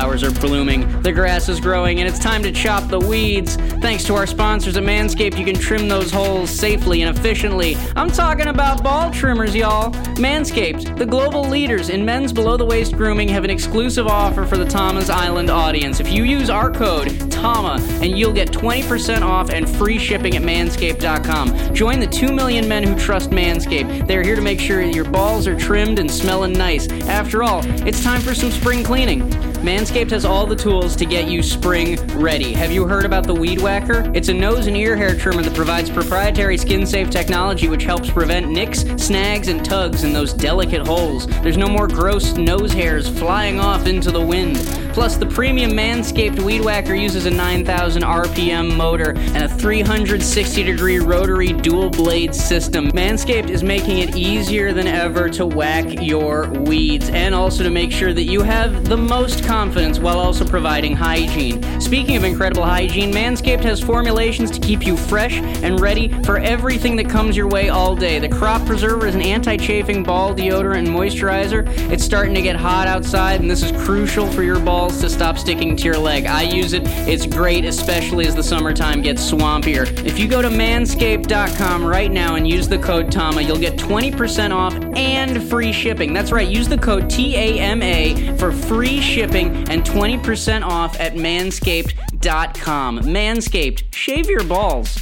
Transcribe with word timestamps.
flowers 0.00 0.22
are 0.22 0.30
blooming, 0.40 1.02
the 1.02 1.12
grass 1.12 1.50
is 1.50 1.60
growing, 1.60 2.00
and 2.00 2.08
it's 2.08 2.18
time 2.18 2.42
to 2.42 2.50
chop 2.50 2.88
the 2.88 2.98
weeds. 2.98 3.56
Thanks 3.82 4.02
to 4.04 4.14
our 4.14 4.26
sponsors 4.26 4.78
at 4.78 4.82
Manscaped, 4.82 5.38
you 5.38 5.44
can 5.44 5.54
trim 5.54 5.88
those 5.88 6.10
holes 6.10 6.48
safely 6.48 7.02
and 7.02 7.14
efficiently. 7.14 7.76
I'm 7.96 8.10
talking 8.10 8.46
about 8.46 8.82
ball 8.82 9.10
trimmers, 9.10 9.54
y'all. 9.54 9.90
Manscaped, 10.16 10.96
the 10.96 11.04
global 11.04 11.42
leaders 11.42 11.90
in 11.90 12.02
men's 12.02 12.32
below 12.32 12.56
the 12.56 12.64
waist 12.64 12.96
grooming, 12.96 13.28
have 13.28 13.44
an 13.44 13.50
exclusive 13.50 14.06
offer 14.06 14.46
for 14.46 14.56
the 14.56 14.64
Tama's 14.64 15.10
Island 15.10 15.50
audience. 15.50 16.00
If 16.00 16.10
you 16.10 16.24
use 16.24 16.48
our 16.48 16.70
code, 16.70 17.30
TAMA, 17.30 17.78
and 18.00 18.18
you'll 18.18 18.32
get 18.32 18.50
20% 18.50 19.20
off 19.20 19.50
and 19.50 19.68
free 19.68 19.98
shipping 19.98 20.34
at 20.34 20.42
manscaped.com. 20.42 21.74
Join 21.74 22.00
the 22.00 22.06
2 22.06 22.32
million 22.32 22.66
men 22.66 22.84
who 22.84 22.94
trust 22.98 23.32
Manscaped. 23.32 24.06
They're 24.06 24.22
here 24.22 24.36
to 24.36 24.42
make 24.42 24.60
sure 24.60 24.80
your 24.80 25.04
balls 25.04 25.46
are 25.46 25.58
trimmed 25.58 25.98
and 25.98 26.10
smelling 26.10 26.54
nice. 26.54 26.90
After 27.02 27.42
all, 27.42 27.60
it's 27.86 28.02
time 28.02 28.22
for 28.22 28.34
some 28.34 28.50
spring 28.50 28.82
cleaning. 28.82 29.49
Manscaped 29.60 30.10
has 30.12 30.24
all 30.24 30.46
the 30.46 30.56
tools 30.56 30.96
to 30.96 31.04
get 31.04 31.28
you 31.28 31.42
spring 31.42 31.96
ready. 32.18 32.54
Have 32.54 32.72
you 32.72 32.86
heard 32.86 33.04
about 33.04 33.26
the 33.26 33.34
Weed 33.34 33.60
Whacker? 33.60 34.10
It's 34.14 34.30
a 34.30 34.32
nose 34.32 34.66
and 34.66 34.74
ear 34.74 34.96
hair 34.96 35.14
trimmer 35.14 35.42
that 35.42 35.54
provides 35.54 35.90
proprietary 35.90 36.56
skin 36.56 36.86
safe 36.86 37.10
technology 37.10 37.68
which 37.68 37.84
helps 37.84 38.08
prevent 38.08 38.48
nicks, 38.48 38.86
snags, 38.96 39.48
and 39.48 39.62
tugs 39.62 40.02
in 40.02 40.14
those 40.14 40.32
delicate 40.32 40.86
holes. 40.86 41.26
There's 41.42 41.58
no 41.58 41.68
more 41.68 41.86
gross 41.86 42.38
nose 42.38 42.72
hairs 42.72 43.06
flying 43.06 43.60
off 43.60 43.86
into 43.86 44.10
the 44.10 44.24
wind. 44.24 44.56
Plus, 44.94 45.16
the 45.16 45.26
premium 45.26 45.72
Manscaped 45.72 46.40
Weed 46.40 46.64
Whacker 46.64 46.94
uses 46.94 47.26
a 47.26 47.30
9,000 47.30 48.02
RPM 48.02 48.74
motor 48.76 49.10
and 49.10 49.44
a 49.44 49.48
360 49.48 50.62
degree 50.62 50.98
rotary 50.98 51.52
dual 51.52 51.90
blade 51.90 52.34
system. 52.34 52.90
Manscaped 52.92 53.50
is 53.50 53.62
making 53.62 53.98
it 53.98 54.16
easier 54.16 54.72
than 54.72 54.86
ever 54.86 55.28
to 55.30 55.46
whack 55.46 56.02
your 56.02 56.48
weeds 56.62 57.08
and 57.10 57.34
also 57.34 57.62
to 57.62 57.70
make 57.70 57.92
sure 57.92 58.12
that 58.12 58.24
you 58.24 58.42
have 58.42 58.86
the 58.86 58.96
most 58.96 59.44
confidence 59.50 59.98
while 59.98 60.20
also 60.20 60.44
providing 60.44 60.94
hygiene. 60.94 61.60
Speaking 61.80 62.14
of 62.14 62.22
incredible 62.22 62.64
hygiene, 62.64 63.12
Manscaped 63.12 63.64
has 63.64 63.80
formulations 63.80 64.48
to 64.52 64.60
keep 64.60 64.86
you 64.86 64.96
fresh 64.96 65.38
and 65.38 65.80
ready 65.80 66.08
for 66.22 66.38
everything 66.38 66.94
that 66.94 67.10
comes 67.10 67.36
your 67.36 67.48
way 67.48 67.68
all 67.68 67.96
day. 67.96 68.20
The 68.20 68.28
Crop 68.28 68.64
Preserver 68.64 69.08
is 69.08 69.16
an 69.16 69.22
anti 69.22 69.56
chafing 69.56 70.04
ball 70.04 70.32
deodorant 70.32 70.78
and 70.78 70.88
moisturizer. 70.88 71.66
It's 71.90 72.04
starting 72.04 72.32
to 72.34 72.42
get 72.42 72.54
hot 72.54 72.86
outside, 72.86 73.40
and 73.40 73.50
this 73.50 73.64
is 73.64 73.72
crucial 73.84 74.30
for 74.30 74.44
your 74.44 74.60
balls 74.60 75.00
to 75.00 75.10
stop 75.10 75.36
sticking 75.36 75.74
to 75.78 75.84
your 75.84 75.98
leg. 75.98 76.26
I 76.26 76.42
use 76.42 76.72
it. 76.72 76.82
It's 77.08 77.26
great, 77.26 77.64
especially 77.64 78.28
as 78.28 78.36
the 78.36 78.44
summertime 78.44 79.02
gets 79.02 79.28
swampier. 79.28 79.84
If 80.06 80.16
you 80.16 80.28
go 80.28 80.42
to 80.42 80.48
manscaped.com 80.48 81.84
right 81.84 82.12
now 82.12 82.36
and 82.36 82.46
use 82.46 82.68
the 82.68 82.78
code 82.78 83.10
TAMA, 83.10 83.40
you'll 83.40 83.58
get 83.58 83.76
20% 83.76 84.54
off 84.54 84.76
and 84.94 85.42
free 85.50 85.72
shipping. 85.72 86.12
That's 86.12 86.30
right, 86.30 86.48
use 86.48 86.68
the 86.68 86.78
code 86.78 87.10
TAMA 87.10 88.38
for 88.38 88.52
free 88.52 89.00
shipping 89.00 89.39
and 89.46 89.84
20% 89.84 90.64
off 90.64 90.98
at 91.00 91.14
manscaped.com. 91.14 93.00
Manscaped, 93.00 93.94
shave 93.94 94.28
your 94.28 94.44
balls. 94.44 94.98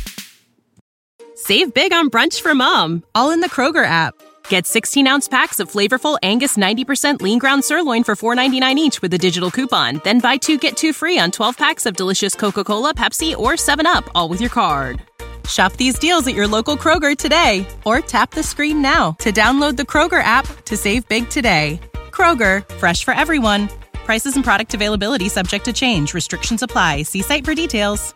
Save 1.34 1.72
big 1.72 1.92
on 1.92 2.10
brunch 2.10 2.40
for 2.40 2.54
mom, 2.54 3.04
all 3.14 3.30
in 3.30 3.40
the 3.40 3.48
Kroger 3.48 3.84
app. 3.84 4.14
Get 4.48 4.66
16 4.66 5.06
ounce 5.06 5.28
packs 5.28 5.60
of 5.60 5.70
flavorful 5.70 6.18
Angus 6.22 6.56
90% 6.56 7.22
lean 7.22 7.38
ground 7.38 7.64
sirloin 7.64 8.02
for 8.02 8.16
$4.99 8.16 8.74
each 8.76 9.02
with 9.02 9.14
a 9.14 9.18
digital 9.18 9.50
coupon. 9.50 10.00
Then 10.04 10.20
buy 10.20 10.36
two 10.36 10.58
get 10.58 10.76
two 10.76 10.92
free 10.92 11.18
on 11.18 11.30
12 11.30 11.56
packs 11.56 11.86
of 11.86 11.96
delicious 11.96 12.34
Coca 12.34 12.64
Cola, 12.64 12.94
Pepsi, 12.94 13.36
or 13.36 13.52
7UP, 13.52 14.08
all 14.14 14.28
with 14.28 14.40
your 14.40 14.50
card. 14.50 15.02
Shop 15.48 15.72
these 15.74 15.98
deals 15.98 16.26
at 16.26 16.34
your 16.34 16.46
local 16.46 16.76
Kroger 16.76 17.16
today 17.16 17.66
or 17.84 18.00
tap 18.00 18.32
the 18.32 18.42
screen 18.42 18.82
now 18.82 19.12
to 19.12 19.32
download 19.32 19.76
the 19.76 19.82
Kroger 19.84 20.22
app 20.22 20.46
to 20.64 20.76
save 20.76 21.08
big 21.08 21.30
today. 21.30 21.80
Kroger, 22.10 22.68
fresh 22.74 23.04
for 23.04 23.14
everyone. 23.14 23.68
Prices 24.08 24.36
and 24.36 24.42
product 24.42 24.72
availability 24.72 25.28
subject 25.28 25.66
to 25.66 25.72
change. 25.74 26.14
Restrictions 26.14 26.62
apply. 26.62 27.02
See 27.02 27.20
site 27.20 27.44
for 27.44 27.54
details. 27.54 28.14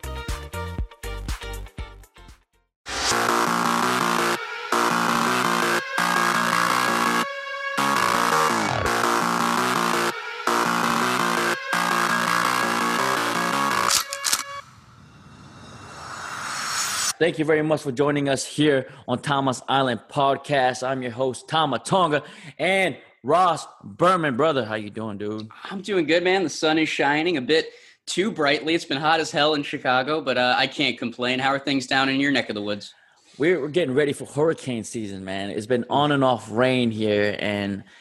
Thank 17.19 17.39
you 17.39 17.45
very 17.45 17.61
much 17.61 17.83
for 17.83 17.93
joining 17.93 18.31
us 18.31 18.47
here 18.47 18.89
on 19.07 19.19
Tama's 19.19 19.61
Island 19.69 20.01
Podcast. 20.09 20.89
I'm 20.89 21.03
your 21.03 21.13
host, 21.13 21.49
Tama 21.49 21.81
Tonga, 21.81 22.23
and 22.59 22.97
Ross 23.23 23.67
Berman. 23.83 24.37
Brother, 24.37 24.65
how 24.65 24.75
you 24.75 24.91
doing, 24.91 25.19
dude? 25.19 25.49
I'm 25.65 25.81
doing 25.81 26.07
good, 26.07 26.25
man. 26.25 26.43
The 26.43 26.51
sun 26.51 26.79
is 26.79 26.89
shining 26.89 27.37
a 27.37 27.41
bit 27.41 27.71
too 28.07 28.31
brightly. 28.31 28.75
It's 28.75 28.85
been 28.85 28.99
hot 28.99 29.21
as 29.21 29.31
hell 29.31 29.55
in 29.55 29.63
Chicago, 29.63 30.21
but 30.21 30.39
uh, 30.39 30.55
I 30.57 30.67
can't 30.67 30.99
complain. 30.99 31.39
How 31.39 31.51
are 31.51 31.59
things 31.59 31.87
down 31.87 32.09
in 32.09 32.21
your 32.21 32.33
neck 32.33 32.49
of 32.49 32.55
the 32.55 32.63
woods? 32.63 32.95
We're, 33.39 33.61
we're 33.61 33.69
getting 33.69 33.95
ready 33.95 34.13
for 34.13 34.27
hurricane 34.27 34.85
season, 34.85 35.25
man. 35.25 35.51
It's 35.51 35.67
been 35.67 35.87
on 35.89 36.13
and 36.13 36.23
off 36.25 36.51
rain 36.51 36.91
here, 36.91 37.37
and– 37.39 37.85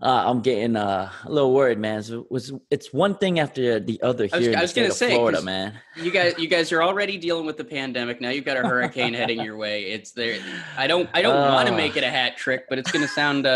uh, 0.00 0.24
I'm 0.26 0.42
getting 0.42 0.76
uh, 0.76 1.10
a 1.24 1.30
little 1.30 1.52
worried, 1.52 1.78
man. 1.78 2.02
So 2.04 2.20
it 2.20 2.30
was 2.30 2.52
it's 2.70 2.92
one 2.92 3.16
thing 3.16 3.40
after 3.40 3.80
the 3.80 4.00
other 4.00 4.26
here 4.26 4.34
I 4.34 4.38
was, 4.38 4.46
in 4.46 4.54
I 4.54 4.62
was 4.62 4.72
gonna 4.72 4.90
say, 4.92 5.10
Florida, 5.10 5.42
man. 5.42 5.74
You 5.96 6.12
guys, 6.12 6.34
you 6.38 6.46
guys 6.46 6.70
are 6.70 6.84
already 6.84 7.18
dealing 7.18 7.46
with 7.46 7.56
the 7.56 7.64
pandemic. 7.64 8.20
Now 8.20 8.30
you've 8.30 8.44
got 8.44 8.56
a 8.56 8.60
hurricane 8.60 9.12
heading 9.14 9.40
your 9.40 9.56
way. 9.56 9.90
It's 9.90 10.12
there. 10.12 10.40
I 10.76 10.86
don't, 10.86 11.10
I 11.14 11.22
don't 11.22 11.36
uh, 11.36 11.52
want 11.52 11.68
to 11.68 11.74
make 11.74 11.96
it 11.96 12.04
a 12.04 12.10
hat 12.10 12.36
trick, 12.36 12.66
but 12.68 12.78
it's 12.78 12.92
gonna 12.92 13.08
sound. 13.08 13.46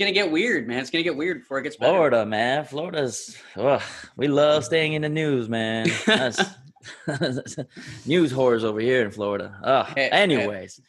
It's 0.00 0.06
gonna 0.06 0.14
get 0.14 0.32
weird, 0.32 0.66
man. 0.66 0.78
It's 0.78 0.88
gonna 0.88 1.02
get 1.02 1.14
weird 1.14 1.40
before 1.40 1.58
it 1.58 1.64
gets 1.64 1.76
better. 1.76 1.92
Florida, 1.92 2.24
man. 2.24 2.64
Florida's. 2.64 3.36
Ugh, 3.54 3.82
we 4.16 4.28
love 4.28 4.64
staying 4.64 4.94
in 4.94 5.02
the 5.02 5.10
news, 5.10 5.46
man. 5.46 5.88
news 8.06 8.32
horrors 8.32 8.64
over 8.64 8.80
here 8.80 9.04
in 9.04 9.10
Florida. 9.10 9.54
Ugh. 9.62 9.92
anyways. 9.98 10.80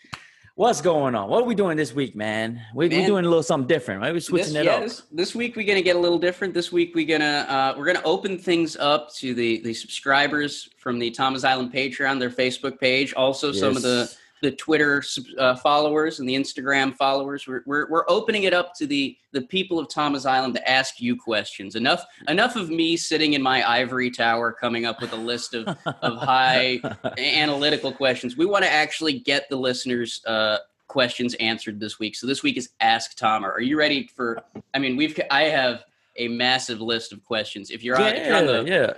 What's 0.56 0.80
going 0.80 1.16
on? 1.16 1.28
What 1.28 1.44
are 1.44 1.46
we 1.46 1.56
doing 1.56 1.76
this 1.76 1.94
week, 1.94 2.16
man? 2.16 2.62
We, 2.74 2.86
are 2.86 3.06
doing 3.06 3.26
a 3.26 3.28
little 3.28 3.44
something 3.44 3.68
different, 3.68 4.02
right? 4.02 4.14
We're 4.14 4.22
switching 4.22 4.54
this, 4.54 4.62
it 4.62 4.66
yeah, 4.66 4.76
up. 4.76 4.84
This, 4.84 5.04
this, 5.12 5.36
week 5.36 5.58
we're 5.58 5.68
gonna 5.68 5.82
get 5.82 5.98
a 5.98 6.00
little 6.00 6.20
different. 6.20 6.54
This 6.54 6.72
week 6.72 6.96
we're 6.96 7.06
gonna 7.06 7.46
uh, 7.50 7.74
we're 7.78 7.88
gonna 7.88 8.02
open 8.06 8.38
things 8.38 8.78
up 8.78 9.14
to 9.16 9.34
the 9.34 9.60
the 9.64 9.74
subscribers 9.74 10.70
from 10.78 11.00
the 11.00 11.12
Tama's 11.12 11.44
Island 11.44 11.74
Patreon, 11.74 12.18
their 12.18 12.30
Facebook 12.30 12.80
page, 12.80 13.14
also 13.14 13.48
yes. 13.48 13.60
some 13.60 13.76
of 13.76 13.82
the 13.82 14.10
the 14.42 14.52
Twitter 14.52 15.04
uh, 15.38 15.56
followers 15.56 16.20
and 16.20 16.28
the 16.28 16.36
Instagram 16.36 16.96
followers. 16.96 17.48
We're, 17.48 17.62
we're, 17.66 17.90
we're 17.90 18.10
opening 18.10 18.44
it 18.44 18.54
up 18.54 18.74
to 18.76 18.88
the 18.88 19.18
the 19.34 19.42
people 19.44 19.80
of 19.80 19.88
Tama's 19.88 20.26
Island 20.26 20.56
to 20.56 20.70
ask 20.70 21.00
you 21.00 21.16
questions. 21.16 21.76
Enough 21.76 22.04
enough 22.28 22.56
of 22.56 22.70
me 22.70 22.98
sitting 22.98 23.34
in 23.34 23.42
my 23.42 23.68
ivory 23.70 24.12
tower 24.12 24.52
coming 24.52 24.86
up 24.86 25.00
with 25.00 25.14
a 25.14 25.18
list 25.18 25.54
of, 25.54 25.68
of 25.86 26.18
high 26.22 26.82
analytical 27.18 27.92
questions. 27.92 28.36
We 28.36 28.46
want 28.46 28.66
to 28.66 28.72
actually 28.72 29.20
get 29.20 29.48
the 29.50 29.56
listeners 29.56 30.26
uh, 30.26 30.58
questions 30.88 31.36
answered 31.36 31.80
this 31.80 32.00
week. 32.00 32.16
So 32.16 32.28
this 32.28 32.44
week 32.44 32.58
is 32.58 32.70
Ask 32.82 33.16
Tom. 33.16 33.46
Are 33.46 33.62
you 33.62 33.78
ready 33.78 34.10
for? 34.16 34.42
I 34.74 34.80
mean, 34.80 34.98
we've 34.98 35.18
I 35.30 35.44
have 35.44 35.86
a 36.18 36.28
massive 36.28 36.82
list 36.82 37.14
of 37.14 37.24
questions. 37.24 37.70
If 37.70 37.84
you're 37.84 37.96
on, 37.96 38.02
yeah, 38.02 38.10
if 38.10 38.28
you're 38.28 38.36
on 38.36 38.46
the 38.48 38.64
yeah 38.70 38.94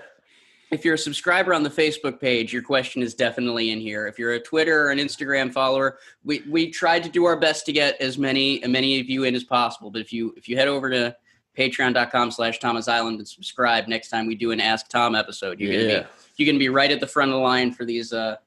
if 0.73 0.83
you're 0.83 0.95
a 0.95 0.97
subscriber 0.97 1.53
on 1.53 1.63
the 1.63 1.69
Facebook 1.69 2.19
page, 2.19 2.51
your 2.51 2.61
question 2.61 3.01
is 3.01 3.13
definitely 3.13 3.71
in 3.71 3.79
here. 3.79 4.07
If 4.07 4.17
you're 4.17 4.33
a 4.33 4.39
Twitter 4.39 4.87
or 4.87 4.91
an 4.91 4.97
Instagram 4.97 5.53
follower, 5.53 5.97
we, 6.23 6.43
we 6.49 6.69
tried 6.69 7.03
to 7.03 7.09
do 7.09 7.25
our 7.25 7.37
best 7.37 7.65
to 7.67 7.71
get 7.71 7.99
as 8.01 8.17
many 8.17 8.63
as 8.63 8.69
many 8.69 8.99
of 8.99 9.09
you 9.09 9.23
in 9.23 9.35
as 9.35 9.43
possible. 9.43 9.91
But 9.91 10.01
if 10.01 10.11
you 10.11 10.33
if 10.35 10.49
you 10.49 10.57
head 10.57 10.67
over 10.67 10.89
to 10.89 11.15
patreon.com 11.57 12.31
slash 12.31 12.59
Tama's 12.59 12.87
Island 12.87 13.19
and 13.19 13.27
subscribe 13.27 13.87
next 13.87 14.09
time 14.09 14.25
we 14.25 14.35
do 14.35 14.51
an 14.51 14.59
Ask 14.59 14.89
Tom 14.89 15.15
episode, 15.15 15.59
you're 15.59 15.71
gonna 15.71 16.01
be 16.01 16.07
you're 16.37 16.51
gonna 16.51 16.59
be 16.59 16.69
right 16.69 16.91
at 16.91 16.99
the 16.99 17.07
front 17.07 17.29
of 17.29 17.35
the 17.35 17.41
line 17.41 17.71
for 17.71 17.85
these 17.85 18.11
uh 18.11 18.37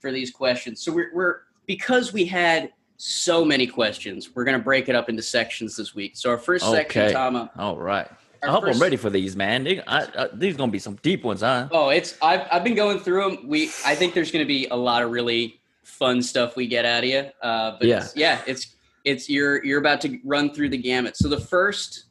for 0.00 0.10
these 0.10 0.30
questions. 0.30 0.82
So 0.82 0.92
we're 0.92 1.10
we're 1.14 1.40
because 1.66 2.12
we 2.12 2.24
had 2.24 2.72
so 2.96 3.44
many 3.44 3.66
questions, 3.66 4.34
we're 4.34 4.44
gonna 4.44 4.58
break 4.58 4.88
it 4.88 4.94
up 4.94 5.08
into 5.08 5.22
sections 5.22 5.76
this 5.76 5.94
week. 5.94 6.16
So 6.16 6.30
our 6.30 6.38
first 6.38 6.64
okay. 6.64 6.76
section, 6.76 7.12
Tama. 7.12 7.50
All 7.56 7.76
right. 7.76 8.08
I 8.46 8.50
hope 8.50 8.64
i 8.64 8.70
I'm 8.70 8.78
ready 8.78 8.96
for 8.96 9.10
these, 9.10 9.36
man. 9.36 9.64
They, 9.64 9.80
I, 9.82 10.02
I, 10.02 10.28
these 10.32 10.56
gonna 10.56 10.72
be 10.72 10.78
some 10.78 10.96
deep 11.02 11.24
ones, 11.24 11.40
huh? 11.40 11.68
Oh, 11.70 11.88
it's 11.88 12.16
I've 12.22 12.46
I've 12.50 12.64
been 12.64 12.74
going 12.74 13.00
through 13.00 13.36
them. 13.36 13.48
We 13.48 13.70
I 13.84 13.94
think 13.94 14.14
there's 14.14 14.30
gonna 14.30 14.44
be 14.44 14.66
a 14.68 14.76
lot 14.76 15.02
of 15.02 15.10
really 15.10 15.60
fun 15.82 16.22
stuff 16.22 16.56
we 16.56 16.66
get 16.66 16.84
out 16.84 17.04
of 17.04 17.10
you. 17.10 17.26
Uh, 17.42 17.76
but 17.78 17.86
yeah, 17.86 17.98
it's, 17.98 18.16
yeah, 18.16 18.40
it's 18.46 18.76
it's 19.04 19.30
you're 19.30 19.64
you're 19.64 19.78
about 19.78 20.00
to 20.02 20.18
run 20.24 20.52
through 20.52 20.68
the 20.68 20.78
gamut. 20.78 21.16
So 21.16 21.28
the 21.28 21.40
first 21.40 22.06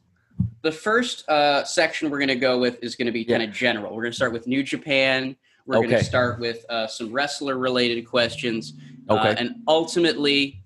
the 0.62 0.72
first 0.72 1.28
uh, 1.28 1.64
section 1.64 2.10
we're 2.10 2.20
gonna 2.20 2.34
go 2.34 2.58
with 2.58 2.82
is 2.82 2.96
gonna 2.96 3.12
be 3.12 3.24
kind 3.24 3.42
of 3.42 3.52
general. 3.52 3.94
We're 3.94 4.02
gonna 4.02 4.12
start 4.12 4.32
with 4.32 4.46
New 4.46 4.62
Japan. 4.62 5.36
We're 5.66 5.78
okay. 5.78 5.88
gonna 5.88 6.04
start 6.04 6.40
with 6.40 6.64
uh, 6.68 6.86
some 6.86 7.12
wrestler 7.12 7.58
related 7.58 8.02
questions. 8.06 8.74
Uh, 9.08 9.14
okay, 9.14 9.34
and 9.38 9.56
ultimately, 9.68 10.62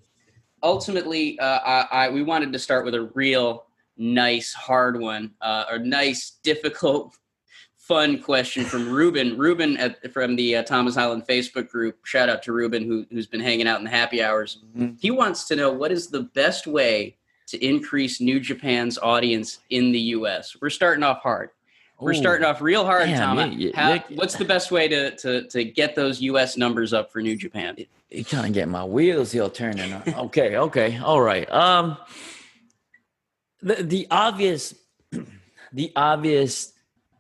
ultimately, 0.63 1.39
uh, 1.39 1.59
I, 1.65 1.87
I 1.91 2.11
we 2.11 2.23
wanted 2.23 2.53
to 2.53 2.59
start 2.59 2.85
with 2.85 2.95
a 2.95 3.11
real 3.15 3.67
nice 4.01 4.53
hard 4.53 4.99
one 4.99 5.33
uh, 5.41 5.65
or 5.71 5.79
nice 5.79 6.39
difficult 6.43 7.17
fun 7.77 8.21
question 8.21 8.65
from 8.65 8.89
Ruben. 8.89 9.37
Ruben 9.37 9.77
at, 9.77 10.13
from 10.13 10.37
the 10.37 10.57
uh, 10.57 10.63
Tama's 10.63 10.97
Island 10.97 11.25
Facebook 11.29 11.69
group. 11.69 12.05
Shout 12.07 12.29
out 12.29 12.43
to 12.45 12.53
Ruben 12.53 12.85
who, 12.85 13.05
who's 13.11 13.27
been 13.27 13.41
hanging 13.41 13.67
out 13.67 13.79
in 13.79 13.85
the 13.85 13.91
happy 13.91 14.23
hours. 14.23 14.59
Mm-hmm. 14.77 14.95
He 15.01 15.11
wants 15.11 15.47
to 15.49 15.57
know 15.57 15.73
what 15.73 15.93
is 15.93 16.09
the 16.09 16.23
best 16.23 16.67
way 16.67 17.17
to 17.49 17.65
increase 17.65 18.21
New 18.21 18.41
Japan's 18.41 18.97
audience 18.99 19.59
in 19.71 19.93
the 19.93 19.99
U.S. 20.01 20.57
We're 20.61 20.71
starting 20.71 21.03
off 21.03 21.21
hard. 21.21 21.51
We're 21.99 22.15
starting 22.15 22.47
off 22.47 22.63
real 22.63 22.85
hard, 22.85 23.07
Damn, 23.07 23.37
Tom. 23.37 23.53
You, 23.53 23.73
you, 23.77 24.01
what's 24.17 24.37
the 24.37 24.45
best 24.45 24.71
way 24.71 24.89
to, 24.89 25.15
to 25.17 25.47
to 25.49 25.65
get 25.65 25.95
those 25.95 26.23
U.S. 26.23 26.57
numbers 26.57 26.95
up 26.95 27.13
for 27.13 27.21
New 27.21 27.37
Japan? 27.37 27.77
You 28.09 28.25
kind 28.25 28.47
of 28.47 28.53
get 28.53 28.69
my 28.69 28.85
wheels 28.85 29.33
here 29.33 29.49
turning. 29.51 29.93
okay, 30.17 30.57
okay, 30.57 30.99
all 30.99 31.21
right. 31.21 31.51
Um, 31.53 31.99
the 33.63 33.83
the 33.83 34.07
obvious, 34.11 34.75
the 35.73 35.93
obvious 35.97 36.73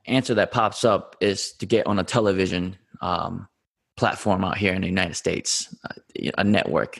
answer 0.06 0.34
that 0.34 0.50
pops 0.50 0.84
up 0.84 1.16
is 1.20 1.52
to 1.54 1.66
get 1.66 1.86
on 1.86 1.98
a 1.98 2.04
television 2.04 2.76
um, 3.00 3.48
platform 3.96 4.44
out 4.44 4.56
here 4.56 4.72
in 4.72 4.80
the 4.80 4.88
United 4.88 5.14
States, 5.14 5.74
uh, 5.84 6.30
a 6.38 6.44
network. 6.44 6.96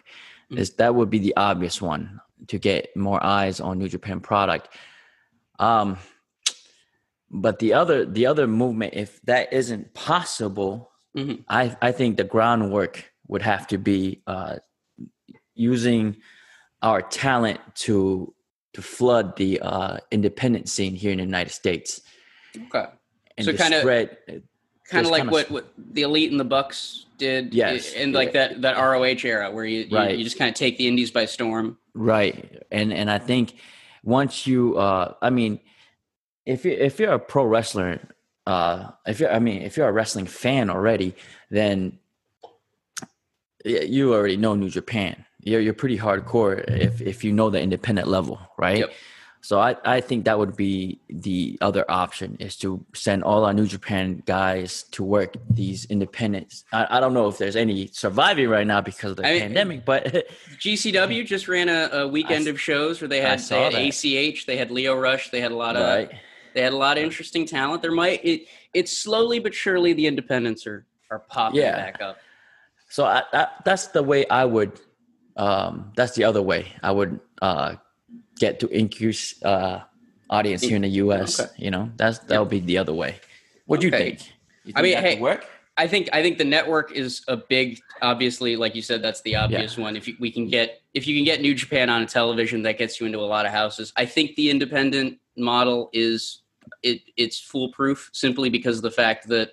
Mm-hmm. 0.51 0.59
Is 0.59 0.75
that 0.75 0.95
would 0.95 1.11
be 1.11 1.19
the 1.19 1.37
obvious 1.37 1.81
one 1.81 2.21
to 2.49 2.59
get 2.59 2.97
more 2.97 3.23
eyes 3.23 3.61
on 3.61 3.79
New 3.79 3.89
Japan 3.89 4.21
product. 4.21 4.69
Um, 5.59 5.99
but 7.31 7.59
the 7.59 7.75
other 7.75 8.05
the 8.05 8.27
other 8.27 8.47
movement, 8.47 8.95
if 8.95 9.21
that 9.23 9.53
isn't 9.53 9.95
possible, 9.95 10.91
mm-hmm. 11.17 11.43
I 11.49 11.77
I 11.81 11.93
think 11.93 12.17
the 12.17 12.25
groundwork 12.25 13.13
would 13.29 13.43
have 13.43 13.67
to 13.69 13.79
be 13.79 14.23
uh, 14.27 14.57
using 15.55 16.17
our 16.83 17.03
talent 17.03 17.61
to 17.77 18.35
to 18.73 18.83
flood 18.83 19.37
the 19.37 19.61
uh, 19.61 19.99
independent 20.11 20.69
scene 20.69 20.95
here 20.95 21.11
in 21.11 21.19
the 21.19 21.25
United 21.25 21.51
States. 21.51 22.01
Okay. 22.57 22.87
And 23.37 23.45
so 23.45 23.53
kind 23.55 23.75
of 23.75 23.85
kind 24.89 25.07
of 25.07 25.11
like 25.11 25.31
what, 25.31 25.51
what 25.51 25.73
the 25.77 26.03
elite 26.03 26.31
and 26.31 26.39
the 26.39 26.45
Bucks 26.45 27.07
did 27.17 27.55
yes 27.55 27.93
in 27.93 28.13
like 28.13 28.33
yeah. 28.35 28.49
that 28.49 28.63
that 28.63 28.77
ROH 28.77 29.25
era 29.25 29.51
where 29.51 29.65
you, 29.65 29.87
right. 29.91 30.13
you, 30.13 30.19
you 30.19 30.25
just 30.25 30.39
kind 30.39 30.49
of 30.49 30.55
take 30.55 30.79
the 30.79 30.89
indies 30.89 31.11
by 31.11 31.27
storm. 31.27 31.79
Right. 31.95 32.63
And 32.71 32.93
and 32.93 33.11
I 33.11 33.19
think 33.19 33.55
once 34.03 34.47
you 34.47 34.77
uh 34.77 35.15
I 35.23 35.31
mean 35.31 35.61
if 36.47 36.65
you 36.65 36.73
if 36.73 36.99
you're 36.99 37.13
a 37.13 37.19
pro 37.19 37.45
wrestler, 37.45 38.01
uh, 38.47 38.91
if 39.07 39.21
you're 39.21 39.33
I 39.33 39.39
mean 39.39 39.63
if 39.63 39.77
you're 39.77 39.89
a 39.89 39.93
wrestling 39.93 40.27
fan 40.27 40.71
already, 40.71 41.15
then 41.51 41.99
you 43.65 44.15
already 44.15 44.37
know 44.37 44.55
New 44.55 44.71
Japan. 44.71 45.25
You're 45.43 45.61
you're 45.61 45.75
pretty 45.75 45.99
hardcore 45.99 46.65
if 46.69 47.01
if 47.01 47.25
you 47.25 47.33
know 47.33 47.51
the 47.51 47.61
independent 47.61 48.09
level, 48.09 48.41
right? 48.59 48.79
Yep. 48.79 48.93
So 49.43 49.59
I, 49.59 49.75
I 49.87 50.01
think 50.03 50.27
that 50.27 50.39
would 50.39 50.55
be 50.55 51.01
the 51.09 51.57
other 51.63 51.91
option 51.91 52.37
is 52.41 52.57
to 52.57 52.85
send 52.95 53.25
all 53.25 53.47
our 53.47 53.55
New 53.55 53.67
Japan 53.67 54.23
guys 54.27 54.83
to 54.91 55.03
work 55.03 55.35
these 55.49 55.87
independents. 55.87 56.65
I, 56.75 56.99
I 56.99 57.01
don't 57.01 57.15
know 57.15 57.27
if 57.27 57.39
there's 57.39 57.57
any 57.57 57.87
surviving 57.87 58.51
right 58.51 58.67
now 58.67 58.83
because 58.83 59.13
of 59.13 59.17
the 59.17 59.27
I 59.27 59.39
pandemic, 59.39 59.79
mean, 59.79 59.83
but 59.87 60.05
GCW 60.59 61.25
just 61.25 61.49
ran 61.49 61.71
a, 61.71 61.89
a 61.91 62.09
weekend 62.09 62.49
I, 62.49 62.51
of 62.51 62.61
shows 62.61 63.01
where 63.01 63.09
they 63.09 63.23
had, 63.23 63.39
they 63.39 63.63
had 63.63 63.75
ACH, 63.75 64.45
they 64.45 64.59
had 64.59 64.71
Lio 64.71 64.95
Rush, 64.95 65.31
they 65.31 65.41
had 65.41 65.53
a 65.53 65.57
lot 65.57 65.75
of 65.75 65.85
right. 65.85 66.11
They 66.53 66.63
had 66.63 66.73
a 66.73 66.77
lot 66.77 66.99
of 66.99 67.05
interesting 67.05 67.47
talent. 67.47 67.81
There 67.81 67.93
might 67.93 68.25
it 68.25 68.47
it's 68.75 68.97
slowly 68.97 69.39
but 69.39 69.55
surely 69.55 69.93
the 69.93 70.07
independents 70.07 70.67
are 70.67 70.85
are 71.11 71.21
popping 71.21 71.61
yeah. 71.61 71.77
back 71.77 72.03
up. 72.03 72.19
So 72.89 73.05
I, 73.05 73.23
I, 73.33 73.47
that's 73.65 73.89
the 73.89 74.03
way 74.03 74.27
I 74.29 74.45
would. 74.45 74.81
Um, 75.41 75.91
that's 75.97 76.15
the 76.15 76.25
other 76.25 76.43
way 76.43 76.67
I 76.83 76.93
would 76.93 77.19
uh, 77.41 77.77
get 78.39 78.61
to 78.61 78.69
increase 78.69 79.43
uh, 79.43 79.81
audience 80.29 80.61
here 80.61 80.77
in 80.77 80.83
the 80.83 80.89
U.S. 80.89 81.41
Okay. 81.41 81.51
You 81.57 81.71
know, 81.71 81.91
that's 81.97 82.19
that 82.19 82.39
would 82.39 82.51
be 82.51 82.61
the 82.61 82.77
other 82.77 82.93
way. 82.93 83.17
What 83.65 83.81
do 83.81 83.89
okay. 83.89 83.97
you 83.97 84.05
think? 84.05 84.21
You 84.65 84.73
think 84.75 84.79
I 84.79 84.83
mean, 84.83 84.99
hey, 84.99 85.19
work. 85.19 85.47
I 85.79 85.87
think 85.87 86.11
I 86.13 86.21
think 86.23 86.37
the 86.37 86.45
network 86.45 86.93
is 86.93 87.23
a 87.27 87.39
big. 87.39 87.81
Obviously, 88.03 88.55
like 88.55 88.75
you 88.75 88.83
said, 88.83 89.01
that's 89.01 89.23
the 89.23 89.37
obvious 89.37 89.79
yeah. 89.79 89.85
one. 89.85 89.97
If 89.97 90.07
you, 90.07 90.15
we 90.21 90.31
can 90.31 90.47
get 90.47 90.83
if 90.93 91.07
you 91.07 91.17
can 91.17 91.25
get 91.25 91.41
New 91.41 91.55
Japan 91.55 91.89
on 91.89 92.03
a 92.03 92.07
television, 92.07 92.61
that 92.65 92.77
gets 92.77 93.01
you 93.01 93.07
into 93.07 93.19
a 93.19 93.25
lot 93.25 93.47
of 93.47 93.53
houses. 93.53 93.95
I 93.97 94.05
think 94.05 94.37
the 94.37 94.51
independent 94.51 95.19
model 95.39 95.89
is 95.95 96.43
it, 96.83 97.01
it's 97.17 97.41
foolproof 97.41 98.11
simply 98.13 98.51
because 98.51 98.77
of 98.77 98.83
the 98.83 98.91
fact 98.91 99.29
that 99.29 99.53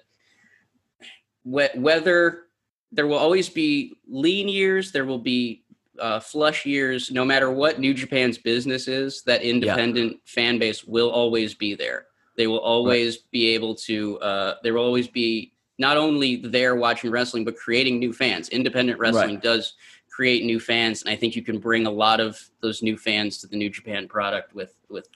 whether 1.45 2.48
there 2.92 3.07
will 3.07 3.18
always 3.18 3.48
be 3.48 3.98
lean 4.06 4.50
years, 4.50 4.92
there 4.92 5.06
will 5.06 5.19
be 5.19 5.63
uh, 6.00 6.20
flush 6.20 6.66
years, 6.66 7.12
no 7.12 7.26
matter 7.26 7.52
what 7.52 7.80
New 7.80 7.94
Japan's 7.94 8.38
business 8.38 8.88
is, 8.88 9.22
that 9.24 9.42
independent 9.42 10.14
yeah. 10.14 10.18
fan 10.26 10.60
base 10.60 10.84
will 10.84 11.10
always 11.10 11.54
be 11.54 11.76
there. 11.76 12.08
They 12.36 12.48
will 12.48 12.60
always 12.60 13.16
right. 13.16 13.32
be 13.32 13.50
able 13.50 13.76
to, 13.76 14.20
uh, 14.20 14.56
there 14.64 14.74
will 14.74 14.84
always 14.84 15.08
be 15.08 15.54
not 15.80 15.98
only 15.98 16.38
there 16.38 16.76
watching 16.76 17.12
wrestling, 17.12 17.46
but 17.46 17.56
creating 17.56 18.00
new 18.00 18.14
fans. 18.14 18.50
Independent 18.50 19.00
wrestling 19.00 19.36
right. 19.36 19.44
does 19.44 19.74
create 20.10 20.44
new 20.44 20.60
fans. 20.60 21.02
And 21.02 21.12
I 21.12 21.16
think 21.16 21.36
you 21.36 21.44
can 21.44 21.60
bring 21.60 21.86
a 21.86 21.92
lot 21.92 22.20
of 22.20 22.40
those 22.62 22.82
new 22.82 22.98
fans 22.98 23.38
to 23.40 23.48
the 23.48 23.56
New 23.58 23.70
Japan 23.70 24.08
product 24.08 24.54
with, 24.56 24.76
with 24.90 25.08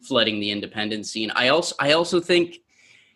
flooding 0.00 0.40
the 0.40 0.50
independent 0.50 1.06
scene. 1.06 1.30
I 1.34 1.48
also 1.48 1.74
I 1.80 1.92
also 1.92 2.20
think 2.20 2.60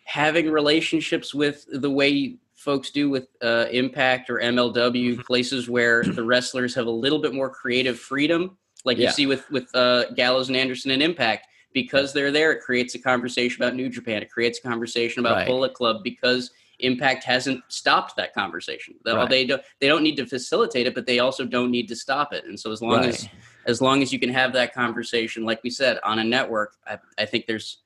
having 0.05 0.49
relationships 0.49 1.33
with 1.33 1.65
the 1.71 1.89
way 1.89 2.35
folks 2.63 2.89
do 2.89 3.09
with 3.09 3.27
uh, 3.41 3.65
Impact 3.71 4.29
or 4.29 4.39
MLW, 4.39 4.73
mm-hmm. 4.73 5.21
places 5.21 5.69
where 5.69 6.03
the 6.03 6.23
wrestlers 6.23 6.73
have 6.75 6.87
a 6.87 6.91
little 6.91 7.19
bit 7.19 7.33
more 7.33 7.49
creative 7.49 7.99
freedom, 7.99 8.57
like 8.85 8.97
yeah. 8.97 9.07
you 9.07 9.13
see 9.13 9.25
with 9.25 9.49
with 9.51 9.73
uh, 9.75 10.11
Gallows 10.11 10.47
and 10.47 10.57
Anderson 10.57 10.91
and 10.91 11.03
Impact. 11.03 11.47
Because 11.73 12.13
they're 12.13 12.31
there, 12.31 12.51
it 12.51 12.61
creates 12.61 12.93
a 12.93 12.99
conversation 12.99 13.63
about 13.63 13.73
New 13.73 13.89
Japan. 13.89 14.21
It 14.21 14.29
creates 14.29 14.59
a 14.59 14.61
conversation 14.61 15.21
about 15.21 15.37
right. 15.37 15.47
Bullet 15.47 15.73
Club 15.73 16.03
because 16.03 16.51
Impact 16.79 17.23
hasn't 17.23 17.63
stopped 17.67 18.15
that 18.17 18.31
conversation. 18.35 18.93
Right. 19.03 19.27
They 19.27 19.45
don't 19.47 19.61
they 19.79 19.87
don't 19.87 20.03
need 20.03 20.15
to 20.17 20.27
facilitate 20.27 20.85
it, 20.85 20.93
but 20.93 21.07
they 21.07 21.17
also 21.17 21.45
don't 21.45 21.71
need 21.71 21.87
to 21.87 21.95
stop 21.95 22.31
it. 22.31 22.45
And 22.45 22.59
so 22.59 22.71
as 22.71 22.81
long 22.81 22.97
right. 22.97 23.09
as 23.09 23.27
as 23.65 23.81
long 23.81 24.03
as 24.03 24.13
you 24.13 24.19
can 24.19 24.29
have 24.29 24.53
that 24.53 24.73
conversation, 24.73 25.45
like 25.45 25.63
we 25.63 25.69
said, 25.71 25.99
on 26.03 26.19
a 26.19 26.23
network, 26.23 26.75
I, 26.85 26.99
I 27.17 27.25
think 27.25 27.47
there's 27.47 27.79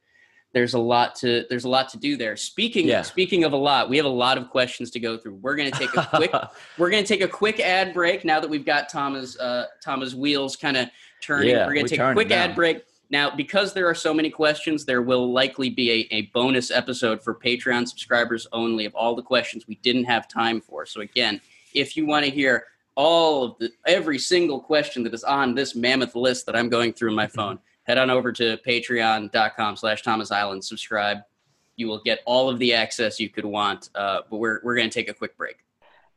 there's 0.54 0.74
a 0.74 0.80
lot 0.80 1.16
to 1.16 1.46
there's 1.50 1.66
a 1.66 1.70
lot 1.70 1.90
to 1.90 1.98
do 1.98 2.18
there. 2.18 2.36
Speaking 2.36 2.88
yeah. 2.88 3.02
speaking 3.02 3.44
of 3.44 3.54
a 3.54 3.58
lot, 3.58 3.90
we 3.90 3.98
have 3.98 4.06
a 4.06 4.10
lot 4.10 4.38
of 4.38 4.50
questions 4.50 4.90
to 4.92 5.00
go 5.00 5.18
through. 5.18 5.36
We're 5.36 5.56
going 5.56 5.72
to 5.72 5.78
take 5.78 5.96
a 5.96 6.06
quick 6.06 6.34
we're 6.78 6.90
going 6.90 7.04
to 7.04 7.08
take 7.08 7.22
a 7.22 7.28
quick 7.28 7.60
ad 7.60 7.94
break 7.94 8.26
now 8.26 8.40
that 8.40 8.50
we've 8.50 8.66
got 8.66 8.90
Tama's 8.90 9.38
uh, 9.38 9.66
Tama's 9.82 10.16
wheels 10.16 10.56
kind 10.56 10.78
of 10.78 10.90
turning. 11.22 11.50
Yeah, 11.50 11.68
we're 11.68 11.74
going 11.74 11.86
to 11.86 11.90
take 11.90 12.00
a 12.00 12.14
quick 12.14 12.32
ad 12.32 12.56
break. 12.56 12.84
Now, 13.10 13.34
because 13.34 13.74
there 13.74 13.88
are 13.88 13.96
so 13.96 14.14
many 14.14 14.30
questions, 14.30 14.84
there 14.84 15.02
will 15.02 15.32
likely 15.32 15.70
be 15.70 15.92
a, 16.12 16.16
a 16.16 16.22
bonus 16.34 16.72
episode 16.72 17.24
for 17.24 17.34
Patreon 17.34 17.88
subscribers 17.88 18.48
only 18.52 18.84
of 18.84 18.94
all 18.96 19.16
the 19.16 19.22
questions 19.22 19.66
we 19.66 19.76
didn't 19.76 20.04
have 20.04 20.28
time 20.28 20.60
for. 20.60 20.86
So 20.86 21.00
again, 21.00 21.40
if 21.74 21.96
you 21.96 22.06
want 22.06 22.26
to 22.26 22.32
hear 22.32 22.66
all 22.96 23.44
of 23.44 23.58
the 23.60 23.72
every 23.86 24.18
single 24.18 24.60
question 24.60 25.04
that 25.04 25.14
is 25.14 25.24
on 25.24 25.56
this 25.56 25.76
mammoth 25.76 26.16
list 26.16 26.46
that 26.48 26.56
I'm 26.56 26.68
going 26.68 26.92
through 26.92 27.16
my 27.16 27.28
phone, 27.38 27.60
head 27.88 27.98
on 27.98 28.10
over 28.10 28.32
to 28.34 28.58
patreon.com 28.58 29.78
slash 29.78 30.04
Tama's 30.04 30.32
Island, 30.32 30.64
subscribe. 30.64 31.20
You 31.76 31.88
will 31.88 32.02
get 32.04 32.20
all 32.26 32.50
of 32.50 32.60
the 32.60 32.74
access 32.74 33.20
you 33.20 33.30
could 33.30 33.46
want. 33.46 33.90
Uh, 33.96 34.22
but 34.30 34.38
we're, 34.38 34.60
we're 34.64 34.76
going 34.76 34.90
to 34.90 34.94
take 34.94 35.10
a 35.10 35.14
quick 35.14 35.36
break. 35.38 35.58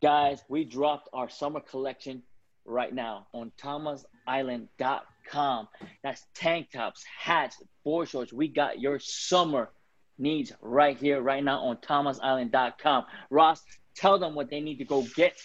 Guys, 0.02 0.42
we 0.48 0.64
dropped 0.64 1.08
our 1.12 1.28
summer 1.28 1.60
collection 1.60 2.22
right 2.64 2.94
now 2.94 3.26
on 3.32 3.52
thomasisland.com. 3.62 5.68
That's 6.02 6.26
tank 6.34 6.70
tops, 6.72 7.04
hats, 7.18 7.62
board 7.84 8.08
shorts. 8.08 8.32
We 8.32 8.48
got 8.48 8.80
your 8.80 8.98
summer 8.98 9.70
needs 10.18 10.52
right 10.60 10.96
here, 10.96 11.20
right 11.20 11.44
now 11.44 11.60
on 11.60 11.76
thomasisland.com. 11.76 13.04
Ross, 13.28 13.62
tell 13.94 14.18
them 14.18 14.34
what 14.34 14.48
they 14.50 14.60
need 14.60 14.78
to 14.78 14.84
go 14.84 15.02
get 15.14 15.36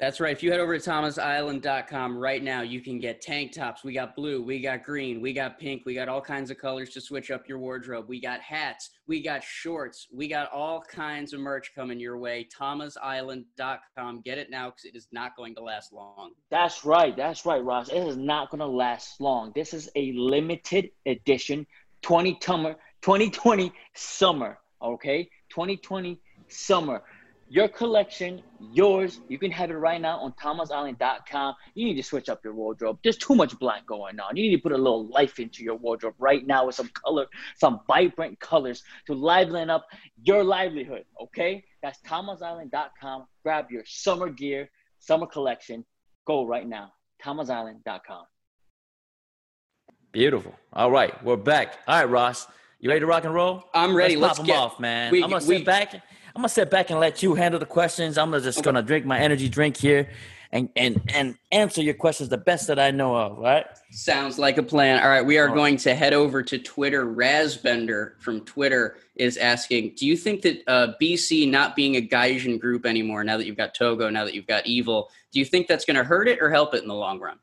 that's 0.00 0.18
right. 0.18 0.32
If 0.32 0.42
you 0.42 0.50
head 0.50 0.60
over 0.60 0.78
to 0.78 0.90
thomasisland.com 0.90 2.16
right 2.16 2.42
now, 2.42 2.62
you 2.62 2.80
can 2.80 2.98
get 2.98 3.20
tank 3.20 3.52
tops. 3.52 3.84
We 3.84 3.92
got 3.92 4.16
blue, 4.16 4.42
we 4.42 4.58
got 4.58 4.82
green, 4.82 5.20
we 5.20 5.34
got 5.34 5.58
pink, 5.58 5.82
we 5.84 5.94
got 5.94 6.08
all 6.08 6.22
kinds 6.22 6.50
of 6.50 6.56
colors 6.56 6.88
to 6.90 7.02
switch 7.02 7.30
up 7.30 7.46
your 7.46 7.58
wardrobe. 7.58 8.06
We 8.08 8.18
got 8.18 8.40
hats, 8.40 8.90
we 9.06 9.22
got 9.22 9.44
shorts, 9.44 10.08
we 10.10 10.26
got 10.26 10.50
all 10.52 10.80
kinds 10.80 11.34
of 11.34 11.40
merch 11.40 11.74
coming 11.74 12.00
your 12.00 12.16
way. 12.16 12.48
thomasisland.com. 12.58 14.22
Get 14.22 14.38
it 14.38 14.48
now 14.50 14.70
because 14.70 14.86
it 14.86 14.96
is 14.96 15.06
not 15.12 15.36
going 15.36 15.54
to 15.56 15.62
last 15.62 15.92
long. 15.92 16.32
That's 16.50 16.82
right. 16.82 17.14
That's 17.14 17.44
right, 17.44 17.62
Ross. 17.62 17.90
It 17.90 17.98
is 17.98 18.16
not 18.16 18.48
going 18.50 18.60
to 18.60 18.66
last 18.66 19.20
long. 19.20 19.52
This 19.54 19.74
is 19.74 19.90
a 19.96 20.12
limited 20.12 20.88
edition 21.04 21.66
20 22.00 22.38
2020 22.38 23.72
summer. 23.94 24.58
Okay? 24.80 25.28
2020 25.50 26.18
summer 26.48 27.02
your 27.50 27.66
collection, 27.66 28.42
yours. 28.72 29.20
You 29.28 29.36
can 29.36 29.50
have 29.50 29.70
it 29.70 29.74
right 29.74 30.00
now 30.00 30.18
on 30.20 30.32
thomasisland.com. 30.34 31.54
You 31.74 31.84
need 31.84 31.96
to 31.96 32.02
switch 32.02 32.28
up 32.28 32.44
your 32.44 32.54
wardrobe. 32.54 32.98
There's 33.02 33.16
too 33.16 33.34
much 33.34 33.58
black 33.58 33.84
going 33.86 34.20
on. 34.20 34.36
You 34.36 34.48
need 34.48 34.56
to 34.56 34.62
put 34.62 34.70
a 34.70 34.78
little 34.78 35.08
life 35.08 35.40
into 35.40 35.64
your 35.64 35.74
wardrobe 35.74 36.14
right 36.18 36.46
now 36.46 36.66
with 36.66 36.76
some 36.76 36.88
color, 36.94 37.26
some 37.58 37.80
vibrant 37.88 38.38
colors 38.38 38.84
to 39.06 39.14
liven 39.14 39.68
up 39.68 39.84
your 40.22 40.44
livelihood. 40.44 41.04
Okay? 41.20 41.64
That's 41.82 41.98
thomasisland.com. 42.02 43.26
Grab 43.42 43.66
your 43.68 43.82
summer 43.84 44.28
gear, 44.28 44.70
summer 45.00 45.26
collection. 45.26 45.84
Go 46.26 46.46
right 46.46 46.68
now. 46.68 46.92
thomasisland.com. 47.24 48.26
Beautiful. 50.12 50.54
All 50.72 50.90
right, 50.92 51.22
we're 51.24 51.36
back. 51.36 51.78
All 51.88 51.98
right, 51.98 52.08
Ross. 52.08 52.46
You 52.78 52.88
ready 52.88 53.00
to 53.00 53.06
rock 53.06 53.24
and 53.24 53.34
roll? 53.34 53.64
I'm 53.74 53.94
ready. 53.94 54.16
Let's, 54.16 54.38
Let's 54.38 54.38
pop 54.38 54.46
them 54.46 54.56
off, 54.56 54.80
man. 54.80 55.12
We, 55.12 55.22
I'm 55.22 55.30
gonna 55.30 55.44
we, 55.44 55.58
sit 55.58 55.66
back 55.66 56.02
I'm 56.34 56.42
gonna 56.42 56.48
sit 56.48 56.70
back 56.70 56.90
and 56.90 57.00
let 57.00 57.22
you 57.22 57.34
handle 57.34 57.60
the 57.60 57.66
questions. 57.66 58.18
I'm 58.18 58.32
just 58.42 58.62
gonna 58.62 58.82
drink 58.82 59.04
my 59.04 59.18
energy 59.18 59.48
drink 59.48 59.76
here, 59.76 60.08
and 60.52 60.68
and 60.76 61.00
and 61.14 61.36
answer 61.52 61.82
your 61.82 61.94
questions 61.94 62.28
the 62.28 62.38
best 62.38 62.66
that 62.68 62.78
I 62.78 62.90
know 62.90 63.16
of. 63.16 63.38
Right? 63.38 63.66
Sounds 63.90 64.38
like 64.38 64.56
a 64.56 64.62
plan. 64.62 65.02
All 65.02 65.08
right, 65.08 65.24
we 65.24 65.38
are 65.38 65.48
going 65.48 65.76
to 65.78 65.94
head 65.94 66.12
over 66.12 66.42
to 66.42 66.58
Twitter. 66.58 67.06
Razbender 67.06 68.12
from 68.20 68.42
Twitter 68.42 68.98
is 69.16 69.36
asking, 69.36 69.94
do 69.96 70.06
you 70.06 70.16
think 70.16 70.42
that 70.42 70.62
uh, 70.68 70.92
BC 71.02 71.50
not 71.50 71.74
being 71.74 71.96
a 71.96 72.00
Gaijin 72.00 72.60
group 72.60 72.86
anymore, 72.86 73.24
now 73.24 73.36
that 73.36 73.46
you've 73.46 73.56
got 73.56 73.74
Togo, 73.74 74.08
now 74.08 74.24
that 74.24 74.32
you've 74.32 74.46
got 74.46 74.64
Evil, 74.66 75.10
do 75.32 75.40
you 75.40 75.44
think 75.44 75.66
that's 75.66 75.84
going 75.84 75.96
to 75.96 76.04
hurt 76.04 76.28
it 76.28 76.38
or 76.40 76.50
help 76.50 76.72
it 76.74 76.82
in 76.82 76.88
the 76.88 76.94
long 76.94 77.18
run? 77.18 77.38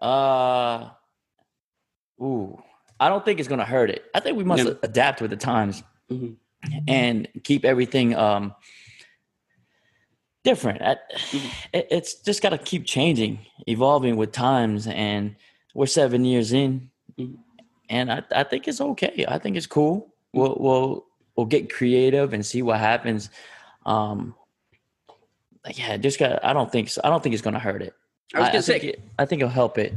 Uh, 0.00 0.90
ooh, 2.22 2.62
I 3.00 3.08
don't 3.08 3.24
think 3.24 3.40
it's 3.40 3.48
going 3.48 3.58
to 3.58 3.64
hurt 3.64 3.90
it. 3.90 4.04
I 4.14 4.20
think 4.20 4.36
we 4.36 4.44
must 4.44 4.64
no. 4.64 4.76
adapt 4.82 5.20
with 5.20 5.30
the 5.30 5.36
times 5.36 5.82
mm-hmm. 6.10 6.34
And 6.88 7.28
keep 7.42 7.64
everything 7.64 8.14
um 8.14 8.54
different. 10.44 10.80
Mm-hmm. 10.82 11.48
it's 11.72 12.14
just 12.16 12.42
got 12.42 12.50
to 12.50 12.58
keep 12.58 12.84
changing, 12.84 13.40
evolving 13.66 14.16
with 14.16 14.30
times, 14.30 14.86
and 14.86 15.34
we're 15.74 15.86
seven 15.86 16.24
years 16.24 16.52
in, 16.52 16.90
mm-hmm. 17.18 17.34
and 17.88 18.12
I, 18.12 18.22
I 18.34 18.44
think 18.44 18.68
it's 18.68 18.80
okay. 18.80 19.24
I 19.26 19.38
think 19.38 19.56
it's 19.56 19.66
cool. 19.66 20.14
We'll 20.32 20.56
we'll 20.60 21.06
we'll 21.36 21.46
get 21.46 21.72
creative 21.72 22.32
and 22.32 22.44
see 22.44 22.62
what 22.62 22.78
happens. 22.78 23.30
Um, 23.86 24.34
yeah, 25.74 25.96
just 25.96 26.18
got. 26.18 26.44
I 26.44 26.52
don't 26.52 26.70
think 26.70 26.90
so. 26.90 27.00
I 27.02 27.08
don't 27.08 27.22
think 27.22 27.32
it's 27.32 27.42
going 27.42 27.54
to 27.54 27.60
hurt 27.60 27.82
it. 27.82 27.94
I 28.34 28.40
was 28.40 28.48
going 28.48 28.58
to 28.58 28.62
say. 28.62 28.78
Think 28.78 28.92
it, 28.94 29.02
I 29.18 29.24
think 29.24 29.40
it'll 29.40 29.50
help 29.50 29.78
it. 29.78 29.94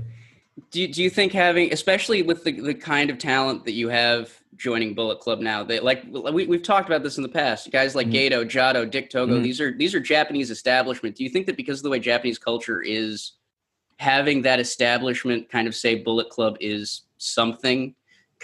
Do 0.69 0.81
you, 0.81 0.87
do 0.87 1.01
you 1.01 1.09
think 1.09 1.31
having, 1.31 1.71
especially 1.71 2.21
with 2.21 2.43
the, 2.43 2.51
the 2.51 2.73
kind 2.73 3.09
of 3.09 3.17
talent 3.17 3.63
that 3.65 3.71
you 3.71 3.87
have 3.89 4.31
joining 4.57 4.93
Bullet 4.93 5.19
Club 5.19 5.39
now, 5.39 5.63
that 5.63 5.83
like 5.83 6.03
we, 6.09 6.45
we've 6.45 6.63
talked 6.63 6.87
about 6.87 7.03
this 7.03 7.17
in 7.17 7.23
the 7.23 7.29
past, 7.29 7.71
guys 7.71 7.95
like 7.95 8.07
mm-hmm. 8.07 8.33
Gedo, 8.33 8.45
Jado, 8.45 8.89
Dick 8.89 9.09
Togo, 9.09 9.35
mm-hmm. 9.35 9.43
these 9.43 9.61
are 9.61 9.77
these 9.77 9.95
are 9.95 9.99
Japanese 9.99 10.51
establishment. 10.51 11.15
Do 11.15 11.23
you 11.23 11.29
think 11.29 11.45
that 11.45 11.55
because 11.55 11.79
of 11.79 11.83
the 11.83 11.89
way 11.89 11.99
Japanese 11.99 12.37
culture 12.37 12.81
is, 12.81 13.33
having 13.97 14.41
that 14.43 14.59
establishment 14.59 15.49
kind 15.49 15.67
of 15.67 15.75
say 15.75 15.95
Bullet 15.95 16.29
Club 16.29 16.57
is 16.59 17.03
something 17.17 17.95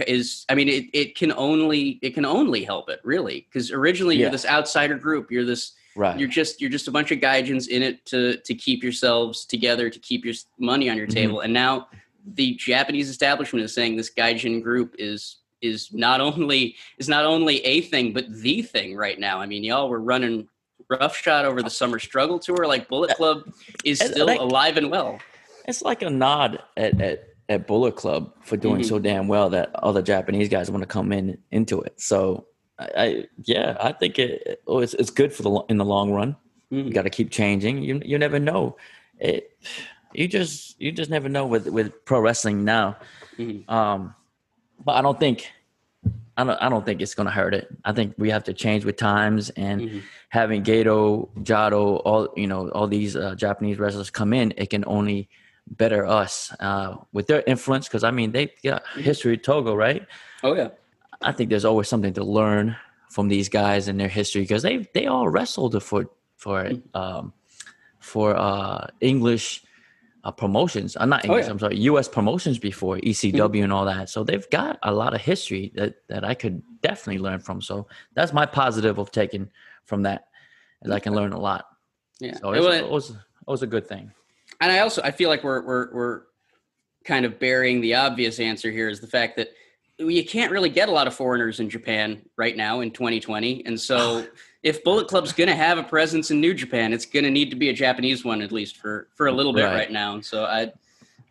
is 0.08 0.46
I 0.50 0.56
mean 0.56 0.70
it, 0.70 0.86
it 0.94 1.15
can 1.15 1.32
only 1.34 2.00
it 2.01 2.15
can 2.15 2.25
only 2.25 2.63
help 2.63 2.89
it 2.89 3.00
really 3.03 3.48
because 3.48 3.72
originally 3.72 4.15
yeah. 4.15 4.22
you're 4.22 4.32
this 4.32 4.46
outsider 4.46 4.96
group 4.98 5.30
you're 5.30 5.46
this 5.46 5.74
right 5.96 6.20
you're 6.20 6.27
just 6.27 6.60
you're 6.60 6.72
just 6.72 6.88
a 6.88 6.92
bunch 6.92 7.12
of 7.12 7.20
gaijins 7.20 7.68
in 7.68 7.84
it 7.84 8.03
to 8.08 8.38
to 8.38 8.56
keep 8.56 8.82
yourselves 8.82 9.46
together 9.46 9.92
to 9.92 10.00
keep 10.00 10.25
your 10.25 10.34
money 10.58 10.89
on 10.89 10.98
your 10.98 11.06
mm-hmm. 11.06 11.13
table 11.13 11.42
and 11.42 11.53
now 11.53 11.88
the 12.25 12.56
Japanese 12.56 13.10
establishment 13.10 13.63
is 13.63 13.74
saying 13.74 13.96
this 13.96 14.12
gaijin 14.12 14.62
group 14.62 14.96
is 14.98 15.38
is 15.62 15.94
not 15.94 16.22
only 16.22 16.75
is 16.98 17.08
not 17.08 17.25
only 17.25 17.65
a 17.65 17.82
thing 17.82 18.13
but 18.13 18.25
the 18.42 18.62
thing 18.62 18.96
right 18.96 19.20
now. 19.20 19.39
I 19.39 19.46
mean, 19.46 19.63
y'all 19.63 19.89
were 19.89 20.01
running 20.01 20.48
roughshod 20.89 21.46
over 21.46 21.62
the 21.62 21.70
summer 21.70 22.00
struggle 22.00 22.39
tour. 22.39 22.68
Like 22.68 22.88
Bullet 22.88 23.15
Club 23.15 23.51
is 23.84 24.00
still 24.00 24.27
like, 24.27 24.39
alive 24.39 24.77
and 24.77 24.92
well. 24.92 25.20
It's 25.68 25.82
like 25.82 26.01
a 26.01 26.10
nod 26.10 26.62
at, 26.75 27.00
at, 27.01 27.27
at 27.50 27.68
Bullet 27.68 27.96
Club 27.96 28.34
for 28.42 28.58
doing 28.58 28.82
mm-hmm. 28.82 28.89
so 28.89 29.00
damn 29.00 29.27
well 29.27 29.50
that 29.51 29.72
all 29.75 29.94
the 29.94 30.03
Japanese 30.03 30.50
guys 30.50 30.70
want 30.70 30.82
to 30.84 30.88
come 30.88 31.12
in 31.12 31.38
into 31.51 31.82
it. 31.82 32.00
So 32.00 32.48
I, 32.77 32.89
I 32.98 33.27
yeah, 33.44 33.77
I 33.80 33.94
think 33.94 34.20
it, 34.20 34.62
oh, 34.68 34.80
it's, 34.80 34.94
it's 34.96 35.10
good 35.10 35.34
for 35.34 35.44
the 35.44 35.51
in 35.70 35.77
the 35.77 35.86
long 35.86 36.12
run. 36.12 36.36
Mm-hmm. 36.72 36.88
You 36.88 36.94
got 36.94 37.03
to 37.03 37.10
keep 37.10 37.32
changing. 37.32 37.84
You 37.84 38.01
you 38.03 38.18
never 38.18 38.39
know. 38.39 38.77
It 39.20 39.58
you 40.13 40.27
just 40.27 40.79
you 40.79 40.91
just 40.91 41.10
never 41.10 41.29
know 41.29 41.46
with 41.46 41.67
with 41.67 42.05
pro 42.05 42.20
wrestling 42.20 42.63
now. 42.63 42.98
Mm-hmm. 43.38 43.70
Um, 43.74 44.15
but 44.84 44.93
I 44.93 45.01
don't 45.01 45.20
think 45.20 45.51
I 46.38 46.43
don't 46.43 46.58
I 46.62 46.70
don't 46.70 46.86
think 46.86 47.01
it's 47.01 47.15
gonna 47.15 47.32
hurt 47.32 47.53
it. 47.53 47.67
I 47.86 47.91
think 47.91 48.15
we 48.17 48.29
have 48.29 48.43
to 48.46 48.53
change 48.53 48.86
with 48.86 48.98
times 48.98 49.50
and 49.51 49.82
mm-hmm. 49.82 50.00
having 50.29 50.63
Gedo, 50.63 51.29
Jado, 51.43 52.01
all 52.05 52.34
you 52.36 52.48
know, 52.48 52.70
all 52.70 52.88
these 52.88 53.15
uh, 53.15 53.36
Japanese 53.36 53.79
wrestlers 53.79 54.10
come 54.10 54.34
in, 54.34 54.53
it 54.58 54.70
can 54.70 54.84
only 54.88 55.29
better 55.67 56.05
us 56.05 56.53
uh, 56.60 56.98
with 57.13 57.27
their 57.27 57.43
influence. 57.46 57.88
Because 57.88 58.03
I 58.03 58.12
mean, 58.12 58.32
they 58.32 58.48
got 58.63 58.84
mm-hmm. 58.84 59.01
history 59.01 59.38
Togo, 59.38 59.75
right? 59.75 60.05
Oh 60.43 60.55
yeah. 60.55 60.70
I 61.22 61.32
think 61.32 61.50
there's 61.50 61.65
always 61.65 61.88
something 61.88 62.13
to 62.13 62.24
learn 62.24 62.75
from 63.10 63.27
these 63.27 63.48
guys 63.48 63.88
and 63.88 64.00
their 64.00 64.10
history 64.10 64.41
because 64.41 64.63
they 64.63 64.89
they 64.93 65.05
all 65.05 65.29
wrestled 65.29 65.82
for 65.84 66.10
for 66.36 66.63
mm-hmm. 66.63 66.98
um, 66.98 67.34
for 68.00 68.36
uh, 68.36 68.88
English 69.00 69.63
uh, 70.24 70.32
promotions. 70.32 70.96
I'm 71.00 71.12
uh, 71.12 71.18
not 71.18 71.25
oh, 71.25 71.27
English. 71.27 71.44
Oh, 71.44 71.48
yeah. 71.48 71.51
I'm 71.51 71.60
sorry, 71.60 71.77
U.S. 71.80 72.08
promotions 72.08 72.58
before 72.58 72.98
ECW 72.98 73.34
mm-hmm. 73.34 73.63
and 73.63 73.74
all 73.74 73.86
that. 73.86 74.10
So 74.10 74.24
they've 74.24 74.50
got 74.50 74.80
a 74.84 74.94
lot 74.94 75.13
of 75.13 75.22
history 75.22 75.72
that 75.75 75.96
that 76.08 76.24
I 76.24 76.34
could 76.34 76.62
definitely 76.82 77.20
learn 77.20 77.39
from. 77.39 77.62
So 77.62 77.88
that's 78.13 78.34
my 78.34 78.46
positive 78.46 78.98
of 78.98 79.12
taking 79.12 79.50
from 79.86 80.03
that, 80.03 80.27
is 80.84 80.92
I 80.92 81.00
can 81.00 81.13
learn 81.13 81.34
a 81.34 81.39
lot. 81.39 81.65
Yeah, 82.20 82.38
so 82.38 82.53
it 82.53 82.62
was, 82.62 82.75
it 82.75 82.89
was, 82.89 83.10
it 83.10 83.18
was 83.48 83.63
a 83.63 83.68
good 83.68 83.88
thing. 83.88 84.12
And 84.62 84.72
I 84.72 84.80
also 84.80 85.01
I 85.03 85.12
feel 85.12 85.30
like 85.30 85.44
we're 85.44 85.62
we're 85.62 85.94
we're 85.94 86.22
kind 87.03 87.25
of 87.25 87.38
burying 87.38 87.82
the 87.82 87.96
obvious 87.96 88.39
answer 88.39 88.72
here 88.72 88.88
is 88.88 89.01
the 89.01 89.08
fact 89.08 89.36
that 89.36 89.50
you 89.98 90.25
can't 90.25 90.51
really 90.51 90.70
get 90.70 90.88
a 90.88 90.92
lot 90.92 91.06
of 91.06 91.13
foreigners 91.13 91.60
in 91.60 91.70
Japan 91.70 92.22
right 92.38 92.56
now 92.56 92.80
in 92.80 92.92
2020, 92.92 93.65
and 93.65 93.80
so. 93.80 94.25
if 94.63 94.82
Bullet 94.84 95.10
Club's 95.10 95.34
going 95.34 95.50
to 95.50 95.55
have 95.55 95.77
a 95.77 95.84
presence 95.84 96.32
in 96.32 96.39
New 96.39 96.53
Japan, 96.53 96.93
it's 96.93 97.05
going 97.05 97.25
to 97.25 97.29
need 97.29 97.50
to 97.50 97.55
be 97.55 97.70
a 97.70 97.74
Japanese 97.74 98.24
one 98.24 98.41
at 98.41 98.51
least 98.51 98.77
for 98.77 99.08
for 99.13 99.27
a 99.27 99.32
little 99.32 99.53
bit 99.53 99.65
right, 99.65 99.74
right 99.75 99.91
now. 99.91 100.22
So 100.22 100.46
I, 100.46 100.72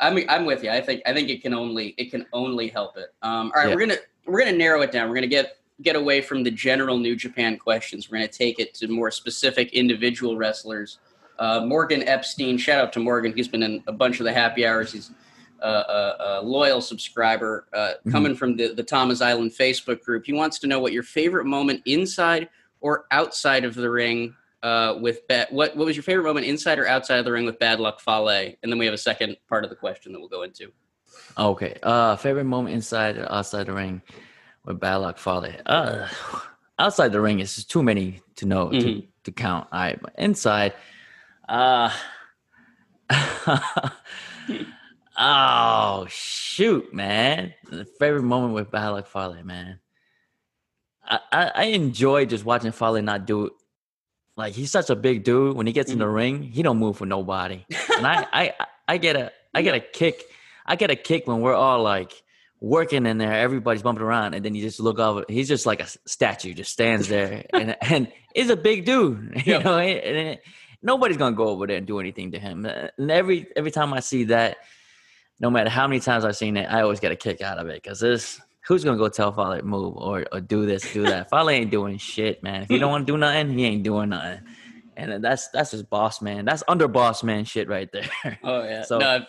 I'm 0.01 0.19
I'm 0.29 0.45
with 0.45 0.63
you. 0.63 0.71
I 0.71 0.81
think 0.81 1.03
I 1.07 1.15
think 1.15 1.31
it 1.31 1.43
can 1.43 1.55
only 1.55 1.95
it 1.97 2.11
can 2.11 2.27
only 2.33 2.69
help 2.69 2.97
it. 2.99 3.13
Um, 3.23 3.51
all 3.55 3.63
right, 3.63 3.69
yeah. 3.69 3.75
we're 3.75 3.81
gonna 3.81 3.99
we're 4.27 4.39
gonna 4.39 4.57
narrow 4.57 4.83
it 4.83 4.93
down. 4.93 5.09
We're 5.09 5.15
gonna 5.15 5.27
get 5.27 5.57
get 5.81 5.97
away 5.97 6.21
from 6.21 6.45
the 6.45 6.51
general 6.51 6.99
New 6.99 7.17
Japan 7.17 7.57
questions. 7.57 8.11
We're 8.11 8.19
gonna 8.19 8.29
take 8.29 8.59
it 8.59 8.75
to 8.75 8.89
more 8.89 9.11
specific 9.11 9.73
individual 9.73 10.37
wrestlers. 10.37 10.99
Uh, 11.39 11.65
Morgan 11.65 12.07
Epstein, 12.07 12.59
shout 12.59 12.79
out 12.79 12.93
to 12.93 13.01
Morgan. 13.01 13.33
He's 13.35 13.49
been 13.49 13.63
in 13.63 13.83
a 13.87 13.93
bunch 13.93 14.21
of 14.21 14.25
the 14.25 14.33
happy 14.33 14.67
hours. 14.67 14.93
He's 14.93 15.11
a, 15.61 15.69
a, 15.69 16.17
a 16.21 16.43
loyal 16.43 16.81
subscriber 16.81 17.67
uh, 17.73 17.77
mm-hmm. 17.79 18.11
coming 18.11 18.35
from 18.35 18.57
the, 18.57 18.75
the 18.75 18.83
Tama's 18.83 19.23
Island 19.23 19.53
Facebook 19.53 20.03
group. 20.03 20.27
He 20.27 20.33
wants 20.33 20.59
to 20.61 20.67
know 20.67 20.79
what 20.79 20.93
your 20.93 21.03
favorite 21.03 21.47
moment 21.47 21.83
inside 21.87 22.49
or 22.83 23.07
outside 23.11 23.65
of 23.65 23.75
the 23.75 23.89
ring 23.89 24.35
uh, 24.63 24.97
with 25.01 25.27
bad, 25.27 25.49
what 25.51 25.75
what 25.77 25.87
was 25.87 25.97
your 25.97 26.03
favorite 26.03 26.25
moment 26.25 26.47
inside 26.47 26.79
or 26.79 26.87
outside 26.87 27.19
of 27.19 27.25
the 27.25 27.33
ring 27.33 27.47
with 27.47 27.59
Bad 27.59 27.81
Luck 27.81 28.01
Fale? 28.01 28.29
And 28.63 28.71
then 28.71 28.79
we 28.79 28.85
have 28.85 28.95
a 28.95 28.99
second 28.99 29.37
part 29.49 29.65
of 29.65 29.71
the 29.71 29.77
question 29.77 30.13
that 30.13 30.21
we'll 30.21 30.29
go 30.29 30.43
into. 30.43 30.71
Okay. 31.37 31.79
Uh, 31.83 32.17
favorite 32.17 32.45
moment 32.45 32.75
inside 32.75 33.17
or 33.17 33.31
outside 33.33 33.67
the 33.67 33.73
ring 33.73 34.03
with 34.65 34.79
Bad 34.79 34.97
Luck 34.97 35.19
Fale. 35.19 35.53
Uh, 35.67 36.09
outside 36.79 37.13
the 37.13 37.21
ring 37.21 37.41
is 37.41 37.65
too 37.65 37.83
many 37.83 38.21
to 38.37 38.47
know 38.47 38.69
mm-hmm. 38.69 39.01
to, 39.01 39.03
to 39.25 39.33
count. 39.33 39.69
All 39.73 39.81
right, 39.81 40.01
but 40.01 40.15
inside, 40.19 40.75
uh, 41.49 41.91
oh 45.19 46.07
shoot, 46.09 46.93
man! 46.95 47.55
The 47.71 47.85
favorite 47.85 48.23
moment 48.23 48.55
with 48.55 48.71
Bad 48.71 48.91
Luck 48.91 49.07
Fale, 49.07 49.43
man. 49.45 49.81
I, 51.31 51.53
I 51.55 51.65
enjoy 51.65 52.27
just 52.27 52.45
watching 52.45 52.73
Fale 52.73 53.03
not 53.03 53.27
do 53.27 53.47
it. 53.47 53.53
Like 54.37 54.55
he's 54.55 54.71
such 54.71 54.89
a 54.89 54.97
big 54.97 55.25
dude. 55.25 55.57
When 55.57 55.67
he 55.67 55.73
gets 55.73 55.91
mm-hmm. 55.91 55.95
in 55.95 55.99
the 55.99 56.05
mm-hmm. 56.07 56.15
ring, 56.15 56.43
he 56.43 56.63
don't 56.63 56.79
move 56.79 56.97
for 56.97 57.07
nobody. 57.07 57.67
And 57.97 58.07
I, 58.07 58.27
I, 58.33 58.55
I 58.89 58.97
get 58.99 59.17
a, 59.17 59.33
I 59.55 59.63
get 59.63 59.75
a 59.75 59.81
kick. 59.81 60.23
I 60.65 60.77
get 60.77 60.91
a 60.91 60.97
kick 60.97 61.27
when 61.27 61.41
we're 61.41 61.55
all 61.55 61.83
like 61.83 62.23
working 62.61 63.05
in 63.05 63.19
there. 63.19 63.33
Everybody's 63.33 63.83
bumping 63.83 64.05
around, 64.05 64.35
and 64.35 64.45
then 64.45 64.55
you 64.55 64.63
just 64.63 64.81
look 64.81 64.99
over. 64.99 65.25
He's 65.29 65.49
just 65.49 65.67
like 65.67 65.81
a 65.81 65.87
statue, 66.07 66.55
just 66.55 66.73
stands 66.73 67.09
there, 67.09 67.45
and 67.53 67.77
and 67.83 68.13
he's 68.35 68.49
a 68.49 68.57
big 68.57 68.87
dude. 68.87 69.33
You 69.45 69.55
yep. 69.55 69.65
know, 69.65 69.79
and, 69.79 70.17
and 70.17 70.39
nobody's 70.83 71.17
gonna 71.17 71.37
go 71.37 71.49
over 71.49 71.67
there 71.67 71.77
and 71.77 71.87
do 71.87 71.99
anything 71.99 72.33
to 72.33 72.39
him. 72.39 72.65
And 72.65 73.11
every 73.11 73.49
every 73.57 73.71
time 73.71 73.93
I 73.93 74.01
see 74.01 74.25
that, 74.25 74.57
no 75.41 75.51
matter 75.51 75.69
how 75.69 75.87
many 75.89 76.01
times 76.01 76.25
I've 76.25 76.37
seen 76.37 76.57
it, 76.57 76.71
I 76.71 76.83
always 76.83 77.01
get 77.01 77.13
a 77.13 77.17
kick 77.17 77.43
out 77.43 77.59
of 77.59 77.69
it 77.69 77.83
because 77.83 78.01
this 78.01 78.41
who's 78.63 78.85
gonna 78.85 78.99
go 78.99 79.09
tell 79.09 79.33
Fale 79.33 79.57
to 79.57 79.63
move 79.63 79.97
or, 79.97 80.25
or 80.33 80.41
do 80.41 80.67
this, 80.67 80.91
do 80.93 81.03
that? 81.03 81.31
Fale 81.31 81.51
ain't 81.51 81.71
doing 81.71 81.99
shit, 81.99 82.43
man. 82.43 82.63
If 82.63 82.69
he 82.69 82.79
don't 82.79 82.91
want 82.91 83.07
to 83.07 83.13
do 83.13 83.19
nothing, 83.19 83.57
he 83.59 83.65
ain't 83.65 83.83
doing 83.83 84.11
nothing. 84.11 84.41
And 84.97 85.25
that's 85.25 85.49
that's 85.49 85.71
his 85.71 85.83
boss 85.83 86.21
man. 86.21 86.45
That's 86.45 86.63
under 86.69 86.87
boss 86.87 87.23
man 87.23 87.45
shit 87.45 87.69
right 87.69 87.91
there. 87.93 88.09
Oh 88.45 88.63
yeah. 88.63 88.83
So 88.83 88.99
no, 88.99 89.25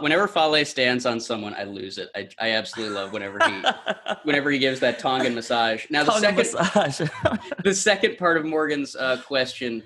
whenever 0.00 0.28
Fale 0.28 0.64
stands 0.64 1.06
on 1.06 1.20
someone, 1.20 1.54
I 1.54 1.64
lose 1.64 1.98
it. 1.98 2.08
I, 2.14 2.28
I 2.40 2.50
absolutely 2.52 2.94
love 2.94 3.12
whenever 3.12 3.38
he 3.44 3.62
whenever 4.22 4.50
he 4.50 4.58
gives 4.58 4.80
that 4.80 4.98
Tongan 4.98 5.34
massage. 5.34 5.86
Now 5.90 6.04
the 6.04 6.12
Tongan 6.12 6.44
second 6.44 7.10
the 7.64 7.74
second 7.74 8.18
part 8.18 8.36
of 8.36 8.44
Morgan's 8.44 8.94
uh, 8.96 9.20
question 9.24 9.82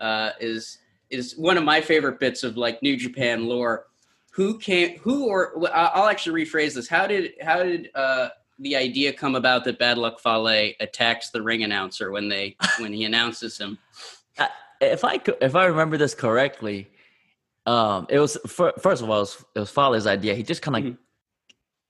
uh, 0.00 0.30
is 0.40 0.78
is 1.10 1.36
one 1.36 1.56
of 1.56 1.64
my 1.64 1.80
favorite 1.80 2.18
bits 2.18 2.42
of 2.42 2.56
like 2.56 2.82
New 2.82 2.96
Japan 2.96 3.46
lore 3.46 3.86
who 4.34 4.58
came 4.58 4.98
who 4.98 5.26
or 5.26 5.52
i'll 5.72 6.08
actually 6.08 6.44
rephrase 6.44 6.74
this 6.74 6.88
how 6.88 7.06
did 7.06 7.32
how 7.40 7.62
did 7.62 7.90
uh, 7.94 8.28
the 8.58 8.76
idea 8.76 9.12
come 9.12 9.34
about 9.34 9.64
that 9.64 9.78
bad 9.78 9.96
luck 9.96 10.20
fale 10.20 10.72
attacks 10.80 11.30
the 11.30 11.40
ring 11.40 11.62
announcer 11.62 12.10
when 12.10 12.28
they 12.28 12.56
when 12.78 12.92
he 12.92 13.04
announces 13.04 13.56
him 13.58 13.78
if 14.80 15.04
i 15.04 15.20
if 15.40 15.54
i 15.54 15.64
remember 15.64 15.96
this 15.96 16.14
correctly 16.14 16.88
um 17.66 18.06
it 18.10 18.18
was 18.18 18.36
first 18.46 19.02
of 19.02 19.10
all 19.10 19.18
it 19.18 19.20
was, 19.20 19.44
it 19.54 19.60
was 19.60 19.70
fale's 19.70 20.06
idea 20.06 20.34
he 20.34 20.42
just 20.42 20.62
kind 20.62 20.76
of 20.76 20.82
mm-hmm. 20.82 21.00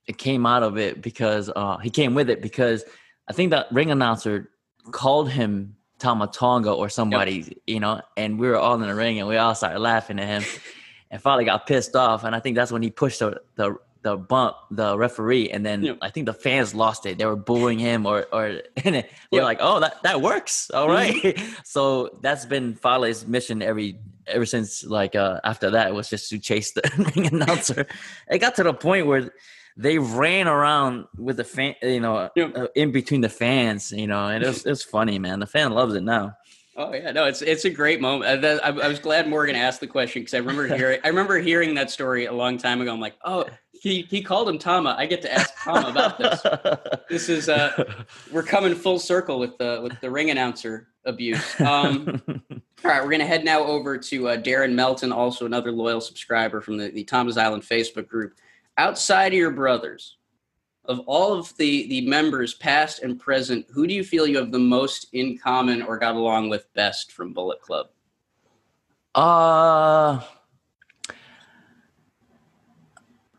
it 0.07 0.19
came 0.19 0.47
out 0.47 0.63
of 0.63 0.77
it 0.77 1.01
because 1.01 1.51
uh 1.57 1.79
he 1.79 1.91
came 1.91 2.15
with 2.15 2.29
it 2.29 2.43
because 2.43 2.85
i 3.29 3.33
think 3.33 3.51
that 3.51 3.67
ring 3.73 3.91
announcer 3.91 4.51
called 4.93 5.31
him 5.31 5.77
Tama 6.01 6.27
Tonga 6.27 6.73
or 6.73 6.89
somebody, 6.89 7.37
yep. 7.37 7.53
you 7.67 7.81
know, 7.81 8.03
and 8.17 8.39
we 8.39 8.49
were 8.49 8.57
all 8.57 8.75
in 8.75 8.81
the 8.81 8.95
ring 8.95 9.21
and 9.21 9.29
we 9.29 9.37
all 9.37 9.55
started 9.55 9.79
laughing 9.79 10.19
at 10.19 10.43
him. 10.43 10.61
And 11.15 11.23
finally 11.23 11.45
got 11.45 11.69
pissed 11.69 11.95
off, 11.95 12.25
and 12.25 12.35
I 12.35 12.41
think 12.41 12.57
that's 12.57 12.73
when 12.73 12.83
he 12.83 12.91
pushed 12.91 13.21
the 13.21 13.41
the, 13.55 13.77
the 14.03 14.17
bump 14.17 14.57
the 14.73 14.99
referee, 14.99 15.49
and 15.49 15.65
then 15.65 15.85
yep. 15.85 15.99
I 16.03 16.11
think 16.11 16.27
the 16.27 16.35
fans 16.35 16.75
lost 16.75 17.07
it. 17.07 17.19
They 17.19 17.25
were 17.25 17.37
booing 17.37 17.79
him, 17.79 18.05
or 18.05 18.27
or 18.33 18.47
and 18.85 18.97
we're 19.31 19.39
yep. 19.39 19.45
like, 19.45 19.59
oh, 19.61 19.79
that 19.79 20.03
that 20.03 20.21
works, 20.21 20.73
all 20.75 20.89
right. 20.89 21.15
Mm-hmm. 21.15 21.53
so 21.65 22.19
that's 22.21 22.47
been 22.47 22.75
Fale's 22.75 23.29
mission 23.29 23.63
every 23.63 24.01
ever 24.27 24.45
since 24.45 24.83
like 24.83 25.15
uh 25.15 25.39
after 25.45 25.71
that 25.71 25.95
was 25.95 26.11
just 26.11 26.31
to 26.31 26.39
chase 26.41 26.73
the 26.73 26.83
ring 27.15 27.29
announcer. 27.33 27.87
It 28.29 28.39
got 28.39 28.57
to 28.57 28.65
the 28.65 28.75
point 28.75 29.07
where 29.07 29.33
they 29.77 29.99
ran 29.99 30.49
around 30.49 31.07
with 31.17 31.37
the 31.37 31.45
fan, 31.45 31.77
you 31.81 32.01
know, 32.01 32.29
yep. 32.35 32.57
uh, 32.57 32.67
in 32.75 32.91
between 32.91 33.21
the 33.21 33.29
fans, 33.29 33.93
you 33.93 34.09
know, 34.09 34.27
and 34.27 34.43
it 34.43 34.49
was, 34.49 34.67
it 34.67 34.71
was 34.71 34.83
funny, 34.83 35.21
man. 35.21 35.39
The 35.39 35.47
fan 35.47 35.71
loves 35.71 35.95
it 35.95 36.03
now. 36.03 36.37
Oh 36.77 36.93
yeah, 36.93 37.13
no, 37.13 37.27
it's 37.27 37.41
it's 37.41 37.65
a 37.65 37.71
great 37.71 38.01
moment. 38.01 38.45
I, 38.45 38.69
I 38.69 38.89
was 38.89 38.99
glad 38.99 39.29
Morgan 39.29 39.55
asked 39.55 39.79
the 39.79 39.87
question 39.87 40.23
because 40.23 40.35
I 40.35 40.39
remember 40.39 40.67
hearing 40.75 40.99
I 41.05 41.09
remember 41.09 41.39
hearing 41.39 41.75
that 41.75 41.91
story 41.91 42.27
a 42.27 42.33
long 42.33 42.59
time 42.59 42.81
ago. 42.81 42.93
I'm 42.93 43.01
like, 43.01 43.15
oh, 43.25 43.47
he 43.71 44.03
he 44.11 44.23
called 44.23 44.49
him 44.49 44.59
Tama. 44.59 44.97
I 44.99 45.07
get 45.07 45.23
to 45.23 45.33
ask 45.33 45.55
Tama 45.63 45.89
about 45.89 46.19
this. 46.19 46.43
this 47.09 47.29
is 47.29 47.49
uh, 47.49 47.85
we're 48.33 48.43
coming 48.43 48.75
full 48.75 48.99
circle 48.99 49.39
with 49.39 49.57
the 49.59 49.81
with 49.83 50.01
the 50.01 50.11
ring 50.11 50.31
announcer 50.31 50.89
abuse. 51.05 51.61
Um, 51.61 52.21
all 52.29 52.91
right, 52.91 53.05
we're 53.05 53.11
gonna 53.11 53.27
head 53.27 53.45
now 53.45 53.63
over 53.63 53.97
to 53.97 54.29
uh, 54.29 54.37
Darren 54.37 54.73
Melton, 54.73 55.13
also 55.13 55.47
another 55.47 55.71
loyal 55.71 56.01
subscriber 56.01 56.61
from 56.61 56.77
the 56.77 56.89
the 56.89 57.05
Tama's 57.05 57.39
Island 57.39 57.63
Facebook 57.63 58.09
group 58.09 58.35
outside 58.79 59.33
of 59.33 59.39
your 59.39 59.53
brothers, 59.53 60.17
of 60.87 61.01
all 61.01 61.33
of 61.33 61.57
the 61.57 61.87
the 61.89 62.07
members, 62.07 62.55
past 62.55 63.03
and 63.03 63.19
present, 63.19 63.67
who 63.71 63.87
do 63.87 63.95
you 63.95 64.05
feel 64.05 64.27
you 64.27 64.37
have 64.39 64.53
the 64.53 64.59
most 64.59 65.09
in 65.13 65.39
common 65.39 65.83
or 65.83 65.99
got 65.99 66.15
along 66.15 66.49
with 66.49 66.73
best 66.75 67.13
from 67.13 67.33
Bullet 67.33 67.61
Club? 67.61 67.89
Uh, 69.15 70.21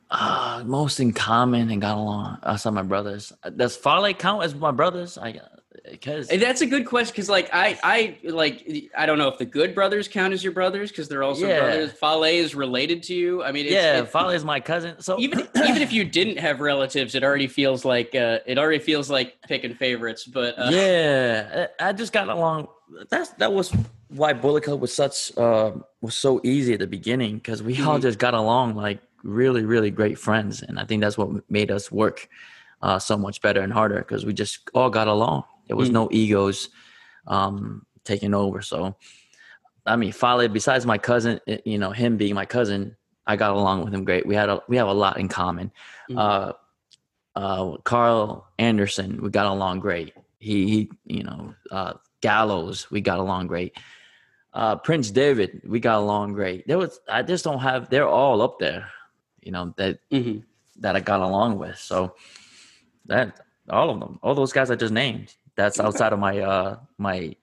uh 0.10 0.64
most 0.66 1.00
in 1.00 1.12
common 1.12 1.70
and 1.70 1.82
got 1.82 1.98
along 1.98 2.38
outside 2.44 2.72
my 2.72 2.82
brothers. 2.82 3.34
Does 3.56 3.76
Fale 3.76 4.14
count 4.14 4.44
as 4.44 4.56
my 4.56 4.72
brothers? 4.72 5.18
I 5.18 5.40
because 5.92 6.28
that's 6.28 6.62
a 6.62 6.66
good 6.66 6.86
question 6.86 7.12
because 7.12 7.30
like 7.30 7.50
I 7.54 7.78
I 7.84 8.18
like 8.24 8.90
I 8.98 9.06
don't 9.06 9.18
know 9.18 9.28
if 9.28 9.38
the 9.38 9.46
Good 9.46 9.76
brothers 9.76 10.08
count 10.08 10.34
as 10.34 10.44
your 10.44 10.54
brothers 10.54 10.92
because 10.92 11.08
they're 11.08 11.24
also 11.24 11.48
yeah. 11.48 11.60
brothers. 11.60 11.92
Fale 11.94 12.24
is 12.24 12.56
related 12.56 13.04
to 13.04 13.14
you. 13.14 13.44
I 13.44 13.52
mean, 13.52 13.66
it's, 13.66 13.74
yeah, 13.74 14.00
it, 14.00 14.10
Fale 14.10 14.30
is 14.30 14.44
my 14.44 14.60
cousin. 14.60 14.96
So 15.00 15.20
even 15.20 15.48
even 15.56 15.82
if 15.82 15.92
you 15.92 16.04
didn't 16.04 16.38
have 16.38 16.60
relatives, 16.60 17.16
it 17.16 17.24
already 17.24 17.48
feels 17.48 17.86
like 17.86 18.16
uh, 18.16 18.40
it 18.46 18.58
already 18.58 18.80
feels 18.80 19.10
like 19.10 19.36
picking 19.48 19.76
favorites. 19.76 20.26
But 20.26 20.58
uh, 20.58 20.70
yeah, 20.72 21.68
I 21.80 21.94
just 21.94 22.14
got 22.14 22.30
along. 22.30 22.68
That's 23.10 23.30
that 23.32 23.54
was 23.54 23.74
why 24.10 24.34
Bullet 24.34 24.64
Club 24.64 24.82
was 24.82 24.94
such 24.94 25.36
uh, 25.38 25.72
was 26.02 26.16
so 26.16 26.42
easy 26.44 26.74
at 26.74 26.80
the 26.80 26.88
beginning 26.88 27.36
because 27.36 27.64
we 27.64 27.76
mm-hmm. 27.76 27.88
all 27.88 28.00
just 28.00 28.20
got 28.20 28.34
along 28.34 28.76
like 28.76 29.00
really 29.24 29.64
really 29.64 29.92
great 29.92 30.18
friends, 30.18 30.62
and 30.62 30.80
I 30.80 30.86
think 30.86 31.02
that's 31.02 31.18
what 31.18 31.50
made 31.50 31.72
us 31.72 31.92
work 31.92 32.30
uh, 32.82 33.00
so 33.00 33.18
much 33.18 33.42
better 33.42 33.62
and 33.62 33.74
harder 33.74 34.00
because 34.00 34.26
we 34.26 34.34
just 34.34 34.70
all 34.74 34.90
got 34.90 35.08
along. 35.08 35.44
There 35.68 35.76
was 35.76 35.90
mm. 35.90 35.94
no 35.94 36.10
egos 36.12 36.70
um, 37.28 37.86
taking 38.04 38.34
over. 38.34 38.62
So, 38.62 38.96
I 39.86 39.96
mean, 39.96 40.12
Fale, 40.12 40.48
besides 40.48 40.86
my 40.86 40.98
cousin, 40.98 41.40
eh, 41.48 41.58
you 41.66 41.78
know, 41.78 41.92
him 41.92 42.18
being 42.18 42.36
my 42.36 42.46
cousin, 42.46 42.96
I 43.28 43.36
got 43.36 43.52
along 43.52 43.84
with 43.84 43.94
him 43.94 44.04
great. 44.04 44.26
We 44.26 44.36
had 44.36 44.50
a 44.50 44.62
we 44.68 44.78
have 44.78 44.88
a 44.88 44.94
lot 44.94 45.20
in 45.20 45.28
common. 45.28 45.72
Mm. 46.10 46.18
Uh, 46.18 46.54
uh, 47.36 47.78
Carl 47.84 48.48
Anderson, 48.60 49.22
we 49.22 49.30
got 49.30 49.48
along 49.48 49.80
great. 49.82 50.14
He, 50.40 50.68
he 50.68 50.92
you 51.06 51.24
know, 51.24 51.54
uh, 51.72 51.94
Gallows, 52.22 52.90
we 52.92 53.02
got 53.02 53.20
along 53.20 53.48
great. 53.48 53.78
Uh, 54.54 54.78
Prince 54.78 55.12
Devitt, 55.12 55.68
we 55.68 55.82
got 55.82 56.00
along 56.00 56.34
great. 56.34 56.66
There 56.66 56.78
was, 56.78 57.00
I 57.10 57.24
just 57.24 57.44
don't 57.44 57.60
have. 57.60 57.90
They're 57.90 58.08
all 58.08 58.42
up 58.42 58.58
there, 58.60 58.88
you 59.42 59.52
know 59.52 59.74
that 59.78 60.00
mm-hmm. 60.12 60.40
that 60.80 60.96
I 60.96 61.00
got 61.00 61.22
along 61.22 61.58
with. 61.60 61.78
So 61.78 62.16
that 63.06 63.42
all 63.70 63.90
of 63.90 64.00
them, 64.00 64.20
all 64.24 64.36
those 64.36 64.54
guys 64.54 64.72
I 64.72 64.76
just 64.76 64.94
named, 64.94 65.36
that's 65.56 65.80
outside 65.80 66.14
of 66.14 66.20
my 66.20 66.40
uh 66.40 66.78
my 66.98 67.36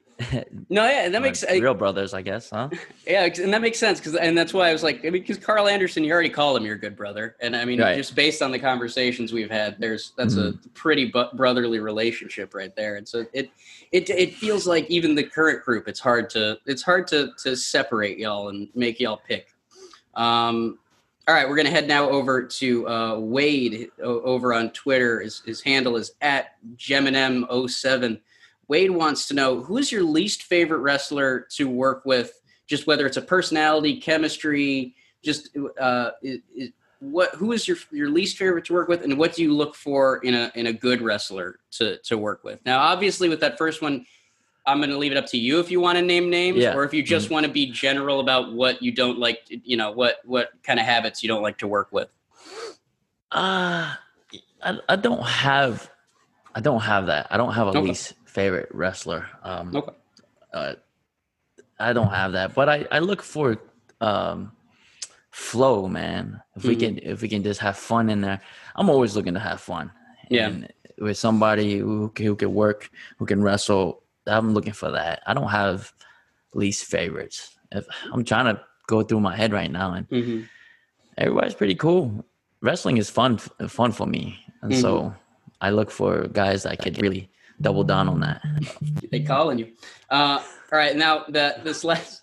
no, 0.68 0.86
yeah, 0.88 1.08
that 1.08 1.22
makes 1.22 1.44
real 1.50 1.74
brothers, 1.74 2.14
I 2.14 2.22
guess, 2.22 2.50
huh? 2.50 2.68
Yeah, 3.06 3.24
and 3.24 3.52
that 3.52 3.60
makes 3.60 3.78
sense 3.78 3.98
because, 3.98 4.14
and 4.14 4.36
that's 4.36 4.52
why 4.52 4.68
I 4.68 4.72
was 4.72 4.82
like, 4.82 4.98
I 5.00 5.10
mean, 5.10 5.22
because 5.22 5.38
Carl 5.38 5.68
Anderson, 5.68 6.04
you 6.04 6.12
already 6.12 6.28
call 6.28 6.56
him 6.56 6.64
your 6.64 6.76
good 6.76 6.96
brother, 6.96 7.36
and 7.40 7.56
I 7.56 7.64
mean, 7.64 7.80
right. 7.80 7.96
just 7.96 8.14
based 8.14 8.42
on 8.42 8.50
the 8.50 8.58
conversations 8.58 9.32
we've 9.32 9.50
had, 9.50 9.76
there's 9.78 10.12
that's 10.16 10.34
mm-hmm. 10.34 10.56
a 10.66 10.68
pretty 10.70 11.06
bu- 11.06 11.34
brotherly 11.34 11.80
relationship 11.80 12.54
right 12.54 12.74
there, 12.76 12.96
and 12.96 13.08
so 13.08 13.24
it, 13.32 13.50
it, 13.90 14.10
it 14.10 14.34
feels 14.34 14.66
like 14.66 14.88
even 14.90 15.14
the 15.14 15.24
current 15.24 15.64
group, 15.64 15.88
it's 15.88 16.00
hard 16.00 16.30
to, 16.30 16.58
it's 16.66 16.82
hard 16.82 17.06
to 17.08 17.32
to 17.42 17.56
separate 17.56 18.18
y'all 18.18 18.48
and 18.48 18.68
make 18.74 19.00
y'all 19.00 19.20
pick. 19.26 19.48
Um, 20.14 20.78
all 21.28 21.34
right, 21.34 21.48
we're 21.48 21.56
going 21.56 21.66
to 21.66 21.72
head 21.72 21.86
now 21.86 22.08
over 22.08 22.42
to 22.42 22.88
uh, 22.88 23.18
Wade 23.18 23.90
over 24.02 24.52
on 24.52 24.70
Twitter. 24.70 25.20
His, 25.20 25.40
his 25.46 25.60
handle 25.60 25.96
is 25.96 26.12
at 26.20 26.56
Geminem07. 26.76 28.20
Wade 28.66 28.90
wants 28.90 29.28
to 29.28 29.34
know 29.34 29.60
who 29.60 29.78
is 29.78 29.92
your 29.92 30.02
least 30.02 30.42
favorite 30.42 30.78
wrestler 30.78 31.46
to 31.52 31.68
work 31.68 32.04
with, 32.04 32.40
just 32.66 32.86
whether 32.86 33.06
it's 33.06 33.16
a 33.16 33.22
personality, 33.22 34.00
chemistry, 34.00 34.96
just 35.22 35.56
uh, 35.78 36.10
what 36.98 37.34
who 37.34 37.52
is 37.52 37.68
your 37.68 37.76
your 37.90 38.08
least 38.08 38.36
favorite 38.36 38.64
to 38.64 38.72
work 38.72 38.88
with, 38.88 39.02
and 39.02 39.16
what 39.16 39.34
do 39.34 39.42
you 39.42 39.54
look 39.54 39.74
for 39.74 40.18
in 40.18 40.34
a 40.34 40.50
in 40.54 40.66
a 40.66 40.72
good 40.72 41.02
wrestler 41.02 41.58
to 41.72 41.98
to 41.98 42.18
work 42.18 42.42
with? 42.44 42.60
Now, 42.64 42.80
obviously, 42.80 43.28
with 43.28 43.40
that 43.40 43.58
first 43.58 43.82
one, 43.82 44.06
I'm 44.64 44.78
going 44.78 44.90
to 44.90 44.98
leave 44.98 45.12
it 45.12 45.18
up 45.18 45.26
to 45.26 45.38
you 45.38 45.58
if 45.58 45.70
you 45.70 45.80
want 45.80 45.98
to 45.98 46.02
name 46.02 46.30
names, 46.30 46.58
yeah. 46.58 46.74
or 46.74 46.84
if 46.84 46.94
you 46.94 47.02
just 47.02 47.26
mm-hmm. 47.26 47.34
want 47.34 47.46
to 47.46 47.52
be 47.52 47.70
general 47.70 48.20
about 48.20 48.52
what 48.52 48.82
you 48.82 48.92
don't 48.92 49.18
like. 49.18 49.40
You 49.48 49.76
know 49.76 49.90
what 49.90 50.18
what 50.24 50.50
kind 50.62 50.78
of 50.78 50.86
habits 50.86 51.22
you 51.22 51.28
don't 51.28 51.42
like 51.42 51.58
to 51.58 51.66
work 51.66 51.88
with. 51.90 52.08
Uh 53.30 53.94
I, 54.62 54.78
I 54.88 54.96
don't 54.96 55.24
have 55.24 55.90
I 56.54 56.60
don't 56.60 56.80
have 56.80 57.06
that. 57.06 57.26
I 57.30 57.36
don't 57.36 57.52
have 57.52 57.68
a 57.68 57.70
okay. 57.70 57.80
least 57.80 58.14
favorite 58.24 58.68
wrestler. 58.72 59.26
Um, 59.42 59.74
okay. 59.74 59.92
Uh, 60.52 60.74
I 61.78 61.92
don't 61.92 62.10
have 62.10 62.32
that, 62.32 62.54
but 62.54 62.68
I 62.68 62.86
I 62.90 62.98
look 62.98 63.22
for 63.22 63.58
um, 64.00 64.52
flow, 65.30 65.88
man. 65.88 66.42
If 66.54 66.62
mm-hmm. 66.62 66.68
we 66.68 66.76
can 66.76 66.98
if 66.98 67.22
we 67.22 67.28
can 67.28 67.42
just 67.42 67.60
have 67.60 67.76
fun 67.76 68.10
in 68.10 68.20
there, 68.20 68.40
I'm 68.76 68.90
always 68.90 69.16
looking 69.16 69.34
to 69.34 69.40
have 69.40 69.60
fun. 69.60 69.90
Yeah. 70.30 70.48
And 70.48 70.72
with 70.98 71.16
somebody 71.18 71.78
who 71.78 72.12
who 72.16 72.36
can 72.36 72.54
work, 72.54 72.90
who 73.18 73.26
can 73.26 73.42
wrestle 73.42 74.02
I'm 74.26 74.54
looking 74.54 74.72
for 74.72 74.90
that. 74.90 75.22
I 75.26 75.34
don't 75.34 75.48
have 75.48 75.92
least 76.54 76.84
favorites. 76.84 77.56
If 77.70 77.86
I'm 78.12 78.24
trying 78.24 78.54
to 78.54 78.60
go 78.86 79.02
through 79.02 79.20
my 79.20 79.36
head 79.36 79.52
right 79.52 79.70
now, 79.70 79.94
and 79.94 80.08
mm-hmm. 80.08 80.42
everybody's 81.16 81.54
pretty 81.54 81.74
cool. 81.74 82.24
Wrestling 82.60 82.98
is 82.98 83.10
fun, 83.10 83.38
fun 83.38 83.92
for 83.92 84.06
me, 84.06 84.38
and 84.60 84.72
mm-hmm. 84.72 84.80
so 84.80 85.14
I 85.60 85.70
look 85.70 85.90
for 85.90 86.28
guys 86.28 86.62
that 86.64 86.78
could 86.80 87.00
really 87.00 87.30
double 87.60 87.84
down 87.84 88.08
on 88.08 88.20
that. 88.20 88.42
they 89.10 89.20
calling 89.20 89.58
you. 89.58 89.72
Uh, 90.10 90.42
all 90.72 90.78
right, 90.78 90.96
now 90.96 91.24
that 91.28 91.64
this 91.64 91.84
last 91.84 92.22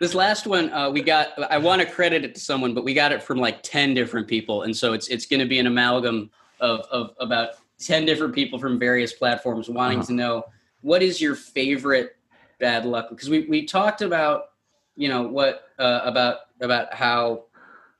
this 0.00 0.14
last 0.14 0.46
one 0.46 0.72
uh, 0.72 0.90
we 0.90 1.02
got. 1.02 1.28
I 1.50 1.58
want 1.58 1.82
to 1.82 1.90
credit 1.90 2.24
it 2.24 2.34
to 2.34 2.40
someone, 2.40 2.74
but 2.74 2.84
we 2.84 2.94
got 2.94 3.12
it 3.12 3.22
from 3.22 3.38
like 3.38 3.62
ten 3.62 3.94
different 3.94 4.28
people, 4.28 4.62
and 4.62 4.76
so 4.76 4.92
it's 4.92 5.08
it's 5.08 5.26
going 5.26 5.40
to 5.40 5.46
be 5.46 5.58
an 5.58 5.66
amalgam 5.66 6.30
of 6.60 6.80
of 6.90 7.10
about 7.18 7.50
ten 7.78 8.04
different 8.04 8.34
people 8.34 8.58
from 8.58 8.78
various 8.78 9.12
platforms 9.12 9.68
wanting 9.68 9.98
uh-huh. 9.98 10.06
to 10.06 10.12
know 10.12 10.44
what 10.84 11.02
is 11.02 11.18
your 11.18 11.34
favorite 11.34 12.14
bad 12.60 12.84
luck? 12.84 13.08
Because 13.08 13.30
we 13.30 13.46
we 13.46 13.64
talked 13.64 14.02
about 14.02 14.50
you 14.96 15.08
know 15.08 15.22
what 15.22 15.62
uh, 15.78 16.02
about 16.04 16.36
about 16.60 16.92
how 16.94 17.44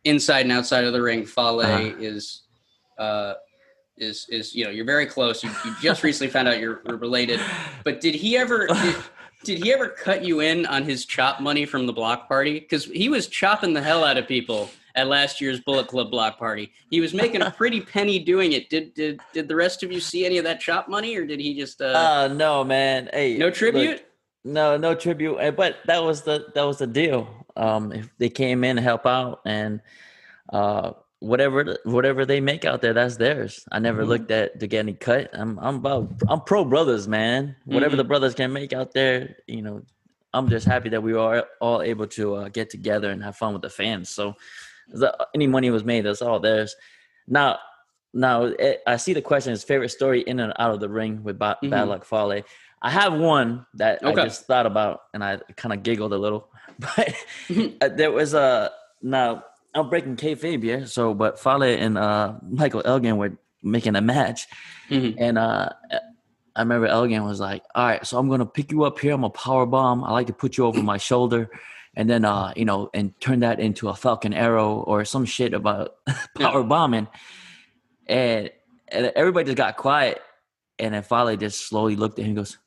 inside 0.05 0.43
and 0.43 0.53
outside 0.53 0.85
of 0.85 0.93
the 0.93 1.01
ring, 1.01 1.25
Fale 1.25 1.61
uh-huh. 1.61 1.95
is 1.99 2.43
uh, 2.99 3.35
is 3.97 4.27
is 4.29 4.55
you 4.55 4.65
know 4.65 4.71
you're 4.71 4.85
very 4.85 5.07
close. 5.07 5.43
You, 5.43 5.51
you 5.65 5.75
just 5.81 6.03
recently 6.03 6.31
found 6.31 6.47
out 6.47 6.61
you're, 6.61 6.83
you're, 6.87 6.99
related, 6.99 7.41
but 7.85 8.01
did 8.01 8.15
he 8.15 8.37
ever? 8.37 8.69
Did, 9.45 9.57
did 9.59 9.63
he 9.63 9.75
ever 9.75 9.89
cut 9.91 10.25
you 10.25 10.41
in 10.41 10.65
on 10.65 10.85
his 10.85 11.05
chop 11.05 11.39
money 11.39 11.67
from 11.67 11.85
the 11.85 11.93
block 11.93 12.29
party? 12.29 12.61
Because 12.61 12.87
he 12.87 13.11
was 13.11 13.27
chopping 13.27 13.75
the 13.75 13.83
hell 13.83 14.03
out 14.03 14.17
of 14.17 14.27
people 14.27 14.71
at 14.95 15.09
last 15.09 15.41
year's 15.41 15.61
Bullet 15.61 15.89
Club 15.89 16.11
block 16.11 16.39
party. 16.39 16.73
He 16.91 17.01
was 17.01 17.15
making 17.15 17.43
a 17.43 17.51
pretty 17.51 17.81
penny 17.93 18.19
doing 18.19 18.53
it. 18.53 18.71
Did 18.71 18.95
did 18.95 19.21
did 19.33 19.49
the 19.49 19.57
rest 19.57 19.83
of 19.83 19.93
you 19.93 20.01
see 20.01 20.25
any 20.25 20.39
of 20.39 20.45
that 20.45 20.61
chop 20.61 20.89
money, 20.89 21.17
or 21.17 21.27
did 21.27 21.41
he 21.41 21.55
just? 21.59 21.81
Uh, 21.81 22.29
uh 22.31 22.35
no, 22.35 22.65
man. 22.65 23.09
Hey, 23.13 23.37
no 23.37 23.51
tribute. 23.51 23.91
Look, 23.91 24.05
no, 24.45 24.77
no 24.77 24.95
tribute. 24.95 25.39
Eh, 25.39 25.51
but 25.51 25.77
that 25.87 26.03
was 26.03 26.23
the 26.23 26.47
that 26.55 26.63
was 26.63 26.79
the 26.79 26.87
deal. 26.87 27.29
Um, 27.57 27.93
if 27.93 28.09
they 28.19 28.29
came 28.29 28.65
in 28.65 28.77
to 28.77 28.83
help 28.83 29.07
out 29.07 29.41
and 29.45 29.81
uh 30.53 30.93
whatever 31.21 31.79
whatever 31.85 32.27
they 32.27 32.41
make 32.41 32.65
out 32.65 32.83
there, 32.83 32.93
that's 32.93 33.17
theirs. 33.17 33.65
I 33.73 33.79
never 33.79 34.03
mm-hmm. 34.03 34.11
looked 34.11 34.31
at 34.31 34.61
to 34.61 34.67
get 34.67 34.81
any 34.81 34.93
cut. 34.93 35.31
I'm 35.33 35.59
I'm 35.59 35.77
about 35.77 36.13
I'm 36.29 36.41
pro 36.43 36.65
brothers, 36.65 37.09
man. 37.09 37.57
Whatever 37.65 37.93
mm-hmm. 37.93 37.99
the 37.99 38.05
brothers 38.05 38.35
can 38.35 38.53
make 38.53 38.73
out 38.73 38.93
there, 38.93 39.37
you 39.47 39.63
know, 39.63 39.83
I'm 40.35 40.49
just 40.49 40.67
happy 40.67 40.91
that 40.91 41.03
we 41.03 41.15
are 41.15 41.47
all 41.61 41.81
able 41.81 42.07
to 42.09 42.35
uh, 42.35 42.49
get 42.49 42.69
together 42.69 43.11
and 43.11 43.23
have 43.23 43.37
fun 43.37 43.53
with 43.53 43.63
the 43.63 43.71
fans. 43.71 44.11
So 44.11 44.35
any 45.35 45.47
money 45.47 45.71
was 45.71 45.85
made, 45.85 46.03
that's 46.03 46.23
all 46.23 46.41
theirs. 46.41 46.75
Now, 47.27 47.59
now 48.13 48.45
it, 48.45 48.83
I 48.87 48.97
see 48.97 49.13
the 49.13 49.23
question 49.23 49.53
is 49.53 49.65
favorite 49.65 49.91
story 49.91 50.21
in 50.21 50.41
and 50.41 50.53
out 50.59 50.73
of 50.73 50.81
the 50.81 50.89
ring 50.89 51.23
with 51.23 51.39
ba- 51.39 51.59
mm-hmm. 51.63 51.71
Bad 51.71 51.89
Luck 51.89 52.05
Fale. 52.05 52.43
I 52.81 52.91
have 52.91 53.15
one 53.15 53.67
that 53.75 54.03
okay. 54.03 54.21
I 54.21 54.25
just 54.25 54.47
thought 54.47 54.67
about 54.67 55.01
and 55.15 55.25
I 55.25 55.39
kind 55.57 55.73
of 55.73 55.83
giggled 55.83 56.13
a 56.13 56.19
little, 56.19 56.49
but 56.79 57.15
uh, 57.81 57.89
there 57.89 58.13
was 58.13 58.35
a 58.35 58.71
now 59.03 59.43
I'm 59.75 59.89
breaking 59.89 60.17
kayfabe 60.17 60.63
here. 60.63 60.87
So, 60.87 61.15
but 61.15 61.39
Fale 61.39 61.63
and 61.63 61.99
uh, 61.99 62.35
Michael 62.43 62.83
Elgin 62.85 63.17
were 63.17 63.37
making 63.63 63.97
a 63.97 64.01
match, 64.01 64.47
mm-hmm. 64.91 65.19
and 65.19 65.39
uh, 65.39 65.71
I 66.55 66.61
remember 66.61 66.87
Elgin 66.87 67.25
was 67.25 67.41
like, 67.41 67.63
"All 67.75 67.87
right, 67.87 68.07
so 68.07 68.19
I'm 68.19 68.29
gonna 68.29 68.47
pick 68.47 68.71
you 68.71 68.85
up 68.85 68.99
here. 69.01 69.15
I'm 69.15 69.25
a 69.25 69.31
power 69.31 69.67
bomb. 69.67 70.05
I 70.05 70.13
like 70.13 70.29
to 70.29 70.33
put 70.33 70.57
you 70.57 70.67
over 70.67 70.83
my 70.83 70.99
shoulder." 70.99 71.51
And 71.97 72.11
then, 72.11 72.25
uh, 72.25 72.53
you 72.57 72.65
know, 72.65 72.91
and 72.93 73.19
turn 73.21 73.41
that 73.41 73.61
into 73.61 73.89
a 73.89 73.95
Falcon 73.95 74.35
Arrow 74.35 74.75
or 74.81 75.05
some 75.05 75.25
shit 75.25 75.55
about 75.55 75.95
power 76.39 76.63
bombing, 76.63 77.09
and, 78.07 78.51
and 78.89 79.13
everybody 79.15 79.47
just 79.47 79.57
got 79.57 79.77
quiet. 79.77 80.21
And 80.79 80.93
then 80.95 81.03
finally 81.05 81.37
just 81.37 81.69
slowly 81.69 81.95
looked 81.95 82.19
at 82.19 82.25
him 82.25 82.31
and 82.31 82.37
goes, 82.39 82.59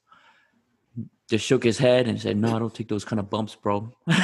just 1.27 1.45
shook 1.45 1.63
his 1.63 1.77
head 1.77 2.07
and 2.07 2.19
said, 2.19 2.37
"No, 2.37 2.55
I 2.55 2.59
don't 2.59 2.73
take 2.73 2.87
those 2.87 3.03
kind 3.03 3.19
of 3.19 3.29
bumps, 3.29 3.53
bro." 3.55 3.91
and 4.07 4.15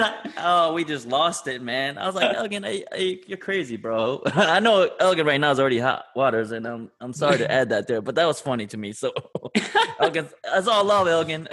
I, 0.00 0.14
oh, 0.38 0.72
we 0.74 0.84
just 0.84 1.08
lost 1.08 1.48
it, 1.48 1.60
man. 1.60 1.98
I 1.98 2.06
was 2.06 2.14
like, 2.14 2.36
Elgin, 2.36 2.62
hey, 2.62 2.84
hey, 2.92 3.20
you're 3.26 3.36
crazy, 3.36 3.76
bro. 3.76 4.22
I 4.26 4.60
know 4.60 4.88
Elgin 5.00 5.26
right 5.26 5.40
now 5.40 5.50
is 5.50 5.58
already 5.58 5.80
hot 5.80 6.04
waters, 6.14 6.52
and 6.52 6.66
I'm 6.66 6.90
I'm 7.00 7.12
sorry 7.12 7.38
to 7.38 7.50
add 7.50 7.70
that 7.70 7.88
there, 7.88 8.00
but 8.00 8.14
that 8.14 8.26
was 8.26 8.40
funny 8.40 8.66
to 8.68 8.76
me. 8.76 8.92
So, 8.92 9.12
Elgin, 9.98 10.28
that's 10.44 10.68
all 10.68 10.84
love, 10.84 11.08
Elgin. 11.08 11.48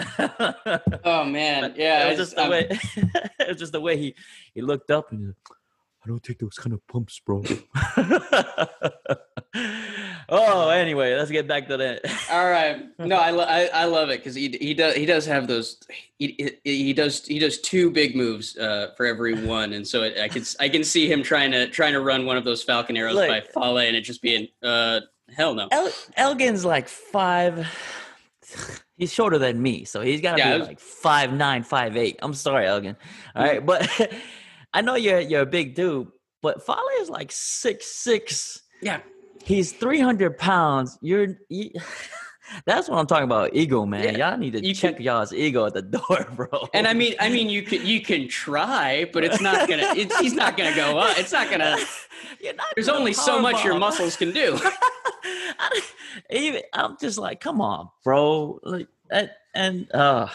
oh 1.04 1.24
man, 1.24 1.74
yeah, 1.76 2.06
it 2.06 2.10
was 2.10 2.18
just 2.20 2.36
the 2.36 2.44
um, 2.44 2.50
way. 2.52 2.68
it 2.70 3.48
was 3.48 3.58
just 3.58 3.72
the 3.72 3.82
way 3.82 3.98
he 3.98 4.16
he 4.54 4.62
looked 4.62 4.92
up 4.92 5.12
and. 5.12 5.34
I 5.52 5.59
don't 6.10 6.24
take 6.24 6.40
those 6.40 6.56
kind 6.56 6.74
of 6.74 6.86
pumps, 6.88 7.22
bro. 7.24 7.44
oh, 10.30 10.70
anyway, 10.70 11.16
let's 11.16 11.30
get 11.30 11.48
back 11.48 11.68
to 11.68 11.78
that. 11.78 12.02
All 12.32 12.50
right. 12.50 12.84
No, 12.98 13.16
I, 13.16 13.30
lo- 13.30 13.46
I, 13.48 13.66
I 13.68 13.86
love 13.86 14.10
it 14.10 14.20
because 14.20 14.36
he 14.36 14.58
he 14.60 14.74
does 14.74 14.96
he 14.96 15.06
does 15.06 15.26
have 15.28 15.48
those 15.48 15.80
he, 16.18 16.58
he 16.64 16.94
does 16.94 17.26
he 17.26 17.38
does 17.38 17.62
two 17.62 17.92
big 17.92 18.16
moves 18.16 18.58
uh, 18.58 18.92
for 18.98 19.06
every 19.06 19.46
one, 19.46 19.74
and 19.74 19.88
so 19.88 20.02
it, 20.04 20.20
I 20.20 20.28
can 20.28 20.44
I 20.60 20.68
can 20.68 20.84
see 20.84 21.10
him 21.10 21.22
trying 21.22 21.52
to 21.52 21.68
trying 21.70 21.94
to 21.94 22.02
run 22.02 22.26
one 22.26 22.38
of 22.38 22.44
those 22.44 22.64
Falcon 22.64 22.98
arrows 22.98 23.16
Look, 23.16 23.28
by 23.28 23.42
Fale, 23.42 23.78
and 23.78 23.96
it 23.96 24.02
just 24.02 24.24
being 24.24 24.48
uh 24.64 25.02
hell 25.32 25.54
no. 25.54 25.68
El- 25.72 25.94
Elgin's 26.18 26.66
like 26.66 26.88
five. 26.88 27.68
He's 28.98 29.14
shorter 29.14 29.38
than 29.38 29.62
me, 29.62 29.86
so 29.86 30.02
he's 30.02 30.22
got 30.22 30.34
to 30.34 30.40
yeah, 30.40 30.54
be 30.56 30.60
was, 30.60 30.68
like 30.68 30.80
five 30.80 31.32
nine, 31.32 31.64
five 31.64 31.96
eight. 31.96 32.18
I'm 32.22 32.34
sorry, 32.34 32.66
Elgin. 32.66 32.98
All 33.36 33.44
right, 33.44 33.66
but 33.66 33.88
I 34.74 34.82
know 34.82 34.96
you're 34.96 35.20
you're 35.20 35.42
a 35.42 35.46
big 35.46 35.76
dude, 35.76 36.08
but 36.42 36.66
Fale 36.66 36.78
is 37.00 37.10
like 37.10 37.32
six 37.32 37.88
six. 37.88 38.62
Yeah, 38.82 39.02
he's 39.44 39.72
three 39.72 40.00
hundred 40.00 40.38
pounds. 40.38 40.98
You're. 41.02 41.38
You, 41.50 41.72
that's 42.66 42.90
what 42.90 42.98
I'm 42.98 43.08
talking 43.08 43.26
about. 43.26 43.54
Ego, 43.54 43.86
man. 43.86 44.04
Yeah. 44.04 44.30
Y'all 44.30 44.38
need 44.38 44.54
to 44.54 44.66
you 44.66 44.74
check 44.74 44.96
can, 44.98 45.06
y'all's 45.06 45.34
ego 45.34 45.66
at 45.66 45.74
the 45.74 45.82
door, 46.10 46.28
bro. 46.36 46.68
And 46.74 46.88
I 46.88 46.94
mean, 46.94 47.16
I 47.20 47.30
mean, 47.30 47.50
you 47.50 47.64
can 47.64 47.86
you 47.86 48.02
can 48.02 48.28
try, 48.28 49.10
but 49.12 49.24
it's 49.24 49.42
not 49.42 49.68
gonna. 49.68 49.94
It's, 49.96 50.18
he's 50.20 50.34
not 50.34 50.58
gonna 50.58 50.76
go 50.76 50.98
up. 51.00 51.18
It's 51.18 51.32
not 51.32 51.50
gonna. 51.50 51.78
Not 52.42 52.68
there's 52.76 52.90
only 52.90 53.14
so 53.14 53.42
much 53.42 53.66
your 53.66 53.78
muscles 53.78 54.16
can 54.16 54.32
do. 54.32 54.58
I, 55.60 55.82
even 56.30 56.62
I'm 56.74 56.98
just 57.00 57.18
like, 57.18 57.42
come 57.42 57.60
on, 57.60 57.90
bro. 58.04 58.60
Like, 58.64 58.88
and, 59.10 59.30
and 59.54 59.92
uh, 59.94 60.28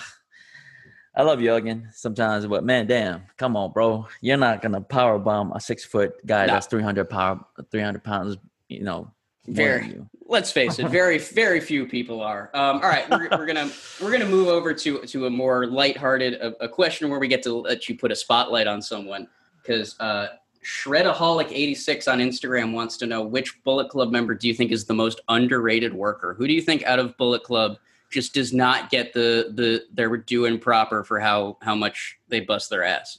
I 1.17 1.23
love 1.23 1.41
you 1.41 1.55
again 1.55 1.91
sometimes, 1.93 2.47
but 2.47 2.65
man, 2.65 2.87
damn, 2.87 3.23
come 3.37 3.57
on, 3.57 3.73
bro. 3.73 4.07
You're 4.21 4.37
not 4.37 4.63
gonna 4.63 4.81
power 4.81 5.19
bomb 5.19 5.53
a 5.53 5.61
six 5.61 5.85
foot 5.85 6.15
guy 6.27 6.47
no. 6.47 6.55
that's 6.55 6.67
300 6.67 7.09
power, 7.09 7.45
300 7.71 8.03
pounds. 8.03 8.37
You 8.69 8.83
know, 8.83 9.11
very. 9.47 10.01
Let's 10.27 10.51
face 10.51 10.79
it, 10.79 10.89
very, 10.89 11.19
very 11.35 11.61
few 11.61 11.87
people 11.87 12.21
are. 12.23 12.51
Um, 12.55 12.77
all 12.77 12.89
right, 12.89 13.09
we're, 13.11 13.29
we're, 13.31 13.47
gonna 13.47 13.71
we're 14.03 14.11
gonna 14.11 14.27
move 14.27 14.49
over 14.49 14.75
to 14.75 15.03
to 15.03 15.27
a 15.27 15.31
more 15.31 15.67
lighthearted 15.67 16.35
a, 16.35 16.65
a 16.65 16.69
question 16.69 17.11
where 17.11 17.21
we 17.21 17.29
get 17.29 17.43
to 17.45 17.55
let 17.55 17.89
you 17.89 17.97
put 17.97 18.11
a 18.11 18.17
spotlight 18.17 18.67
on 18.67 18.83
someone 18.83 19.29
because 19.63 19.99
uh, 20.01 20.29
Shredaholic86 20.65 22.11
on 22.11 22.19
Instagram 22.19 22.73
wants 22.73 22.97
to 22.97 23.07
know 23.07 23.23
which 23.23 23.63
Bullet 23.65 23.89
Club 23.91 24.11
member 24.11 24.35
do 24.35 24.49
you 24.49 24.55
think 24.55 24.73
is 24.73 24.87
the 24.87 24.95
most 24.95 25.21
underrated 25.29 25.93
worker? 25.93 26.35
Who 26.35 26.49
do 26.49 26.55
you 26.55 26.63
think 26.63 26.83
out 26.85 26.99
of 26.99 27.17
Bullet 27.17 27.45
Club? 27.45 27.77
Just 28.15 28.33
does 28.33 28.53
not 28.53 28.89
get 28.89 29.13
the 29.13 29.85
the 29.97 30.23
due 30.25 30.47
and 30.47 30.61
proper 30.61 31.05
for 31.05 31.19
how 31.19 31.59
how 31.61 31.75
much 31.75 32.17
they 32.29 32.41
bust 32.41 32.71
their 32.71 32.85
ass. 32.85 33.19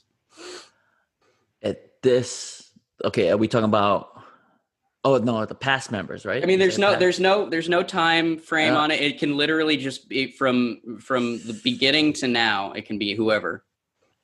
At 1.62 2.02
this, 2.02 2.72
okay, 3.04 3.30
are 3.30 3.36
we 3.36 3.46
talking 3.46 3.66
about? 3.66 4.08
Oh 5.04 5.18
no, 5.18 5.44
the 5.44 5.54
past 5.54 5.92
members, 5.92 6.24
right? 6.24 6.42
I 6.42 6.46
mean, 6.46 6.58
there's 6.58 6.78
no, 6.78 6.98
there's 6.98 7.20
no, 7.20 7.48
there's 7.48 7.68
no 7.68 7.84
time 7.84 8.38
frame 8.38 8.74
on 8.74 8.90
it. 8.90 9.00
It 9.00 9.20
can 9.20 9.36
literally 9.36 9.76
just 9.76 10.08
be 10.08 10.32
from 10.32 10.98
from 10.98 11.38
the 11.46 11.60
beginning 11.62 12.12
to 12.14 12.26
now. 12.26 12.72
It 12.72 12.86
can 12.86 12.98
be 12.98 13.14
whoever. 13.14 13.64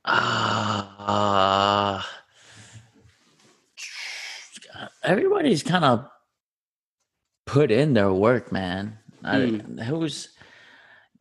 Ah, 0.04 2.04
uh, 4.74 4.88
everybody's 5.04 5.62
kind 5.62 5.84
of 5.84 6.08
put 7.46 7.70
in 7.70 7.94
their 7.94 8.12
work, 8.12 8.50
man. 8.50 8.98
Mm. 9.24 9.80
I, 9.80 9.84
who's 9.84 10.28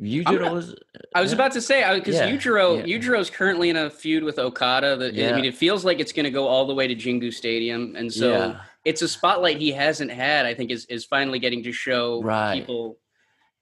Yujiro 0.02 0.52
was. 0.52 0.76
I 1.14 1.22
was 1.22 1.32
about 1.32 1.52
to 1.52 1.62
say 1.62 1.84
because 1.96 2.16
yeah, 2.16 2.30
Yujiro 2.30 2.88
yeah. 2.88 2.98
Yujiro's 2.98 3.30
currently 3.30 3.70
in 3.70 3.78
a 3.78 3.90
feud 3.90 4.24
with 4.24 4.40
Okada. 4.40 4.98
That 4.98 5.14
yeah. 5.14 5.32
I 5.32 5.36
mean, 5.36 5.46
it 5.46 5.56
feels 5.56 5.86
like 5.86 6.00
it's 6.00 6.12
going 6.12 6.24
to 6.24 6.32
go 6.32 6.48
all 6.48 6.66
the 6.66 6.74
way 6.74 6.88
to 6.88 6.96
Jingu 6.96 7.32
Stadium, 7.32 7.96
and 7.96 8.12
so 8.12 8.32
yeah. 8.32 8.62
it's 8.84 9.04
a 9.04 9.08
spotlight 9.08 9.58
he 9.58 9.72
hasn't 9.72 10.12
had. 10.12 10.46
I 10.46 10.56
think 10.56 10.72
is 10.72 10.86
is 10.86 11.06
finally 11.06 11.38
getting 11.38 11.62
to 11.64 11.72
show 11.72 12.22
right. 12.24 12.60
people 12.60 12.98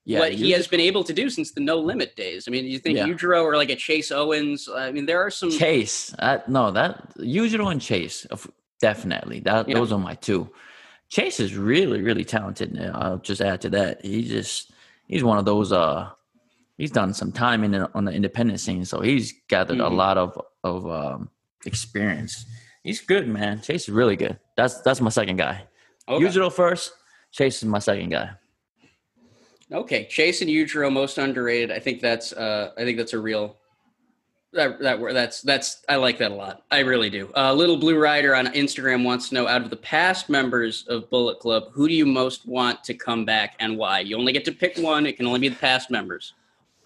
yeah, 0.06 0.20
what 0.20 0.32
he 0.32 0.52
has 0.52 0.66
been 0.66 0.80
able 0.80 1.04
to 1.04 1.14
do 1.14 1.30
since 1.30 1.52
the 1.52 1.60
No 1.60 1.78
Limit 1.78 2.16
days. 2.16 2.46
I 2.48 2.52
mean, 2.52 2.66
you 2.66 2.80
think 2.80 2.98
yeah. 2.98 3.06
Yujiro 3.06 3.44
or 3.44 3.58
like 3.58 3.70
a 3.70 3.76
Chase 3.76 4.12
Owens? 4.12 4.70
I 4.74 4.92
mean, 4.92 5.06
there 5.06 5.22
are 5.22 5.30
some 5.30 5.52
Chase. 5.52 6.16
Uh, 6.18 6.40
no, 6.48 6.72
that 6.72 7.18
Yujiro 7.18 7.70
and 7.70 7.82
Chase 7.82 8.26
definitely. 8.80 9.42
That 9.42 9.68
those 9.68 9.92
are 9.92 10.00
my 10.00 10.16
two. 10.16 10.50
Chase 11.10 11.42
is 11.42 11.56
really 11.56 12.02
really 12.02 12.24
talented. 12.24 12.80
I'll 12.94 13.18
just 13.18 13.42
add 13.42 13.60
to 13.62 13.70
that. 13.72 14.06
He 14.06 14.24
just 14.24 14.72
he's 15.08 15.24
one 15.24 15.38
of 15.38 15.44
those 15.44 15.74
uh 15.74 16.10
he's 16.80 16.90
done 16.90 17.14
some 17.14 17.32
time 17.32 17.64
in 17.64 17.72
the, 17.72 17.92
on 17.94 18.06
the 18.06 18.12
independent 18.12 18.60
scene, 18.60 18.84
so 18.86 19.02
he's 19.02 19.34
gathered 19.50 19.78
mm-hmm. 19.78 19.94
a 19.94 19.96
lot 19.96 20.18
of 20.18 20.42
of 20.64 20.90
um, 20.90 21.30
experience. 21.66 22.46
He's 22.84 23.02
good, 23.02 23.28
man. 23.28 23.62
Chase 23.62 23.84
is 23.84 23.90
really 23.90 24.16
good. 24.16 24.40
That's 24.58 24.82
that's 24.82 25.02
my 25.02 25.12
second 25.12 25.36
guy. 25.36 25.68
Okay. 26.08 26.26
Yujiro 26.26 26.52
first. 26.52 26.94
Chase 27.32 27.58
is 27.62 27.66
my 27.66 27.78
second 27.78 28.10
guy. 28.10 28.32
Okay, 29.72 30.06
Chase 30.06 30.42
and 30.42 30.50
Yujiro 30.50 30.92
most 30.92 31.20
underrated. 31.20 31.70
I 31.70 31.78
think 31.78 32.02
that's 32.02 32.34
uh, 32.34 32.72
I 32.76 32.84
think 32.84 32.98
that's 32.98 33.14
a 33.14 33.20
real 33.20 33.58
that 34.54 34.80
that 34.80 35.00
that's 35.14 35.42
that's 35.42 35.84
I 35.88 35.98
like 35.98 36.18
that 36.18 36.32
a 36.32 36.34
lot. 36.34 36.64
I 36.72 36.80
really 36.80 37.12
do. 37.12 37.30
Uh, 37.36 37.54
Little 37.54 37.78
Blue 37.78 38.00
Rider 38.00 38.34
on 38.34 38.48
Instagram 38.48 39.04
wants 39.04 39.30
to 39.30 39.36
know 39.36 39.48
out 39.48 39.62
of 39.62 39.70
the 39.70 39.76
past 39.76 40.30
members 40.30 40.88
of 40.88 41.10
Bullet 41.12 41.40
Club, 41.40 41.66
who 41.72 41.88
do 41.88 41.94
you 41.94 42.06
most 42.06 42.48
want 42.48 42.84
to 42.86 42.96
come 42.96 43.26
back 43.26 43.56
and 43.60 43.78
why? 43.78 44.00
You 44.00 44.18
only 44.18 44.32
get 44.34 44.46
to 44.46 44.52
pick 44.52 44.78
one. 44.78 45.06
It 45.06 45.18
can 45.18 45.28
only 45.28 45.40
be 45.40 45.50
the 45.50 45.56
past 45.58 45.92
members. 45.92 46.34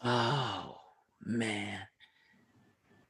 Oh 0.04 0.78
man. 1.24 1.80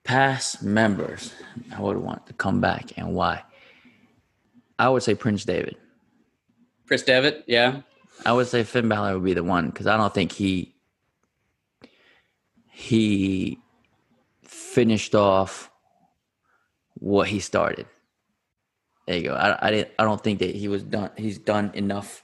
Past 0.04 0.62
members, 0.62 1.34
I 1.76 1.82
would 1.82 1.98
want 1.98 2.28
to 2.28 2.34
come 2.34 2.60
back 2.60 2.98
and 2.98 3.14
why? 3.14 3.44
I 4.78 4.90
would 4.90 5.02
say 5.02 5.16
Prince 5.16 5.46
Devitt. 5.46 5.78
Prince 6.86 7.04
Devitt, 7.04 7.46
yeah. 7.48 7.82
I 8.26 8.34
would 8.34 8.48
say 8.48 8.64
Finn 8.64 8.90
Balor 8.90 9.14
would 9.16 9.24
be 9.24 9.34
the 9.34 9.44
one 9.44 9.68
because 9.68 9.88
I 9.88 9.98
don't 9.98 10.14
think 10.14 10.32
he 10.32 10.76
he 12.70 13.60
finished 14.44 15.16
off 15.16 15.72
what 16.96 17.28
he 17.28 17.40
started. 17.40 17.86
There 19.08 19.18
you 19.18 19.24
go. 19.24 19.36
I, 19.36 19.68
I 19.68 19.72
didn't. 19.72 19.92
I 19.98 20.04
don't 20.04 20.22
think 20.24 20.40
that 20.40 20.56
he 20.56 20.68
was 20.68 20.84
done. 20.84 21.12
He's 21.18 21.38
done 21.38 21.72
enough. 21.74 22.24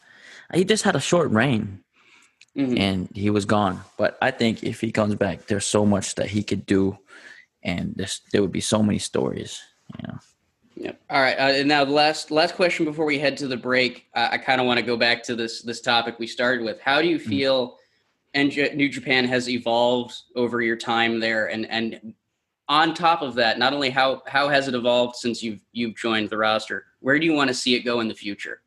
He 0.54 0.66
just 0.66 0.84
had 0.84 0.96
a 0.96 1.02
short 1.02 1.32
reign 1.32 1.84
mm-hmm. 2.58 2.78
and 2.78 3.10
he 3.14 3.30
was 3.30 3.46
gone. 3.46 3.82
But 3.98 4.18
I 4.22 4.32
think 4.32 4.64
if 4.64 4.82
he 4.82 4.92
comes 4.92 5.16
back, 5.16 5.48
there's 5.48 5.66
so 5.66 5.86
much 5.86 6.16
that 6.16 6.28
he 6.28 6.44
could 6.44 6.66
do, 6.66 6.98
and 7.64 7.94
there's, 7.96 8.22
there 8.32 8.42
would 8.42 8.52
be 8.52 8.62
so 8.62 8.84
many 8.84 9.00
stories. 9.00 9.62
You 9.98 10.08
know. 10.08 10.20
Yep. 10.76 11.02
All 11.10 11.22
right. 11.22 11.38
Uh, 11.38 11.52
and 11.60 11.68
now 11.68 11.84
the 11.84 11.92
last 11.92 12.32
last 12.32 12.56
question 12.56 12.86
before 12.86 13.06
we 13.06 13.20
head 13.20 13.36
to 13.38 13.48
the 13.48 13.58
break, 13.58 14.06
uh, 14.14 14.30
I 14.32 14.38
kind 14.38 14.62
of 14.62 14.68
want 14.68 14.80
to 14.80 14.86
go 14.86 14.96
back 14.96 15.24
to 15.24 15.36
this 15.36 15.62
this 15.62 15.82
topic 15.82 16.18
we 16.20 16.28
started 16.28 16.64
with. 16.64 16.80
How 16.80 17.02
do 17.02 17.08
you 17.08 17.20
mm-hmm. 17.20 17.30
feel? 17.30 17.78
And 18.34 18.56
New 18.76 18.90
Japan 18.90 19.26
has 19.26 19.50
evolved 19.50 20.14
over 20.36 20.62
your 20.62 20.78
time 20.78 21.20
there, 21.20 21.48
and 21.48 21.66
and 21.70 22.14
on 22.70 22.94
top 22.94 23.24
of 23.24 23.34
that, 23.36 23.58
not 23.58 23.74
only 23.74 23.90
how 23.90 24.22
how 24.28 24.48
has 24.48 24.68
it 24.68 24.76
evolved 24.76 25.16
since 25.16 25.44
you've 25.44 25.60
you've 25.74 25.96
joined 25.96 26.30
the 26.30 26.38
roster, 26.38 26.86
where 27.00 27.20
do 27.20 27.26
you 27.26 27.34
want 27.34 27.50
to 27.50 27.54
see 27.54 27.76
it 27.76 27.82
go 27.82 28.00
in 28.00 28.08
the 28.08 28.14
future? 28.14 28.62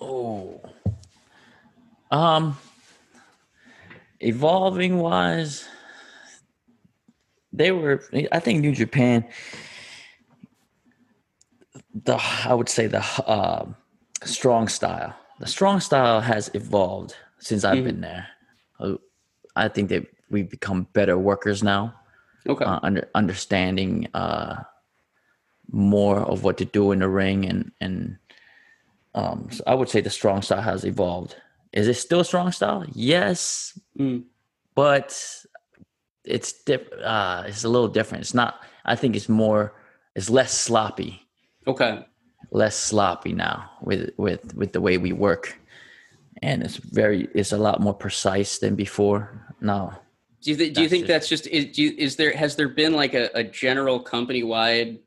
Oh, 0.00 0.60
um, 2.12 2.58
evolving 4.20 4.98
wise, 4.98 5.66
they 7.52 7.72
were. 7.72 8.04
I 8.30 8.38
think 8.38 8.60
New 8.60 8.72
Japan. 8.72 9.24
the 11.94 12.18
I 12.44 12.54
would 12.54 12.68
say 12.68 12.86
the 12.86 13.04
uh, 13.26 13.66
strong 14.24 14.68
style. 14.68 15.14
The 15.40 15.46
strong 15.46 15.80
style 15.80 16.20
has 16.20 16.50
evolved 16.54 17.16
since 17.38 17.64
I've 17.64 17.76
mm-hmm. 17.76 17.86
been 17.86 18.00
there. 18.02 18.28
Uh, 18.78 18.94
I 19.56 19.68
think 19.68 19.88
that 19.88 20.06
we've 20.30 20.48
become 20.48 20.86
better 20.92 21.18
workers 21.18 21.62
now. 21.62 21.94
Okay. 22.46 22.64
Uh, 22.64 22.80
under, 22.82 23.08
understanding 23.14 24.08
uh, 24.14 24.62
more 25.70 26.18
of 26.18 26.44
what 26.44 26.58
to 26.58 26.64
do 26.64 26.92
in 26.92 27.00
the 27.00 27.08
ring, 27.08 27.46
and 27.46 27.72
and 27.80 28.18
um, 29.14 29.48
so 29.50 29.62
I 29.66 29.74
would 29.74 29.88
say 29.88 30.00
the 30.00 30.10
strong 30.10 30.42
style 30.42 30.62
has 30.62 30.84
evolved. 30.84 31.36
Is 31.72 31.88
it 31.88 31.94
still 31.94 32.22
strong 32.24 32.52
style? 32.52 32.84
Yes, 32.92 33.78
mm. 33.98 34.24
but 34.74 35.18
it's 36.24 36.52
diff- 36.64 36.92
uh, 37.02 37.44
it's 37.46 37.64
a 37.64 37.68
little 37.68 37.88
different. 37.88 38.22
It's 38.22 38.34
not. 38.34 38.60
I 38.84 38.94
think 38.94 39.16
it's 39.16 39.28
more. 39.28 39.74
It's 40.14 40.28
less 40.28 40.52
sloppy. 40.52 41.26
Okay. 41.66 42.04
Less 42.50 42.76
sloppy 42.76 43.32
now 43.32 43.70
with 43.80 44.10
with 44.18 44.54
with 44.54 44.72
the 44.72 44.80
way 44.80 44.98
we 44.98 45.12
work, 45.12 45.58
and 46.42 46.62
it's 46.62 46.76
very. 46.76 47.28
It's 47.34 47.52
a 47.52 47.58
lot 47.58 47.80
more 47.80 47.94
precise 47.94 48.58
than 48.58 48.74
before 48.74 49.46
now. 49.60 49.98
Do 50.42 50.50
you, 50.50 50.56
th- 50.56 50.74
do 50.74 50.82
you 50.82 50.88
think 50.88 51.06
that's 51.06 51.28
just 51.28 51.46
is, 51.46 51.78
you, 51.78 51.94
is 51.96 52.16
there 52.16 52.36
has 52.36 52.56
there 52.56 52.68
been 52.68 52.92
like 52.92 53.14
a, 53.14 53.30
a 53.32 53.44
general 53.44 54.00
company 54.00 54.42
wide 54.42 54.98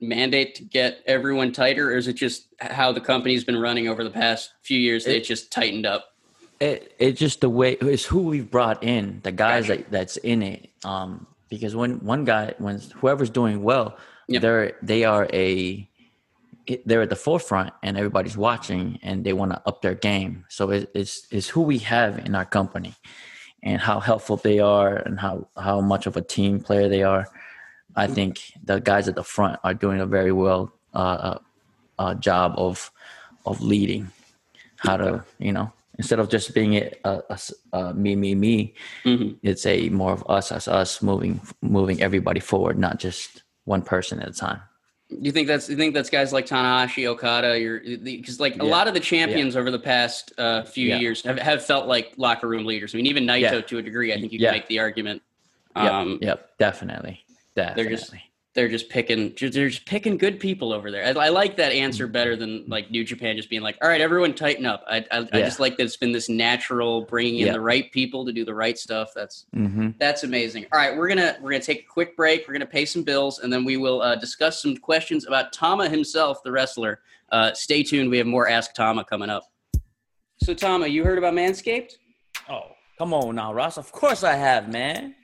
mandate 0.00 0.54
to 0.56 0.64
get 0.64 1.02
everyone 1.06 1.52
tighter, 1.52 1.90
or 1.92 1.96
is 1.96 2.08
it 2.08 2.14
just 2.14 2.48
how 2.60 2.92
the 2.92 3.00
company's 3.00 3.44
been 3.44 3.58
running 3.58 3.88
over 3.88 4.04
the 4.04 4.10
past 4.10 4.52
few 4.62 4.78
years? 4.78 5.06
It, 5.06 5.16
it 5.16 5.24
just 5.24 5.50
tightened 5.50 5.86
up. 5.86 6.14
It 6.60 6.94
it's 6.98 7.18
just 7.18 7.40
the 7.40 7.50
way 7.50 7.74
it's 7.74 8.04
who 8.04 8.22
we've 8.22 8.50
brought 8.50 8.82
in, 8.82 9.20
the 9.22 9.32
guys 9.32 9.68
gotcha. 9.68 9.82
that, 9.82 9.90
that's 9.90 10.16
in 10.18 10.42
it. 10.42 10.70
Um, 10.84 11.26
because 11.48 11.74
when 11.74 12.04
one 12.04 12.24
guy, 12.24 12.54
when 12.58 12.80
whoever's 12.96 13.30
doing 13.30 13.62
well, 13.62 13.96
they're 14.28 14.72
they 14.82 15.04
are 15.04 15.28
a 15.32 15.88
they're 16.84 17.02
at 17.02 17.10
the 17.10 17.16
forefront 17.16 17.72
and 17.82 17.96
everybody's 17.96 18.36
watching 18.36 18.98
and 19.02 19.24
they 19.24 19.32
want 19.32 19.52
to 19.52 19.62
up 19.66 19.80
their 19.80 19.94
game. 19.94 20.44
So 20.48 20.70
it, 20.70 20.90
it's 20.94 21.26
it's 21.30 21.48
who 21.48 21.62
we 21.62 21.78
have 21.78 22.18
in 22.18 22.34
our 22.34 22.44
company 22.44 22.94
and 23.62 23.80
how 23.80 24.00
helpful 24.00 24.36
they 24.36 24.58
are 24.58 24.96
and 24.96 25.18
how 25.18 25.48
how 25.56 25.80
much 25.80 26.06
of 26.06 26.16
a 26.16 26.22
team 26.22 26.60
player 26.60 26.88
they 26.88 27.02
are. 27.02 27.26
I 27.98 28.06
think 28.06 28.52
the 28.64 28.80
guys 28.80 29.08
at 29.08 29.16
the 29.16 29.24
front 29.24 29.58
are 29.64 29.74
doing 29.74 30.00
a 30.00 30.06
very 30.06 30.32
well 30.32 30.72
uh, 30.94 30.98
uh, 30.98 31.38
uh, 31.98 32.14
job 32.14 32.54
of 32.56 32.90
of 33.44 33.60
leading. 33.60 34.10
How 34.76 34.96
to 34.96 35.24
you 35.38 35.52
know 35.52 35.72
instead 35.98 36.20
of 36.20 36.28
just 36.28 36.54
being 36.54 36.76
a, 36.76 36.92
a, 37.04 37.38
a 37.72 37.94
me 37.94 38.14
me 38.14 38.34
me, 38.36 38.74
mm-hmm. 39.04 39.34
it's 39.42 39.66
a 39.66 39.88
more 39.88 40.12
of 40.12 40.24
us 40.28 40.52
as 40.52 40.68
us 40.68 41.02
moving 41.02 41.40
moving 41.60 42.00
everybody 42.00 42.40
forward, 42.40 42.78
not 42.78 42.98
just 43.00 43.42
one 43.64 43.82
person 43.82 44.20
at 44.20 44.28
a 44.28 44.32
time. 44.32 44.60
Do 45.10 45.18
you 45.22 45.32
think 45.32 45.48
that's 45.48 45.68
you 45.68 45.76
think 45.76 45.94
that's 45.94 46.10
guys 46.10 46.32
like 46.32 46.46
Tanahashi, 46.46 47.06
Okada, 47.06 47.58
you're 47.58 47.80
because 47.80 48.38
like 48.38 48.56
yeah. 48.56 48.62
a 48.62 48.64
lot 48.64 48.86
of 48.86 48.94
the 48.94 49.00
champions 49.00 49.54
yeah. 49.54 49.60
over 49.60 49.70
the 49.72 49.78
past 49.78 50.32
uh, 50.38 50.62
few 50.62 50.88
yeah. 50.88 50.98
years 50.98 51.22
have, 51.22 51.38
have 51.38 51.64
felt 51.64 51.88
like 51.88 52.12
locker 52.16 52.46
room 52.46 52.64
leaders. 52.64 52.94
I 52.94 52.98
mean, 52.98 53.06
even 53.06 53.26
Naito 53.26 53.66
to 53.66 53.78
a 53.78 53.82
degree, 53.82 54.12
I 54.12 54.20
think 54.20 54.32
you 54.32 54.38
can 54.38 54.52
make 54.52 54.68
the 54.68 54.78
argument. 54.78 55.22
Um, 55.74 56.10
yep. 56.12 56.18
yep, 56.22 56.58
definitely. 56.58 57.24
Definitely. 57.58 57.82
They're 57.82 57.96
just 57.96 58.14
they're 58.54 58.68
just 58.68 58.88
picking 58.88 59.34
they're 59.40 59.68
just 59.68 59.84
picking 59.84 60.16
good 60.16 60.38
people 60.38 60.72
over 60.72 60.92
there. 60.92 61.04
I, 61.04 61.26
I, 61.26 61.28
like 61.28 61.56
that 61.56 61.72
answer 61.72 62.06
better 62.06 62.36
than 62.36 62.64
like 62.68 62.88
New 62.90 63.04
Japan 63.04 63.36
just 63.36 63.50
being 63.50 63.62
like, 63.62 63.76
all 63.82 63.88
right, 63.88 64.00
everyone 64.00 64.32
tighten 64.32 64.64
up. 64.64 64.84
I 64.86 65.04
I, 65.10 65.18
yeah. 65.20 65.26
I 65.32 65.40
just 65.40 65.58
like 65.58 65.76
that 65.76 65.82
it's 65.82 65.96
been 65.96 66.12
this 66.12 66.28
natural 66.28 67.02
bringing 67.02 67.40
in 67.40 67.46
yeah. 67.48 67.52
the 67.52 67.60
right 67.60 67.90
people 67.90 68.24
to 68.24 68.32
do 68.32 68.44
the 68.44 68.54
right 68.54 68.78
stuff. 68.78 69.10
That's 69.12 69.46
mm-hmm. 69.54 69.90
that's 69.98 70.22
amazing. 70.22 70.66
All 70.72 70.78
right, 70.78 70.96
we're 70.96 71.08
gonna 71.08 71.36
we're 71.40 71.50
gonna 71.50 71.62
take 71.62 71.80
a 71.80 71.86
quick 71.86 72.16
break. 72.16 72.46
We're 72.46 72.54
gonna 72.54 72.66
pay 72.66 72.84
some 72.84 73.02
bills, 73.02 73.40
and 73.40 73.52
then 73.52 73.64
we 73.64 73.76
will 73.76 74.02
uh, 74.02 74.14
discuss 74.14 74.62
some 74.62 74.76
questions 74.76 75.26
about 75.26 75.52
Tama 75.52 75.88
himself, 75.88 76.42
the 76.44 76.52
wrestler. 76.52 77.00
Uh, 77.30 77.52
stay 77.54 77.82
tuned. 77.82 78.08
We 78.08 78.18
have 78.18 78.26
more 78.26 78.48
Ask 78.48 78.72
Tama 78.72 79.04
coming 79.04 79.30
up. 79.30 79.44
So 80.42 80.54
Tama, 80.54 80.86
you 80.86 81.04
heard 81.04 81.18
about 81.18 81.34
Manscaped? 81.34 81.94
Oh, 82.48 82.70
come 82.98 83.12
on 83.12 83.34
now, 83.34 83.52
Ross. 83.52 83.78
Of 83.78 83.90
course 83.90 84.22
I 84.22 84.34
have, 84.34 84.68
man. 84.68 85.16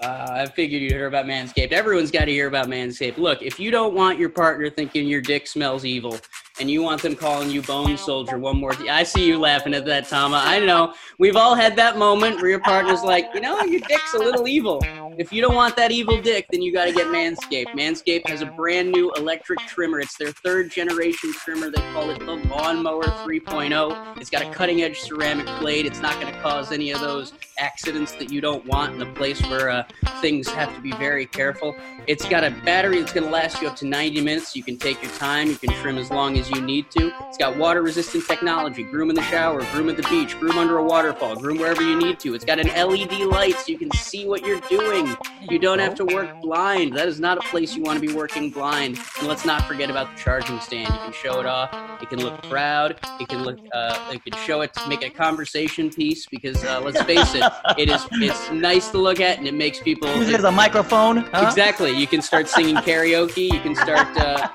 Uh, 0.00 0.26
I 0.30 0.46
figured 0.46 0.80
you'd 0.80 0.92
hear 0.92 1.06
about 1.06 1.26
Manscaped. 1.26 1.72
Everyone's 1.72 2.10
got 2.10 2.26
to 2.26 2.30
hear 2.30 2.46
about 2.46 2.68
Manscaped. 2.68 3.18
Look, 3.18 3.42
if 3.42 3.58
you 3.58 3.70
don't 3.70 3.94
want 3.94 4.18
your 4.18 4.28
partner 4.28 4.70
thinking 4.70 5.08
your 5.08 5.20
dick 5.20 5.46
smells 5.46 5.84
evil, 5.84 6.20
and 6.60 6.70
you 6.70 6.82
want 6.82 7.02
them 7.02 7.14
calling 7.14 7.50
you 7.50 7.62
Bone 7.62 7.96
Soldier 7.96 8.38
one 8.38 8.58
more 8.58 8.72
time. 8.72 8.88
I 8.90 9.02
see 9.02 9.26
you 9.26 9.38
laughing 9.38 9.74
at 9.74 9.84
that, 9.86 10.08
Tama. 10.08 10.42
I 10.44 10.58
know. 10.58 10.94
We've 11.18 11.36
all 11.36 11.54
had 11.54 11.76
that 11.76 11.98
moment 11.98 12.40
where 12.40 12.50
your 12.50 12.60
partner's 12.60 13.02
like, 13.02 13.26
you 13.34 13.40
know, 13.40 13.60
your 13.62 13.80
dick's 13.80 14.14
a 14.14 14.18
little 14.18 14.48
evil. 14.48 14.80
If 15.18 15.32
you 15.32 15.40
don't 15.40 15.54
want 15.54 15.76
that 15.76 15.90
evil 15.90 16.20
dick, 16.20 16.46
then 16.50 16.62
you 16.62 16.72
got 16.72 16.86
to 16.86 16.92
get 16.92 17.06
Manscaped. 17.06 17.68
Manscaped 17.68 18.28
has 18.28 18.42
a 18.42 18.46
brand 18.46 18.90
new 18.90 19.12
electric 19.12 19.60
trimmer. 19.60 20.00
It's 20.00 20.16
their 20.16 20.32
third 20.32 20.70
generation 20.70 21.32
trimmer. 21.32 21.70
They 21.70 21.82
call 21.92 22.10
it 22.10 22.18
the 22.20 22.36
Lawnmower 22.48 23.04
3.0. 23.04 24.20
It's 24.20 24.30
got 24.30 24.42
a 24.42 24.50
cutting 24.52 24.82
edge 24.82 24.98
ceramic 25.00 25.46
blade. 25.60 25.86
It's 25.86 26.00
not 26.00 26.20
going 26.20 26.32
to 26.32 26.40
cause 26.40 26.72
any 26.72 26.90
of 26.90 27.00
those 27.00 27.32
accidents 27.58 28.12
that 28.12 28.30
you 28.32 28.40
don't 28.40 28.64
want 28.66 28.94
in 28.94 29.02
a 29.02 29.12
place 29.14 29.40
where 29.42 29.70
uh, 29.70 29.84
things 30.20 30.48
have 30.48 30.74
to 30.74 30.80
be 30.80 30.92
very 30.92 31.26
careful. 31.26 31.76
It's 32.06 32.26
got 32.28 32.44
a 32.44 32.50
battery 32.64 33.00
that's 33.00 33.12
going 33.12 33.24
to 33.24 33.30
last 33.30 33.60
you 33.60 33.68
up 33.68 33.76
to 33.76 33.86
90 33.86 34.20
minutes. 34.22 34.56
You 34.56 34.62
can 34.62 34.78
take 34.78 35.02
your 35.02 35.12
time. 35.12 35.48
You 35.48 35.56
can 35.56 35.70
trim 35.70 35.98
as 35.98 36.10
long 36.10 36.38
as 36.38 36.50
you 36.50 36.60
need 36.60 36.90
to. 36.92 37.12
It's 37.28 37.38
got 37.38 37.56
water 37.56 37.82
resistant 37.82 38.24
technology, 38.26 38.82
groom 38.82 39.10
in 39.10 39.16
the 39.16 39.22
shower, 39.22 39.60
groom 39.72 39.90
at 39.90 39.96
the 39.96 40.04
beach, 40.04 40.38
groom 40.38 40.58
under 40.58 40.78
a 40.78 40.84
waterfall, 40.84 41.36
groom 41.36 41.58
wherever 41.58 41.82
you 41.82 41.96
need 41.96 42.18
to. 42.20 42.34
It's 42.34 42.44
got 42.44 42.58
an 42.58 42.68
LED 42.68 43.20
light 43.20 43.56
so 43.56 43.72
you 43.72 43.78
can 43.78 43.90
see 43.92 44.26
what 44.26 44.44
you're 44.44 44.60
doing. 44.68 45.16
You 45.48 45.58
don't 45.58 45.78
have 45.78 45.94
to 45.96 46.04
work 46.04 46.40
blind. 46.40 46.96
That 46.96 47.08
is 47.08 47.20
not 47.20 47.38
a 47.38 47.48
place 47.48 47.76
you 47.76 47.82
want 47.82 48.00
to 48.00 48.06
be 48.06 48.14
working 48.14 48.50
blind. 48.50 48.98
And 49.18 49.28
let's 49.28 49.44
not 49.44 49.66
forget 49.66 49.90
about 49.90 50.14
the 50.14 50.22
charging 50.22 50.60
stand. 50.60 50.92
You 50.92 51.00
can 51.00 51.12
show 51.12 51.40
it 51.40 51.46
off. 51.46 51.70
It 52.02 52.08
can 52.08 52.20
look 52.20 52.40
proud. 52.42 52.98
It 53.20 53.28
can 53.28 53.42
look. 53.42 53.58
Uh, 53.72 54.12
it 54.12 54.24
can 54.24 54.38
show 54.44 54.60
it 54.62 54.72
to 54.74 54.88
make 54.88 55.02
a 55.02 55.10
conversation 55.10 55.90
piece 55.90 56.26
because 56.26 56.64
uh, 56.64 56.80
let's 56.80 57.02
face 57.02 57.34
it, 57.34 57.42
it 57.78 57.88
is. 57.88 58.06
It's 58.12 58.50
nice 58.50 58.88
to 58.90 58.98
look 58.98 59.20
at 59.20 59.38
and 59.38 59.46
it 59.46 59.54
makes 59.54 59.80
people. 59.80 60.14
Use 60.16 60.28
it 60.28 60.36
as 60.36 60.44
a 60.44 60.50
microphone. 60.50 61.18
Huh? 61.18 61.46
Exactly. 61.46 61.90
You 61.90 62.06
can 62.06 62.22
start 62.22 62.48
singing 62.48 62.76
karaoke. 62.76 63.52
You 63.52 63.60
can 63.60 63.74
start. 63.74 64.16
Uh, 64.16 64.48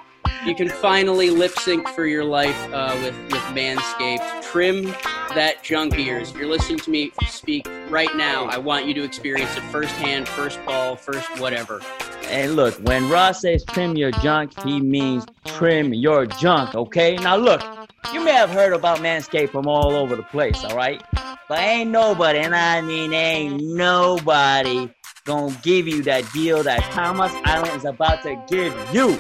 you 0.46 0.56
can 0.56 0.68
finally 0.68 1.30
lip 1.30 1.58
sync 1.58 1.88
for 1.90 2.06
your 2.06 2.26
life 2.26 2.58
uh, 2.74 2.98
with 3.02 3.16
with 3.32 3.42
Manscaped. 3.56 4.42
Trim 4.42 4.94
that 5.36 5.64
junk 5.64 5.98
ears. 5.98 6.32
If 6.32 6.38
you're 6.38 6.50
listening 6.50 6.80
to 6.80 6.92
me 6.92 7.12
speak 7.28 7.68
right 7.90 8.14
now, 8.16 8.46
I 8.46 8.58
want 8.58 8.86
you 8.86 8.94
to 8.96 9.04
experience 9.04 9.56
it 9.56 9.64
firsthand, 9.64 10.28
first 10.28 10.64
ball, 10.66 10.96
first 10.96 11.28
whatever. 11.40 11.82
And 12.26 12.56
look, 12.56 12.76
when 12.80 13.10
Ross 13.10 13.42
says 13.42 13.64
trim 13.66 13.96
your 13.96 14.12
junk, 14.12 14.60
he 14.64 14.80
means 14.80 15.26
trim 15.46 15.94
your 15.94 16.26
junk. 16.26 16.76
Okay. 16.76 17.16
Now 17.16 17.36
look, 17.36 17.62
you 18.12 18.24
may 18.24 18.34
have 18.34 18.50
heard 18.50 18.74
about 18.74 19.00
Manscaped 19.00 19.52
from 19.52 19.68
all 19.68 19.92
over 19.92 20.16
the 20.16 20.24
place. 20.24 20.64
All 20.64 20.76
right, 20.76 21.02
but 21.48 21.60
ain't 21.60 21.92
nobody, 21.92 22.40
and 22.40 22.56
I 22.56 22.82
mean 22.82 23.14
ain't 23.14 23.64
nobody 23.64 24.90
gonna 25.26 25.56
give 25.64 25.88
you 25.88 26.04
that 26.04 26.30
deal 26.34 26.64
that 26.64 26.82
Tama's 26.92 27.32
Island 27.46 27.76
is 27.78 27.86
about 27.86 28.24
to 28.24 28.36
give 28.50 28.74
you. 28.94 29.18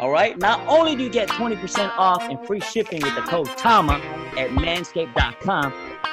All 0.00 0.10
right. 0.10 0.38
Not 0.38 0.60
only 0.66 0.96
do 0.96 1.04
you 1.04 1.10
get 1.10 1.28
20% 1.28 1.90
off 1.96 2.22
and 2.22 2.44
free 2.46 2.60
shipping 2.60 3.02
with 3.02 3.14
the 3.14 3.22
code 3.22 3.46
TAMA 3.56 3.94
at 4.36 4.50
manscaped.com, 4.50 5.72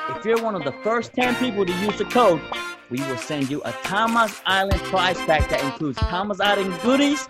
if 0.10 0.26
you're 0.26 0.42
one 0.42 0.56
of 0.56 0.64
the 0.64 0.72
first 0.84 1.14
10 1.14 1.36
people 1.36 1.66
to 1.66 1.74
use 1.74 1.98
the 1.98 2.06
code, 2.06 2.42
we 2.90 3.00
will 3.00 3.18
send 3.18 3.50
you 3.50 3.62
a 3.64 3.72
Tama's 3.84 4.40
Island 4.46 4.82
prize 4.84 5.18
pack 5.22 5.50
that 5.50 5.64
includes 5.64 5.98
Tama's 5.98 6.40
Island 6.40 6.80
goodies 6.82 7.28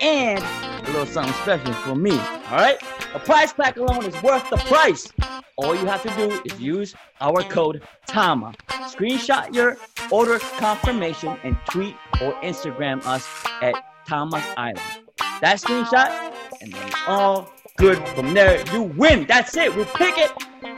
and 0.00 0.40
a 0.88 0.90
little 0.92 1.06
something 1.06 1.34
special 1.34 1.72
for 1.74 1.94
me. 1.94 2.12
All 2.12 2.58
right? 2.58 2.78
A 3.14 3.18
prize 3.18 3.52
pack 3.52 3.76
alone 3.76 4.04
is 4.04 4.22
worth 4.22 4.48
the 4.50 4.56
price. 4.56 5.12
All 5.56 5.74
you 5.74 5.86
have 5.86 6.02
to 6.02 6.10
do 6.16 6.40
is 6.44 6.60
use 6.60 6.94
our 7.20 7.42
code 7.42 7.82
TAMA. 8.06 8.54
Screenshot 8.68 9.54
your 9.54 9.76
order 10.10 10.38
confirmation 10.38 11.36
and 11.44 11.56
tweet 11.70 11.96
or 12.22 12.32
Instagram 12.42 13.04
us 13.06 13.26
at 13.62 13.74
Tama's 14.06 14.44
Island 14.56 15.06
that 15.40 15.60
screenshot, 15.60 16.32
and 16.60 16.72
then 16.72 16.90
all 17.06 17.52
good 17.76 18.06
from 18.08 18.34
there. 18.34 18.64
You 18.72 18.82
win. 18.82 19.26
That's 19.26 19.56
it. 19.56 19.74
We'll 19.74 19.84
pick 19.86 20.16
it. 20.18 20.30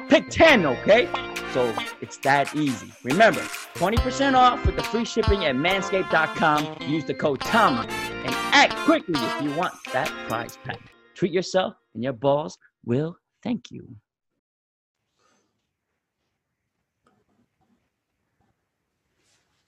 Pick 0.08 0.30
10, 0.30 0.66
okay? 0.66 1.08
So 1.52 1.74
it's 2.00 2.18
that 2.18 2.54
easy. 2.54 2.92
Remember, 3.04 3.40
20% 3.74 4.34
off 4.34 4.64
with 4.66 4.76
the 4.76 4.82
free 4.82 5.04
shipping 5.04 5.44
at 5.44 5.54
manscaped.com. 5.54 6.88
Use 6.88 7.04
the 7.04 7.14
code 7.14 7.40
TAMA 7.40 7.86
and 7.88 8.34
act 8.52 8.74
quickly 8.84 9.20
if 9.20 9.42
you 9.42 9.52
want 9.54 9.74
that 9.92 10.08
prize 10.28 10.58
pack. 10.64 10.80
Treat 11.14 11.32
yourself, 11.32 11.74
and 11.94 12.02
your 12.02 12.12
balls 12.12 12.58
will 12.84 13.16
thank 13.42 13.70
you. 13.70 13.96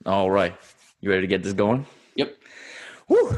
All 0.05 0.31
right. 0.31 0.55
You 0.99 1.09
ready 1.09 1.21
to 1.21 1.27
get 1.27 1.43
this 1.43 1.53
going? 1.53 1.85
Yep. 2.15 2.35
Woo. 3.07 3.37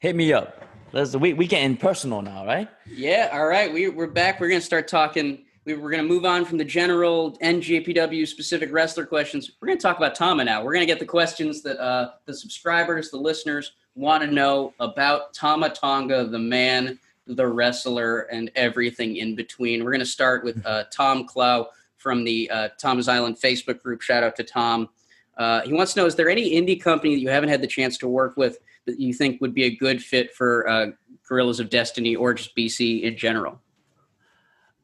Hit 0.00 0.14
me 0.14 0.32
up. 0.32 0.64
Let's 0.92 1.16
we 1.16 1.32
we 1.32 1.46
getting 1.46 1.76
personal 1.76 2.22
now, 2.22 2.46
right? 2.46 2.68
Yeah. 2.86 3.30
All 3.32 3.46
right. 3.46 3.72
We 3.72 3.88
we're 3.88 4.06
back. 4.06 4.40
We're 4.40 4.48
gonna 4.48 4.60
start 4.60 4.88
talking. 4.88 5.44
We, 5.64 5.74
we're 5.74 5.90
gonna 5.90 6.02
move 6.02 6.24
on 6.24 6.44
from 6.44 6.58
the 6.58 6.64
general 6.64 7.36
NJPW 7.38 8.26
specific 8.28 8.70
wrestler 8.72 9.06
questions. 9.06 9.50
We're 9.60 9.68
gonna 9.68 9.80
talk 9.80 9.96
about 9.96 10.14
Tama 10.14 10.44
now. 10.44 10.62
We're 10.62 10.74
gonna 10.74 10.86
get 10.86 10.98
the 10.98 11.06
questions 11.06 11.62
that 11.62 11.78
uh, 11.80 12.10
the 12.26 12.34
subscribers, 12.34 13.10
the 13.10 13.16
listeners 13.16 13.72
want 13.96 14.22
to 14.22 14.30
know 14.30 14.74
about 14.78 15.34
Tama 15.34 15.70
Tonga, 15.70 16.26
the 16.26 16.38
man 16.38 16.98
the 17.26 17.46
wrestler, 17.46 18.20
and 18.22 18.50
everything 18.54 19.16
in 19.16 19.34
between. 19.34 19.84
We're 19.84 19.90
going 19.90 20.00
to 20.00 20.06
start 20.06 20.44
with 20.44 20.64
uh, 20.64 20.84
Tom 20.92 21.26
Clow 21.26 21.68
from 21.96 22.24
the 22.24 22.48
uh, 22.50 22.68
Tama's 22.78 23.08
Island 23.08 23.36
Facebook 23.36 23.82
group. 23.82 24.00
Shout 24.00 24.22
out 24.22 24.36
to 24.36 24.44
Tom. 24.44 24.88
Uh, 25.36 25.62
he 25.62 25.72
wants 25.72 25.94
to 25.94 26.00
know: 26.00 26.06
Is 26.06 26.14
there 26.14 26.30
any 26.30 26.52
indie 26.52 26.80
company 26.80 27.14
that 27.14 27.20
you 27.20 27.28
haven't 27.28 27.48
had 27.48 27.60
the 27.60 27.66
chance 27.66 27.98
to 27.98 28.08
work 28.08 28.36
with 28.36 28.58
that 28.84 29.00
you 29.00 29.12
think 29.12 29.40
would 29.40 29.54
be 29.54 29.64
a 29.64 29.74
good 29.74 30.02
fit 30.02 30.32
for 30.34 30.68
uh, 30.68 30.86
Guerrillas 31.28 31.58
of 31.58 31.68
Destiny 31.68 32.14
or 32.14 32.32
just 32.32 32.56
BC 32.56 33.02
in 33.02 33.16
general? 33.16 33.60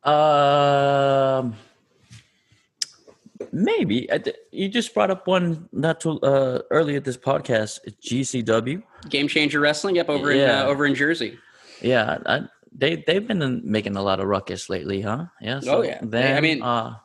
Um, 0.02 1.54
maybe 3.52 4.08
you 4.50 4.68
just 4.68 4.92
brought 4.92 5.12
up 5.12 5.28
one 5.28 5.68
not 5.72 6.00
too 6.00 6.20
uh, 6.20 6.62
earlier 6.70 6.98
this 6.98 7.16
podcast. 7.16 7.78
GCW, 8.02 8.82
Game 9.08 9.28
Changer 9.28 9.60
Wrestling. 9.60 9.96
Yep, 9.96 10.08
over 10.08 10.34
yeah. 10.34 10.42
in 10.42 10.66
uh, 10.66 10.68
over 10.68 10.86
in 10.86 10.94
Jersey. 10.94 11.38
Yeah, 11.80 12.18
I, 12.26 12.42
they 12.74 13.02
they've 13.06 13.26
been 13.26 13.60
making 13.64 13.96
a 13.96 14.02
lot 14.02 14.20
of 14.20 14.26
ruckus 14.26 14.68
lately, 14.70 15.00
huh? 15.00 15.26
Yeah. 15.40 15.60
So 15.60 15.78
oh 15.78 15.82
yeah. 15.82 15.98
Then, 16.02 16.36
I 16.36 16.40
mean, 16.40 16.62
uh, 16.62 16.96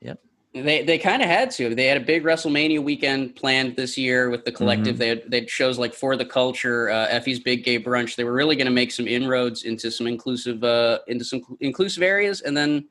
yep. 0.00 0.20
They 0.54 0.82
they 0.84 0.98
kind 0.98 1.22
of 1.22 1.28
had 1.28 1.50
to. 1.52 1.74
They 1.74 1.86
had 1.86 1.96
a 1.96 2.04
big 2.04 2.22
WrestleMania 2.22 2.82
weekend 2.82 3.36
planned 3.36 3.76
this 3.76 3.98
year 3.98 4.30
with 4.30 4.44
the 4.44 4.52
collective. 4.52 4.94
Mm-hmm. 4.94 4.98
They 4.98 5.08
had 5.08 5.22
they 5.28 5.40
had 5.40 5.50
shows 5.50 5.78
like 5.78 5.94
For 5.94 6.16
the 6.16 6.24
Culture, 6.24 6.90
uh, 6.90 7.08
Effy's 7.08 7.40
Big 7.40 7.64
Gay 7.64 7.78
Brunch. 7.78 8.16
They 8.16 8.24
were 8.24 8.32
really 8.32 8.56
going 8.56 8.66
to 8.66 8.72
make 8.72 8.92
some 8.92 9.06
inroads 9.06 9.64
into 9.64 9.90
some 9.90 10.06
inclusive 10.06 10.62
uh, 10.62 11.00
into 11.08 11.24
some 11.24 11.42
inclusive 11.60 12.02
areas, 12.02 12.42
and 12.42 12.56
then 12.56 12.86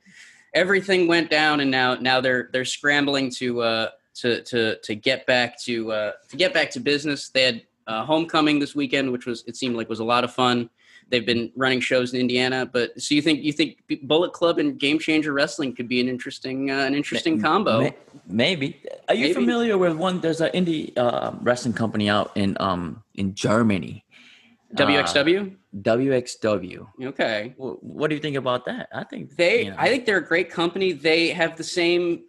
everything 0.54 1.08
went 1.08 1.30
down, 1.30 1.60
and 1.60 1.72
now 1.72 1.96
now 1.96 2.22
they're 2.22 2.50
they're 2.52 2.66
scrambling 2.66 3.30
to 3.32 3.62
uh, 3.62 3.90
to 4.16 4.42
to 4.44 4.78
to 4.80 4.96
get 4.96 5.26
back 5.26 5.60
to 5.62 5.92
uh, 5.92 6.12
to 6.30 6.38
get 6.38 6.54
back 6.54 6.72
to 6.72 6.80
business. 6.80 7.30
They 7.30 7.44
had 7.44 7.62
uh, 7.88 8.06
homecoming 8.06 8.60
this 8.60 8.76
weekend, 8.76 9.12
which 9.12 9.26
was 9.26 9.44
it 9.48 9.56
seemed 9.56 9.76
like 9.76 9.90
was 9.90 10.00
a 10.00 10.04
lot 10.04 10.24
of 10.24 10.34
fun. 10.34 10.70
They've 11.10 11.26
been 11.26 11.52
running 11.56 11.82
shows 11.82 12.14
in 12.14 12.20
Indiana, 12.20 12.66
but 12.66 13.00
so 13.00 13.14
you 13.14 13.22
think 13.22 13.44
you 13.44 13.54
think 13.54 13.78
Bullet 14.04 14.34
Club 14.34 14.58
and 14.58 14.80
Game 14.80 14.98
Changer 14.98 15.34
Wrestling 15.34 15.76
could 15.76 15.88
be 15.88 16.02
an 16.02 16.10
interesting 16.10 16.72
uh, 16.72 16.80
an 16.80 16.96
interesting 16.96 17.40
combo? 17.40 17.92
Maybe. 18.28 18.82
Are 19.08 19.14
you 19.14 19.28
Maybe. 19.28 19.34
familiar 19.34 19.78
with 19.78 19.96
one? 19.96 20.20
There's 20.20 20.42
an 20.42 20.52
indie 20.54 20.98
uh, 20.98 21.34
wrestling 21.42 21.74
company 21.74 22.10
out 22.10 22.32
in 22.36 22.58
um 22.60 23.04
in 23.14 23.36
Germany. 23.36 24.04
WXW. 24.76 25.54
Uh, 25.54 25.56
WXW. 25.78 26.88
Okay. 27.04 27.54
what 27.58 28.10
do 28.10 28.16
you 28.16 28.22
think 28.22 28.36
about 28.36 28.66
that? 28.66 28.90
I 28.94 29.04
think 29.04 29.36
they. 29.36 29.66
You 29.66 29.72
know. 29.72 29.76
I 29.78 29.90
think 29.90 30.06
they're 30.06 30.18
a 30.18 30.26
great 30.26 30.50
company. 30.50 30.92
They 30.92 31.30
have 31.30 31.56
the 31.56 31.64
same 31.64 32.24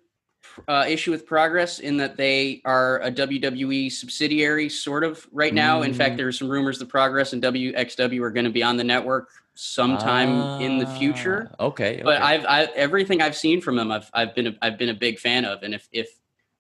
uh, 0.68 0.84
issue 0.88 1.10
with 1.10 1.26
Progress 1.26 1.78
in 1.78 1.96
that 1.98 2.16
they 2.16 2.62
are 2.64 3.00
a 3.02 3.10
WWE 3.10 3.90
subsidiary, 3.90 4.68
sort 4.68 5.04
of 5.04 5.26
right 5.32 5.54
now. 5.54 5.82
Mm. 5.82 5.86
In 5.86 5.94
fact, 5.94 6.14
mm. 6.14 6.18
there's 6.18 6.38
some 6.38 6.48
rumors 6.48 6.78
that 6.78 6.88
Progress 6.88 7.32
and 7.32 7.42
WXW 7.42 8.20
are 8.20 8.30
going 8.30 8.44
to 8.44 8.50
be 8.50 8.62
on 8.62 8.76
the 8.76 8.84
network 8.84 9.28
sometime 9.54 10.60
in 10.60 10.78
the 10.78 10.86
future. 10.86 11.50
Ah, 11.58 11.66
okay, 11.66 11.94
okay. 11.94 12.02
But 12.02 12.22
I've, 12.22 12.44
I've 12.46 12.68
everything 12.70 13.22
I've 13.22 13.36
seen 13.36 13.60
from 13.60 13.76
them, 13.76 13.90
I've 13.90 14.10
I've 14.12 14.34
been 14.34 14.48
a, 14.48 14.56
I've 14.62 14.78
been 14.78 14.90
a 14.90 14.94
big 14.94 15.18
fan 15.18 15.44
of, 15.44 15.62
and 15.62 15.74
if 15.74 15.88
if 15.92 16.08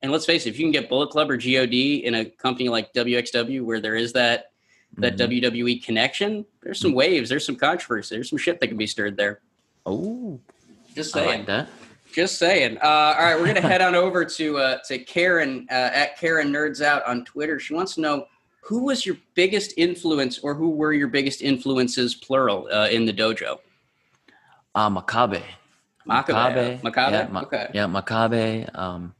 and 0.02 0.12
let's 0.12 0.26
face 0.26 0.46
it, 0.46 0.50
if 0.50 0.58
you 0.58 0.64
can 0.64 0.72
get 0.72 0.88
Bullet 0.88 1.10
Club 1.10 1.30
or 1.30 1.36
God 1.36 1.72
in 1.72 2.14
a 2.14 2.24
company 2.24 2.68
like 2.68 2.92
WXW 2.92 3.62
where 3.62 3.80
there 3.80 3.94
is 3.94 4.12
that 4.12 4.52
that 4.98 5.16
mm-hmm. 5.16 5.46
WWE 5.46 5.84
connection, 5.84 6.44
there's 6.62 6.80
some 6.80 6.92
waves, 6.92 7.28
there's 7.28 7.44
some 7.44 7.56
controversy, 7.56 8.14
there's 8.14 8.30
some 8.30 8.38
shit 8.38 8.60
that 8.60 8.68
can 8.68 8.76
be 8.76 8.86
stirred 8.86 9.16
there. 9.16 9.40
Oh, 9.84 10.40
just 10.94 11.12
saying 11.12 11.40
like 11.40 11.46
that. 11.46 11.68
Just 12.16 12.38
saying. 12.38 12.78
Uh, 12.78 13.14
all 13.18 13.24
right, 13.24 13.38
we're 13.38 13.48
gonna 13.48 13.60
head 13.60 13.82
on 13.82 13.94
over 13.94 14.24
to 14.24 14.56
uh, 14.56 14.78
to 14.88 14.98
Karen 14.98 15.66
uh, 15.70 15.74
at 15.92 16.18
Karen 16.18 16.50
Nerds 16.50 16.80
Out 16.80 17.06
on 17.06 17.26
Twitter. 17.26 17.60
She 17.60 17.74
wants 17.74 17.94
to 17.96 18.00
know 18.00 18.24
who 18.62 18.84
was 18.84 19.04
your 19.04 19.18
biggest 19.34 19.74
influence, 19.76 20.38
or 20.38 20.54
who 20.54 20.70
were 20.70 20.94
your 20.94 21.08
biggest 21.08 21.42
influences, 21.42 22.14
plural, 22.14 22.68
uh, 22.72 22.88
in 22.90 23.04
the 23.04 23.12
dojo. 23.12 23.58
Uh, 24.74 24.88
Makabe. 24.88 25.42
Makabe. 26.08 26.80
Makabe. 26.80 27.12
Yeah, 27.12 27.28
Ma- 27.30 27.42
okay. 27.42 27.70
Yeah, 27.74 27.84
Makabe. 27.84 28.74
Um, 28.74 29.14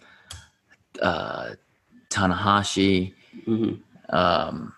uh, 1.02 1.50
Tanahashi. 2.08 3.12
Mm-hmm. 3.46 4.16
Um, 4.16 4.72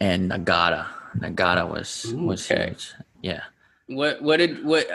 and 0.00 0.30
Nagata. 0.30 0.86
Nagata 1.18 1.68
was 1.70 2.14
was 2.16 2.50
okay. 2.50 2.68
huge. 2.68 2.94
Yeah. 3.20 3.42
What 3.88 4.22
what 4.22 4.38
did 4.38 4.64
what? 4.64 4.88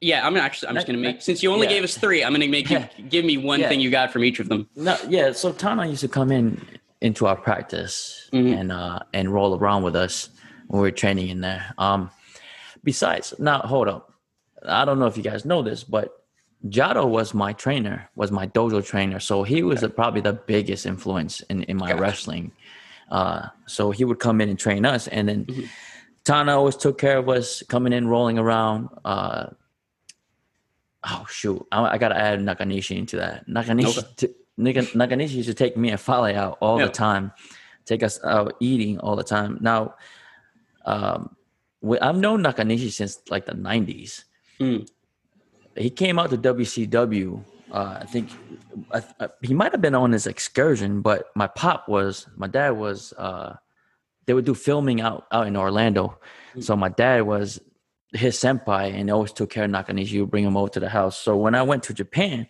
Yeah, 0.00 0.26
I'm 0.26 0.36
actually. 0.36 0.68
I'm 0.68 0.74
just 0.76 0.86
gonna 0.86 0.98
make 0.98 1.20
since 1.20 1.42
you 1.42 1.52
only 1.52 1.66
yeah. 1.66 1.74
gave 1.74 1.84
us 1.84 1.96
three. 1.96 2.24
I'm 2.24 2.32
gonna 2.32 2.48
make 2.48 2.70
you 2.70 2.84
give 3.08 3.24
me 3.24 3.36
one 3.36 3.60
yeah. 3.60 3.68
thing 3.68 3.80
you 3.80 3.90
got 3.90 4.12
from 4.12 4.24
each 4.24 4.40
of 4.40 4.48
them. 4.48 4.68
No, 4.74 4.96
yeah. 5.08 5.32
So 5.32 5.52
Tana 5.52 5.86
used 5.86 6.00
to 6.00 6.08
come 6.08 6.32
in 6.32 6.60
into 7.02 7.26
our 7.26 7.36
practice 7.36 8.28
mm-hmm. 8.32 8.58
and 8.58 8.72
uh 8.72 9.00
and 9.12 9.32
roll 9.32 9.58
around 9.58 9.82
with 9.82 9.96
us 9.96 10.30
when 10.68 10.80
we 10.82 10.88
were 10.88 10.92
training 10.92 11.28
in 11.28 11.40
there. 11.42 11.74
Um, 11.76 12.10
besides, 12.82 13.34
now 13.38 13.60
hold 13.60 13.88
up. 13.88 14.14
I 14.66 14.84
don't 14.84 14.98
know 14.98 15.06
if 15.06 15.16
you 15.16 15.22
guys 15.22 15.44
know 15.44 15.62
this, 15.62 15.84
but 15.84 16.24
Jado 16.66 17.08
was 17.08 17.34
my 17.34 17.52
trainer, 17.52 18.08
was 18.14 18.30
my 18.30 18.46
dojo 18.46 18.84
trainer. 18.84 19.20
So 19.20 19.42
he 19.42 19.62
was 19.62 19.82
okay. 19.82 19.92
probably 19.92 20.20
the 20.20 20.34
biggest 20.34 20.86
influence 20.86 21.40
in, 21.42 21.62
in 21.64 21.76
my 21.76 21.90
gotcha. 21.90 22.02
wrestling. 22.02 22.52
Uh, 23.10 23.48
so 23.66 23.90
he 23.90 24.04
would 24.04 24.18
come 24.18 24.40
in 24.40 24.48
and 24.48 24.58
train 24.58 24.84
us, 24.84 25.08
and 25.08 25.28
then 25.28 25.44
mm-hmm. 25.44 25.64
Tana 26.24 26.56
always 26.56 26.76
took 26.76 26.98
care 26.98 27.18
of 27.18 27.28
us, 27.28 27.62
coming 27.68 27.92
in, 27.92 28.06
rolling 28.06 28.38
around. 28.38 28.88
Uh, 29.04 29.46
oh 31.04 31.26
shoot, 31.28 31.66
I, 31.72 31.94
I 31.94 31.98
got 31.98 32.08
to 32.08 32.16
add 32.16 32.40
Nakanishi 32.40 32.96
into 32.96 33.16
that. 33.16 33.48
Nakanishi, 33.48 33.98
okay. 33.98 34.08
to, 34.16 34.34
Nakanishi 34.58 35.34
used 35.34 35.48
to 35.48 35.54
take 35.54 35.76
me 35.76 35.90
and 35.90 36.00
Fale 36.00 36.36
out 36.36 36.58
all 36.60 36.78
the 36.78 36.88
time, 36.88 37.32
take 37.84 38.02
us 38.02 38.22
out 38.24 38.54
eating 38.60 38.98
all 39.00 39.16
the 39.16 39.24
time. 39.24 39.58
Now, 39.60 39.94
um, 40.84 41.36
I've 42.00 42.16
known 42.16 42.42
Nakanishi 42.42 42.90
since 42.90 43.20
like 43.30 43.46
the 43.46 43.52
'90s. 43.52 44.24
Mm. 44.60 44.88
He 45.76 45.90
came 45.90 46.18
out 46.18 46.30
to 46.30 46.38
WCW. 46.38 47.42
Uh, 47.72 47.98
I 48.00 48.04
think 48.04 48.28
I, 48.92 49.02
I, 49.20 49.28
he 49.42 49.54
might 49.54 49.72
have 49.72 49.80
been 49.80 49.94
on 49.94 50.12
his 50.12 50.26
excursion, 50.26 51.00
but 51.00 51.30
my 51.34 51.46
pop 51.46 51.88
was 51.88 52.26
my 52.36 52.46
dad 52.46 52.70
was. 52.70 53.12
Uh, 53.14 53.56
they 54.26 54.34
would 54.34 54.44
do 54.44 54.54
filming 54.54 55.00
out 55.00 55.26
out 55.32 55.46
in 55.46 55.56
Orlando, 55.56 56.18
mm. 56.54 56.62
so 56.62 56.76
my 56.76 56.88
dad 56.90 57.22
was 57.22 57.60
his 58.12 58.36
senpai 58.36 58.92
and 58.94 59.10
always 59.10 59.32
took 59.32 59.50
care 59.50 59.64
of 59.64 59.70
Nakanishi. 59.70 60.20
Would 60.20 60.30
bring 60.30 60.44
him 60.44 60.56
over 60.56 60.68
to 60.70 60.80
the 60.80 60.88
house. 60.88 61.18
So 61.18 61.36
when 61.36 61.54
I 61.54 61.62
went 61.62 61.84
to 61.84 61.94
Japan, 61.94 62.46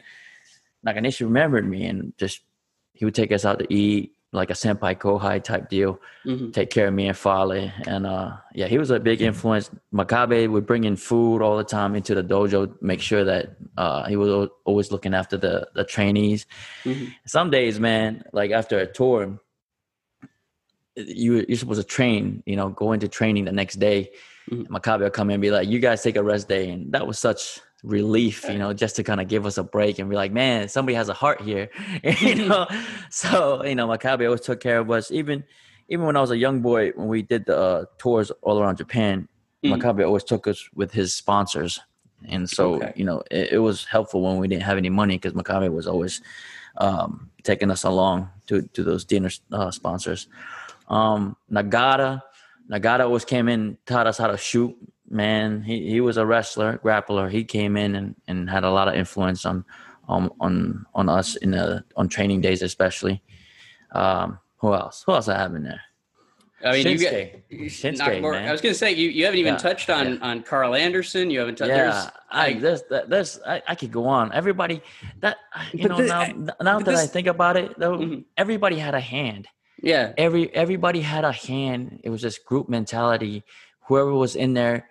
Nakanishi 0.86 1.20
remembered 1.20 1.68
me 1.68 1.86
and 1.86 2.12
just 2.16 2.40
he 2.92 3.04
would 3.04 3.14
take 3.14 3.32
us 3.32 3.44
out 3.44 3.58
to 3.58 3.72
eat 3.72 4.14
like 4.32 4.50
a 4.50 4.52
senpai 4.52 4.96
kohai 4.96 5.42
type 5.42 5.68
deal, 5.68 5.98
mm-hmm. 6.24 6.50
take 6.50 6.70
care 6.70 6.86
of 6.86 6.94
me 6.94 7.08
and 7.08 7.16
Fale. 7.16 7.70
And 7.86 8.06
uh, 8.06 8.36
yeah, 8.54 8.68
he 8.68 8.78
was 8.78 8.90
a 8.90 9.00
big 9.00 9.20
influence. 9.22 9.70
Makabe 9.92 10.48
would 10.48 10.66
bring 10.66 10.84
in 10.84 10.96
food 10.96 11.42
all 11.42 11.56
the 11.56 11.64
time 11.64 11.96
into 11.96 12.14
the 12.14 12.22
dojo, 12.22 12.80
make 12.80 13.00
sure 13.00 13.24
that 13.24 13.56
uh, 13.76 14.06
he 14.06 14.16
was 14.16 14.48
always 14.64 14.92
looking 14.92 15.14
after 15.14 15.36
the 15.36 15.68
the 15.74 15.84
trainees. 15.84 16.46
Mm-hmm. 16.84 17.06
Some 17.26 17.50
days, 17.50 17.80
man, 17.80 18.22
like 18.32 18.52
after 18.52 18.78
a 18.78 18.86
tour, 18.86 19.40
you 20.94 21.44
you're 21.48 21.58
supposed 21.58 21.80
to 21.80 21.86
train, 21.86 22.42
you 22.46 22.54
know, 22.54 22.68
go 22.68 22.92
into 22.92 23.08
training 23.08 23.46
the 23.46 23.52
next 23.52 23.76
day 23.76 24.10
Makabe 24.50 25.00
will 25.00 25.10
come 25.10 25.30
in 25.30 25.34
and 25.34 25.42
be 25.42 25.50
like, 25.50 25.68
"You 25.68 25.78
guys 25.78 26.02
take 26.02 26.16
a 26.16 26.22
rest 26.22 26.48
day," 26.48 26.70
and 26.70 26.92
that 26.92 27.06
was 27.06 27.18
such 27.18 27.60
relief, 27.82 28.44
you 28.48 28.58
know, 28.58 28.72
just 28.72 28.96
to 28.96 29.02
kind 29.02 29.20
of 29.20 29.28
give 29.28 29.46
us 29.46 29.56
a 29.58 29.62
break 29.62 29.98
and 29.98 30.10
be 30.10 30.16
like, 30.16 30.32
"Man, 30.32 30.68
somebody 30.68 30.94
has 30.94 31.08
a 31.08 31.14
heart 31.14 31.40
here," 31.40 31.70
you 32.20 32.34
know. 32.48 32.66
so 33.10 33.64
you 33.64 33.74
know, 33.74 33.88
Makabe 33.88 34.24
always 34.24 34.40
took 34.42 34.60
care 34.60 34.78
of 34.78 34.90
us. 34.90 35.10
Even 35.10 35.44
even 35.88 36.06
when 36.06 36.16
I 36.16 36.20
was 36.20 36.30
a 36.30 36.36
young 36.36 36.60
boy, 36.60 36.90
when 36.92 37.08
we 37.08 37.22
did 37.22 37.46
the 37.46 37.58
uh, 37.58 37.84
tours 37.98 38.30
all 38.42 38.60
around 38.60 38.76
Japan, 38.76 39.28
mm. 39.64 39.74
Makabe 39.74 40.04
always 40.04 40.24
took 40.24 40.46
us 40.46 40.68
with 40.74 40.92
his 40.92 41.14
sponsors, 41.14 41.80
and 42.28 42.48
so 42.48 42.74
okay. 42.74 42.92
you 42.96 43.04
know, 43.04 43.22
it, 43.30 43.52
it, 43.52 43.58
was 43.58 43.84
helpful 43.84 44.22
when 44.22 44.38
we 44.38 44.48
didn't 44.48 44.62
have 44.62 44.78
any 44.78 44.90
money 44.90 45.16
because 45.16 45.32
Makabe 45.32 45.72
was 45.72 45.86
always 45.86 46.22
um, 46.78 47.30
taking 47.42 47.70
us 47.70 47.84
along 47.84 48.30
to 48.46 48.62
to 48.62 48.82
those 48.82 49.04
dinner 49.04 49.30
uh, 49.52 49.70
sponsors. 49.70 50.28
Um, 50.88 51.36
Nagata 51.50 52.22
Nagata 52.70 53.00
always 53.00 53.24
came 53.24 53.48
in, 53.48 53.76
taught 53.86 54.06
us 54.06 54.18
how 54.18 54.28
to 54.28 54.36
shoot. 54.36 54.76
Man, 55.08 55.62
he, 55.62 55.90
he 55.90 56.00
was 56.00 56.16
a 56.16 56.24
wrestler, 56.24 56.78
grappler. 56.84 57.28
He 57.30 57.42
came 57.44 57.76
in 57.76 57.96
and, 57.96 58.14
and 58.28 58.48
had 58.48 58.62
a 58.62 58.70
lot 58.70 58.86
of 58.86 58.94
influence 58.94 59.44
on 59.44 59.64
on 60.08 60.30
on, 60.40 60.86
on 60.94 61.08
us 61.08 61.36
in 61.36 61.50
the 61.50 61.84
on 61.96 62.08
training 62.08 62.40
days, 62.40 62.62
especially. 62.62 63.22
Um, 63.92 64.38
who 64.58 64.72
else? 64.74 65.02
Who 65.04 65.12
else 65.12 65.26
I 65.28 65.36
have 65.36 65.54
in 65.54 65.64
there? 65.64 65.80
I 66.64 66.72
mean, 66.72 66.84
Shinsuke. 66.84 67.42
you 67.48 67.58
get 67.58 67.70
Shinsuke, 67.70 68.20
more, 68.20 68.34
I 68.34 68.52
was 68.52 68.60
going 68.60 68.74
to 68.74 68.78
say 68.78 68.92
you, 68.92 69.08
you 69.08 69.24
haven't 69.24 69.40
even 69.40 69.54
yeah, 69.54 69.58
touched 69.58 69.88
on 69.88 70.14
yeah. 70.14 70.18
on 70.20 70.42
Karl 70.42 70.74
Anderson. 70.74 71.30
You 71.30 71.38
haven't 71.38 71.56
touched. 71.56 71.70
Yeah, 71.70 72.10
I 72.30 72.52
there's 72.52 72.82
there's 73.08 73.40
I, 73.46 73.62
I, 73.66 73.74
could 73.74 73.90
go 73.90 74.06
on. 74.06 74.32
Everybody 74.32 74.82
that 75.20 75.38
you 75.72 75.88
know 75.88 75.98
now 75.98 76.26
now 76.60 76.78
that 76.78 76.84
this, 76.84 77.00
I 77.00 77.06
think 77.06 77.28
about 77.28 77.56
it 77.56 77.78
though, 77.78 77.98
mm-hmm. 77.98 78.20
everybody 78.36 78.76
had 78.76 78.94
a 78.94 79.00
hand. 79.00 79.48
Yeah. 79.82 80.12
Every 80.16 80.54
everybody 80.54 81.00
had 81.00 81.24
a 81.24 81.32
hand. 81.32 82.00
It 82.04 82.10
was 82.10 82.20
just 82.20 82.44
group 82.44 82.68
mentality. 82.68 83.44
Whoever 83.86 84.12
was 84.12 84.36
in 84.36 84.54
there, 84.54 84.88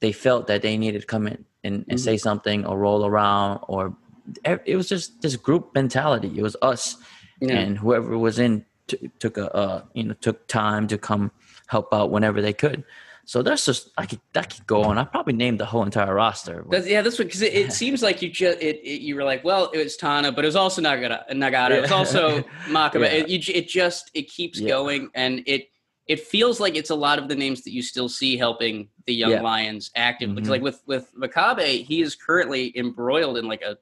they 0.00 0.12
felt 0.12 0.46
that 0.48 0.62
they 0.62 0.76
needed 0.76 1.00
to 1.00 1.06
come 1.06 1.26
in 1.26 1.44
and, 1.62 1.74
and 1.74 1.84
mm-hmm. 1.86 1.96
say 1.96 2.16
something 2.16 2.66
or 2.66 2.78
roll 2.78 3.06
around 3.06 3.60
or 3.68 3.96
it 4.44 4.76
was 4.76 4.88
just 4.88 5.20
this 5.22 5.36
group 5.36 5.74
mentality. 5.74 6.32
It 6.36 6.42
was 6.42 6.56
us 6.62 6.96
yeah. 7.40 7.58
and 7.58 7.78
whoever 7.78 8.16
was 8.16 8.38
in 8.38 8.64
t- 8.86 9.10
took 9.18 9.36
a 9.36 9.54
uh, 9.54 9.82
you 9.94 10.04
know 10.04 10.14
took 10.20 10.46
time 10.46 10.86
to 10.88 10.98
come 10.98 11.30
help 11.66 11.92
out 11.92 12.10
whenever 12.10 12.40
they 12.40 12.52
could. 12.52 12.84
So 13.26 13.42
there's 13.42 13.64
just 13.64 13.90
I 13.96 14.06
could 14.06 14.20
that 14.32 14.54
could 14.54 14.66
go 14.66 14.84
on. 14.84 14.98
I 14.98 15.04
probably 15.04 15.32
named 15.32 15.58
the 15.58 15.64
whole 15.64 15.82
entire 15.82 16.14
roster. 16.14 16.64
That's, 16.70 16.86
yeah, 16.86 17.02
this 17.02 17.18
one 17.18 17.28
because 17.28 17.42
it, 17.42 17.54
it, 17.54 17.72
seems 17.72 18.02
like 18.02 18.22
you 18.22 18.30
just 18.30 18.60
it, 18.60 18.80
it, 18.82 19.00
you 19.00 19.16
were 19.16 19.24
like, 19.24 19.44
well, 19.44 19.70
it 19.72 19.78
was 19.78 19.96
Tana, 19.96 20.32
but 20.32 20.44
it 20.44 20.48
was 20.48 20.56
also 20.56 20.82
Nagata. 20.82 21.28
Nagata. 21.30 21.70
Yeah. 21.74 21.78
It 21.78 21.82
was 21.82 21.92
also 21.92 22.42
Makabe. 22.66 23.02
Yeah. 23.02 23.24
It, 23.26 23.48
it 23.48 23.68
just 23.68 24.10
it 24.14 24.28
keeps 24.28 24.60
yeah. 24.60 24.68
going, 24.68 25.10
and 25.14 25.42
it 25.46 25.68
it 26.06 26.20
feels 26.20 26.60
like 26.60 26.76
it's 26.76 26.90
a 26.90 26.94
lot 26.94 27.18
of 27.18 27.28
the 27.28 27.34
names 27.34 27.62
that 27.62 27.72
you 27.72 27.82
still 27.82 28.08
see 28.08 28.36
helping 28.36 28.88
the 29.06 29.14
young 29.14 29.42
lions 29.42 29.90
actively. 29.96 30.42
Mm-hmm. 30.42 30.50
Like 30.50 30.62
with 30.62 30.82
with 30.86 31.10
Makabe, 31.18 31.84
he 31.84 32.02
is 32.02 32.14
currently 32.14 32.76
embroiled 32.76 33.38
in 33.38 33.46
like 33.46 33.62
a 33.62 33.78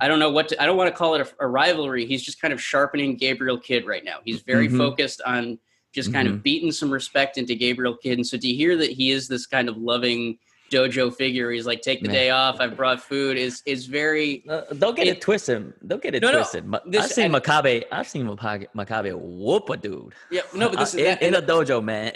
I 0.00 0.08
don't 0.08 0.18
know 0.18 0.30
what 0.30 0.48
to, 0.48 0.62
I 0.62 0.66
don't 0.66 0.76
want 0.76 0.92
to 0.92 0.96
call 0.96 1.14
it 1.14 1.20
a, 1.20 1.44
a, 1.44 1.48
rivalry. 1.48 2.06
He's 2.06 2.22
just 2.22 2.40
kind 2.40 2.52
of 2.52 2.60
sharpening 2.60 3.16
Gabriel 3.16 3.58
Kidd 3.58 3.86
right 3.86 4.04
now. 4.04 4.18
He's 4.24 4.42
very 4.42 4.68
mm-hmm. 4.68 4.76
focused 4.76 5.22
on 5.24 5.58
just 5.96 6.12
kind 6.12 6.28
mm-hmm. 6.28 6.36
of 6.36 6.42
beating 6.42 6.70
some 6.70 6.90
respect 6.90 7.38
into 7.38 7.54
Gabriel 7.54 7.96
Kidd. 7.96 8.18
And 8.18 8.26
so 8.26 8.36
to 8.36 8.46
hear 8.46 8.76
that 8.76 8.90
he 8.90 9.10
is 9.10 9.28
this 9.28 9.46
kind 9.46 9.66
of 9.66 9.78
loving 9.78 10.38
dojo 10.70 11.14
figure, 11.14 11.50
he's 11.50 11.64
like, 11.64 11.80
take 11.80 12.02
the 12.02 12.08
Man. 12.08 12.14
day 12.14 12.30
off. 12.30 12.60
I've 12.60 12.76
brought 12.76 13.00
food. 13.00 13.38
Is 13.38 13.62
is 13.64 13.86
very. 13.86 14.44
Uh, 14.46 14.60
don't 14.78 14.94
get 14.94 15.06
it, 15.06 15.16
it, 15.16 15.20
twisted. 15.22 15.72
Don't 15.86 16.02
get 16.02 16.14
it 16.14 16.20
no, 16.20 16.32
twisted. 16.32 16.68
No, 16.68 16.80
this, 16.86 17.04
I've 17.04 17.12
seen 17.12 17.32
Makabe. 17.32 17.84
I've 17.90 18.06
seen 18.06 18.26
Makabe 18.26 19.18
whoop 19.18 19.70
a 19.70 19.78
dude. 19.78 20.12
Yeah, 20.30 20.42
no, 20.54 20.68
but 20.68 20.80
this 20.80 20.94
uh, 20.94 20.98
is 20.98 21.04
that, 21.04 21.22
in, 21.22 21.34
in 21.34 21.42
a 21.42 21.46
dojo, 21.46 21.82
man. 21.82 22.12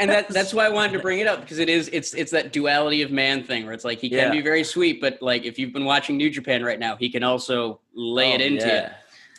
and 0.00 0.10
that 0.10 0.28
that's 0.30 0.52
why 0.52 0.66
I 0.66 0.70
wanted 0.70 0.94
to 0.94 0.98
bring 0.98 1.20
it 1.20 1.28
up 1.28 1.40
because 1.40 1.60
it 1.60 1.68
is 1.68 1.88
it's 1.92 2.12
it's 2.14 2.32
that 2.32 2.52
duality 2.52 3.02
of 3.02 3.12
man 3.12 3.44
thing 3.44 3.64
where 3.64 3.74
it's 3.74 3.84
like 3.84 4.00
he 4.00 4.08
can 4.08 4.18
yeah. 4.18 4.30
be 4.32 4.40
very 4.40 4.64
sweet, 4.64 5.00
but 5.00 5.22
like 5.22 5.44
if 5.44 5.56
you've 5.56 5.72
been 5.72 5.84
watching 5.84 6.16
New 6.16 6.30
Japan 6.30 6.64
right 6.64 6.80
now, 6.80 6.96
he 6.96 7.08
can 7.08 7.22
also 7.22 7.80
lay 7.94 8.32
oh, 8.32 8.34
it 8.34 8.40
into 8.40 8.66
yeah. 8.66 8.92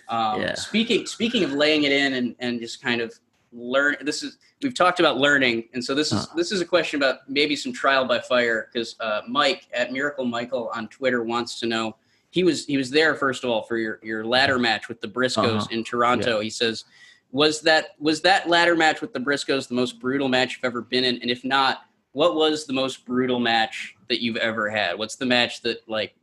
Um, 0.07 0.41
yeah. 0.41 0.55
Speaking 0.55 1.05
speaking 1.05 1.43
of 1.43 1.51
laying 1.53 1.83
it 1.83 1.91
in 1.91 2.13
and 2.13 2.35
and 2.39 2.59
just 2.61 2.81
kind 2.81 3.01
of 3.01 3.13
learn 3.51 3.95
this 4.01 4.23
is 4.23 4.37
we've 4.63 4.73
talked 4.73 4.99
about 4.99 5.17
learning 5.17 5.67
and 5.73 5.83
so 5.83 5.93
this 5.93 6.11
is 6.11 6.25
huh. 6.25 6.35
this 6.35 6.51
is 6.51 6.61
a 6.61 6.65
question 6.65 6.97
about 7.01 7.29
maybe 7.29 7.55
some 7.55 7.73
trial 7.73 8.05
by 8.05 8.19
fire 8.19 8.69
because 8.71 8.95
uh, 9.01 9.21
mike 9.27 9.67
at 9.73 9.91
miracle 9.91 10.23
michael 10.23 10.71
on 10.73 10.87
twitter 10.87 11.23
wants 11.23 11.59
to 11.59 11.65
know 11.65 11.95
he 12.29 12.43
was 12.43 12.65
he 12.65 12.77
was 12.77 12.89
there 12.89 13.13
first 13.13 13.43
of 13.43 13.49
all 13.49 13.63
for 13.63 13.77
your 13.77 13.99
your 14.03 14.23
ladder 14.23 14.57
match 14.57 14.87
with 14.87 15.01
the 15.01 15.07
briscoes 15.07 15.63
uh-huh. 15.63 15.67
in 15.71 15.83
toronto 15.83 16.37
yeah. 16.37 16.43
he 16.43 16.49
says 16.49 16.85
was 17.31 17.61
that 17.61 17.95
was 17.99 18.21
that 18.21 18.47
ladder 18.47 18.75
match 18.75 19.01
with 19.01 19.11
the 19.11 19.19
briscoes 19.19 19.67
the 19.67 19.75
most 19.75 19.99
brutal 19.99 20.29
match 20.29 20.55
you've 20.55 20.65
ever 20.65 20.81
been 20.81 21.03
in 21.03 21.21
and 21.21 21.29
if 21.29 21.43
not 21.43 21.81
what 22.13 22.35
was 22.35 22.65
the 22.65 22.73
most 22.73 23.05
brutal 23.05 23.39
match 23.39 23.95
that 24.07 24.21
you've 24.21 24.37
ever 24.37 24.69
had 24.69 24.97
what's 24.97 25.15
the 25.17 25.25
match 25.25 25.61
that 25.61 25.77
like 25.89 26.15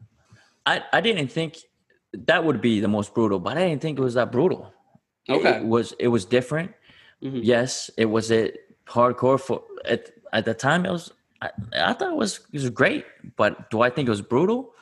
i 0.64 0.83
i 0.95 1.01
didn't 1.01 1.29
think 1.29 1.59
that 2.12 2.43
would 2.43 2.62
be 2.62 2.81
the 2.81 2.89
most 2.89 3.12
brutal 3.12 3.39
but 3.39 3.59
i 3.59 3.68
didn't 3.68 3.83
think 3.83 3.99
it 3.99 4.03
was 4.03 4.14
that 4.14 4.33
brutal 4.33 4.72
okay 5.29 5.57
it 5.57 5.64
was 5.64 5.93
it 5.99 6.09
was 6.09 6.24
different 6.24 6.72
Mm-hmm. 7.23 7.41
Yes, 7.43 7.91
it 7.97 8.07
was 8.07 8.31
it 8.31 8.77
hardcore 8.87 9.41
for 9.41 9.62
at 9.85 10.11
at 10.33 10.45
the 10.45 10.55
time. 10.55 10.87
It 10.87 10.91
was 10.91 11.12
I, 11.43 11.51
I 11.77 11.93
thought 11.93 12.12
it 12.12 12.16
was 12.16 12.41
it 12.53 12.61
was 12.61 12.71
great, 12.71 13.05
but 13.37 13.71
do 13.71 13.83
I 13.83 13.91
think 13.91 14.09
it 14.09 14.11
was 14.11 14.23
brutal? 14.23 14.73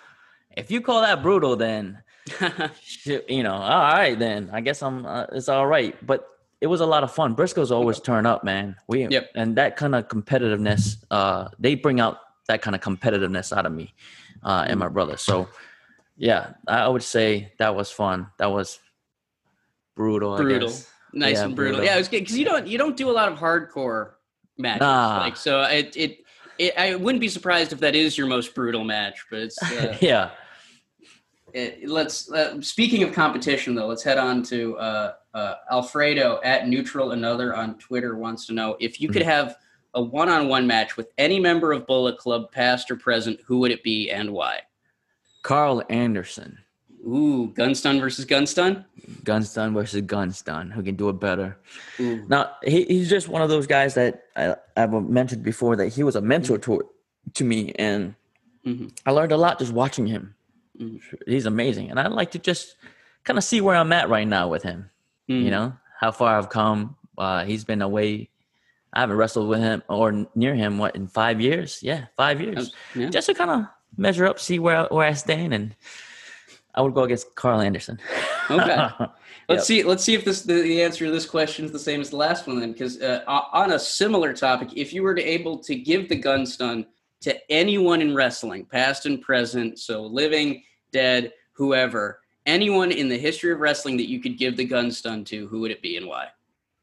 If 0.57 0.71
you 0.71 0.81
call 0.81 1.03
that 1.03 1.23
brutal, 1.23 1.57
then 1.57 2.03
you 3.05 3.43
know, 3.43 3.55
all 3.55 3.93
right, 3.93 4.19
then 4.19 4.51
I 4.53 4.61
guess 4.61 4.83
I'm 4.83 5.07
uh, 5.07 5.27
it's 5.33 5.49
all 5.49 5.67
right. 5.67 5.95
But 6.05 6.29
it 6.61 6.67
was 6.67 6.81
a 6.81 6.87
lot 6.87 7.05
of 7.05 7.13
fun. 7.13 7.37
Briscoes 7.37 7.71
always 7.71 8.01
turn 8.01 8.27
up, 8.27 8.45
man. 8.45 8.77
We 8.89 9.07
yep. 9.09 9.31
and 9.35 9.57
that 9.57 9.77
kind 9.77 9.95
of 9.95 10.09
competitiveness, 10.09 10.97
uh, 11.11 11.49
they 11.59 11.75
bring 11.75 12.01
out 12.01 12.19
that 12.49 12.63
kind 12.63 12.75
of 12.75 12.81
competitiveness 12.81 13.57
out 13.57 13.67
of 13.67 13.73
me 13.73 13.95
uh, 14.43 14.65
and 14.67 14.81
my 14.81 14.89
brother. 14.89 15.17
So 15.17 15.49
yeah, 16.17 16.55
I 16.67 16.89
would 16.89 17.03
say 17.03 17.53
that 17.59 17.75
was 17.75 17.91
fun. 17.91 18.29
That 18.39 18.51
was 18.51 18.81
brutal. 19.95 20.37
Brutal 20.37 20.73
nice 21.17 21.37
yeah, 21.37 21.45
and 21.45 21.57
brutal. 21.57 21.79
brutal. 21.79 21.85
Yeah, 21.87 21.97
it 21.97 21.99
was 21.99 22.09
good 22.09 22.21
because 22.21 22.39
you 22.39 22.45
don't 22.45 22.67
you 22.67 22.79
don't 22.79 22.97
do 22.97 23.11
a 23.11 23.13
lot 23.13 23.31
of 23.31 23.39
hardcore 23.39 24.13
matches. 24.59 24.81
Nah. 24.81 25.19
Like 25.19 25.37
so, 25.37 25.63
it, 25.63 25.97
it 25.97 26.19
it 26.59 26.75
I 26.79 26.95
wouldn't 26.95 27.21
be 27.21 27.29
surprised 27.29 27.73
if 27.73 27.81
that 27.81 27.97
is 27.97 28.17
your 28.17 28.27
most 28.27 28.55
brutal 28.55 28.85
match. 28.85 29.25
But 29.31 29.41
it's 29.41 29.63
uh, 29.63 29.97
yeah. 30.01 30.31
It, 31.53 31.89
let's 31.89 32.31
uh, 32.31 32.61
speaking 32.61 33.03
of 33.03 33.13
competition 33.13 33.75
though, 33.75 33.87
let's 33.87 34.03
head 34.03 34.19
on 34.19 34.43
to 34.45 34.77
uh, 34.79 35.15
uh 35.35 35.55
Alfredo 35.71 36.41
at 36.45 36.69
Neutral 36.69 37.13
Another 37.13 37.57
on 37.57 37.79
Twitter 37.79 38.17
wants 38.17 38.47
to 38.47 38.53
know 38.53 38.77
if 38.79 39.01
you 39.01 39.09
could 39.09 39.23
mm-hmm. 39.23 39.31
have 39.31 39.57
a 39.95 40.03
one-on-one 40.03 40.67
match 40.67 40.99
with 40.99 41.09
any 41.17 41.41
member 41.41 41.73
of 41.73 41.87
Bullet 41.87 42.19
Club, 42.19 42.53
past 42.53 42.91
or 42.91 42.97
present, 42.97 43.41
who 43.47 43.61
would 43.61 43.71
it 43.71 43.83
be 43.83 44.11
and 44.11 44.31
why? 44.31 44.61
Karl 45.43 45.83
Anderson. 45.89 46.59
Ooh, 47.07 47.53
Gunstun 47.55 48.01
versus 48.01 48.27
Gunstun? 48.27 48.85
Gunstun 49.23 49.73
versus 49.75 50.03
Gunstun. 50.03 50.73
Who 50.73 50.83
can 50.83 50.97
do 50.97 51.09
it 51.09 51.21
better? 51.21 51.57
Ooh. 52.01 52.27
Now, 52.27 52.51
he, 52.65 52.85
he's 52.85 53.09
just 53.09 53.29
one 53.29 53.43
of 53.43 53.49
those 53.49 53.69
guys 53.69 53.95
that 53.95 54.25
I, 54.35 54.57
I've 54.77 54.93
mentioned 54.93 55.45
before 55.45 55.77
that 55.77 55.89
he 55.89 56.03
was 56.03 56.17
a 56.17 56.21
mentor 56.21 56.59
mm-hmm. 56.59 56.73
to, 56.73 56.91
to 57.35 57.45
me. 57.45 57.73
And 57.79 58.17
mm-hmm. 58.67 58.89
I 59.07 59.13
learned 59.13 59.31
a 59.31 59.37
lot 59.37 59.61
just 59.61 59.73
watching 59.73 60.09
him. 60.09 60.35
Mm-hmm. 60.81 61.31
He's 61.31 61.47
amazing. 61.47 61.91
And 61.91 62.01
I'd 62.01 62.11
like 62.11 62.33
to 62.33 62.41
just 62.41 62.75
kind 63.23 63.39
of 63.39 63.45
see 63.45 63.61
where 63.61 63.77
I'm 63.77 63.93
at 63.93 64.09
right 64.09 64.27
now 64.27 64.49
with 64.49 64.65
him. 64.65 64.91
You 65.29 65.37
mm-hmm. 65.37 65.51
know, 65.51 65.73
how 66.01 66.11
far 66.11 66.37
I've 66.37 66.51
come. 66.51 66.97
Uh, 67.17 67.45
he's 67.45 67.65
been 67.65 67.83
away. 67.83 68.31
I 68.93 69.01
haven't 69.01 69.17
wrestled 69.17 69.49
with 69.49 69.61
him 69.61 69.85
or 69.89 70.27
near 70.35 70.57
him, 70.57 70.79
what, 70.79 70.97
in 70.97 71.07
five 71.07 71.41
years? 71.41 71.85
Yeah, 71.85 72.07
five 72.17 72.41
years. 72.41 72.75
Yeah. 72.97 73.11
Just 73.11 73.27
to 73.27 73.35
kind 73.35 73.51
of 73.51 73.67
measure 73.97 74.27
up, 74.27 74.41
see 74.41 74.59
where, 74.59 74.87
where 74.87 75.07
I 75.07 75.13
stand 75.13 75.55
and– 75.55 75.77
I 76.77 76.83
would 76.83 76.95
go 76.95 77.05
against 77.05 77.35
Karl 77.35 77.61
Anderson. 77.61 77.99
okay. 78.51 78.89
Let's 79.49 79.61
yep. 79.61 79.79
see. 79.79 79.83
Let's 79.85 80.05
see 80.05 80.15
if 80.15 80.25
this 80.25 80.43
the, 80.43 80.55
the, 80.55 80.83
answer 80.83 81.07
to 81.07 81.11
this 81.11 81.27
question 81.27 81.65
is 81.65 81.73
the 81.73 81.79
same 81.79 82.01
as 82.01 82.11
the 82.11 82.17
last 82.17 82.47
one. 82.47 82.59
Then, 82.59 82.73
because 82.73 83.01
uh, 83.01 83.23
on 83.27 83.73
a 83.73 83.79
similar 83.79 84.33
topic, 84.33 84.71
if 84.75 84.93
you 84.93 85.03
were 85.03 85.15
to 85.15 85.23
able 85.23 85.59
to 85.59 85.77
give 85.77 86.09
the 86.09 86.17
gun 86.17 86.45
stun 86.45 86.85
to 87.21 87.51
anyone 87.51 88.03
in 88.03 88.15
wrestling, 88.15 88.67
past 88.67 89.07
and 89.07 89.23
present, 89.23 89.79
so 89.79 90.03
living, 90.03 90.63
dead, 90.91 91.33
whoever, 91.53 92.21
anyone 92.45 92.91
in 92.91 93.09
the 93.09 93.17
history 93.17 93.53
of 93.53 93.61
wrestling 93.61 93.97
that 93.97 94.09
you 94.09 94.21
could 94.21 94.37
give 94.37 94.57
the 94.57 94.65
gun 94.65 94.91
stun 94.91 95.25
to, 95.25 95.47
who 95.47 95.61
would 95.61 95.71
it 95.71 95.81
be 95.81 95.97
and 95.97 96.07
why? 96.07 96.27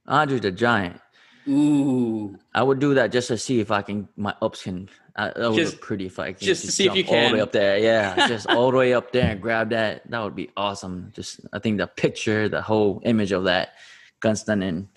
Andre 0.07 0.39
the 0.39 0.51
Giant. 0.51 0.99
Ooh. 1.47 2.37
I 2.53 2.63
would 2.63 2.79
do 2.79 2.93
that 2.93 3.11
just 3.11 3.27
to 3.29 3.37
see 3.37 3.59
if 3.59 3.71
I 3.71 3.81
can 3.81 4.07
my 4.15 4.33
ups 4.41 4.63
can 4.63 4.89
uh, 5.15 5.31
that 5.35 5.49
would 5.51 5.57
just, 5.57 5.73
look 5.73 5.81
pretty 5.81 6.07
if 6.07 6.17
I 6.17 6.31
can 6.31 6.39
just, 6.39 6.63
just 6.63 6.65
to 6.65 6.71
see 6.71 6.87
if 6.87 6.95
you 6.95 7.03
can 7.03 7.25
all 7.25 7.29
the 7.29 7.35
way 7.35 7.41
up 7.41 7.51
there. 7.51 7.77
Yeah, 7.77 8.27
just 8.27 8.47
all 8.47 8.71
the 8.71 8.77
way 8.77 8.93
up 8.93 9.11
there 9.11 9.29
and 9.29 9.41
grab 9.41 9.69
that. 9.69 10.09
That 10.09 10.23
would 10.23 10.35
be 10.35 10.49
awesome. 10.57 11.11
Just 11.15 11.41
I 11.51 11.59
think 11.59 11.77
the 11.77 11.87
picture, 11.87 12.49
the 12.49 12.61
whole 12.61 13.01
image 13.05 13.31
of 13.31 13.43
that 13.43 13.73
Gun 14.21 14.35
Stun 14.35 14.63
and 14.63 14.87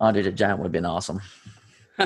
Andre 0.00 0.22
the 0.22 0.32
Giant 0.32 0.58
would 0.58 0.64
have 0.64 0.72
been 0.72 0.84
awesome. 0.84 1.20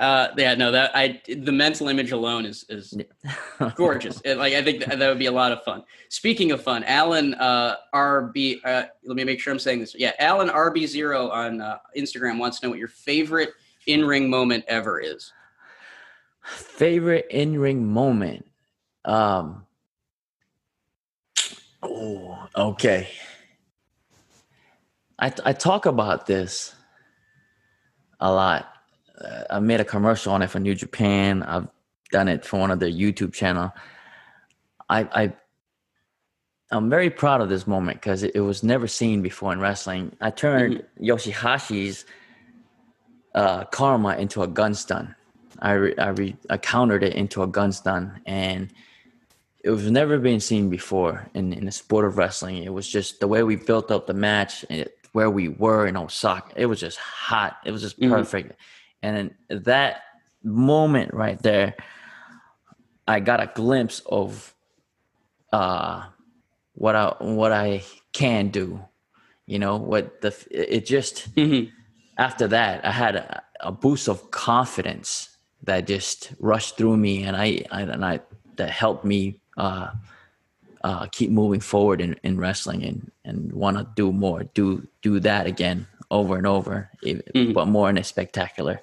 uh, 0.00 0.32
yeah, 0.38 0.54
no, 0.54 0.72
that 0.72 0.90
I 0.94 1.20
the 1.28 1.52
mental 1.52 1.88
image 1.88 2.10
alone 2.10 2.46
is 2.46 2.64
is 2.70 2.96
gorgeous. 3.74 4.18
It, 4.24 4.38
like 4.38 4.54
I 4.54 4.64
think 4.64 4.82
that, 4.86 4.98
that, 4.98 5.08
would 5.10 5.18
be 5.18 5.26
a 5.26 5.32
lot 5.32 5.52
of 5.52 5.62
fun. 5.62 5.84
Speaking 6.08 6.52
of 6.52 6.62
fun, 6.62 6.84
Alan 6.84 7.34
uh, 7.34 7.76
RB, 7.94 8.60
uh, 8.64 8.84
let 9.04 9.14
me 9.14 9.24
make 9.24 9.40
sure 9.40 9.52
I'm 9.52 9.58
saying 9.58 9.80
this. 9.80 9.94
Yeah, 9.94 10.12
Alan 10.18 10.48
RB 10.48 10.86
zero 10.86 11.28
on 11.28 11.60
uh, 11.60 11.78
Instagram 11.94 12.38
wants 12.38 12.58
to 12.60 12.66
know 12.66 12.70
what 12.70 12.78
your 12.78 12.88
favorite 12.88 13.50
in 13.86 14.02
ring 14.02 14.30
moment 14.30 14.64
ever 14.68 15.00
is. 15.00 15.34
Favorite 16.44 17.26
in 17.28 17.60
ring 17.60 17.86
moment. 17.86 18.46
Um. 19.04 19.66
Oh, 21.82 22.48
okay. 22.56 23.06
I 25.18 25.30
I 25.44 25.52
talk 25.52 25.84
about 25.84 26.26
this 26.26 26.74
a 28.18 28.32
lot. 28.32 28.79
Uh, 29.22 29.44
I 29.50 29.60
made 29.60 29.80
a 29.80 29.84
commercial 29.84 30.32
on 30.32 30.42
it 30.42 30.48
for 30.48 30.60
New 30.60 30.74
Japan. 30.74 31.42
I've 31.42 31.68
done 32.10 32.28
it 32.28 32.44
for 32.44 32.58
one 32.58 32.70
of 32.70 32.80
their 32.80 32.90
YouTube 32.90 33.32
channel. 33.32 33.72
I 34.88 35.00
I 35.12 35.32
I'm 36.72 36.88
very 36.88 37.10
proud 37.10 37.40
of 37.40 37.48
this 37.48 37.66
moment 37.66 38.00
because 38.00 38.22
it, 38.22 38.32
it, 38.34 38.40
was 38.40 38.62
never 38.62 38.86
seen 38.86 39.22
before 39.22 39.52
in 39.52 39.58
wrestling. 39.58 40.16
I 40.20 40.30
turned 40.30 40.76
mm-hmm. 40.76 41.04
Yoshihashi's 41.04 42.04
uh, 43.34 43.64
karma 43.64 44.16
into 44.16 44.42
a 44.42 44.46
gun 44.46 44.74
stun. 44.74 45.14
I 45.58 45.72
re, 45.72 45.96
I, 45.98 46.08
re, 46.10 46.36
I 46.48 46.56
countered 46.58 47.02
it 47.02 47.14
into 47.14 47.42
a 47.42 47.46
gun 47.46 47.72
stun, 47.72 48.20
and 48.24 48.72
it 49.64 49.70
was 49.70 49.90
never 49.90 50.18
been 50.18 50.40
seen 50.40 50.70
before 50.70 51.28
in 51.34 51.52
in 51.52 51.66
the 51.66 51.72
sport 51.72 52.04
of 52.04 52.16
wrestling. 52.16 52.62
It 52.62 52.72
was 52.72 52.88
just 52.88 53.20
the 53.20 53.28
way 53.28 53.42
we 53.42 53.56
built 53.56 53.90
up 53.90 54.06
the 54.06 54.14
match, 54.14 54.64
and 54.70 54.88
where 55.12 55.28
we 55.28 55.48
were 55.48 55.86
in 55.86 55.96
Osaka. 55.96 56.52
It 56.56 56.66
was 56.66 56.80
just 56.80 56.98
hot. 56.98 57.58
It 57.64 57.72
was 57.72 57.82
just 57.82 57.98
mm-hmm. 57.98 58.12
And 59.02 59.34
that 59.48 60.02
moment 60.42 61.14
right 61.14 61.40
there, 61.42 61.74
I 63.06 63.20
got 63.20 63.40
a 63.40 63.50
glimpse 63.54 64.00
of 64.06 64.54
uh, 65.52 66.04
what 66.74 66.96
I 66.96 67.14
what 67.20 67.52
I 67.52 67.82
can 68.12 68.48
do. 68.48 68.80
You 69.46 69.58
know 69.58 69.76
what 69.76 70.20
the 70.20 70.34
it 70.50 70.86
just. 70.86 71.34
Mm-hmm. 71.34 71.70
After 72.18 72.46
that, 72.48 72.84
I 72.84 72.90
had 72.90 73.16
a, 73.16 73.42
a 73.60 73.72
boost 73.72 74.06
of 74.06 74.30
confidence 74.30 75.30
that 75.62 75.86
just 75.86 76.32
rushed 76.38 76.76
through 76.76 76.98
me 76.98 77.22
and 77.22 77.34
I, 77.34 77.64
I 77.70 77.82
and 77.82 78.04
I 78.04 78.20
that 78.56 78.70
helped 78.70 79.04
me 79.04 79.40
uh, 79.56 79.90
uh, 80.82 81.06
keep 81.06 81.30
moving 81.30 81.60
forward 81.60 82.00
in, 82.00 82.16
in 82.22 82.38
wrestling 82.38 82.82
and, 82.84 83.10
and 83.24 83.52
want 83.52 83.76
to 83.76 83.86
do 83.96 84.12
more, 84.12 84.44
do 84.54 84.86
do 85.02 85.20
that 85.20 85.46
again 85.46 85.86
over 86.10 86.36
and 86.36 86.46
over, 86.46 86.90
mm-hmm. 87.04 87.52
but 87.52 87.66
more 87.66 87.88
in 87.88 87.98
a 87.98 88.04
spectacular 88.04 88.80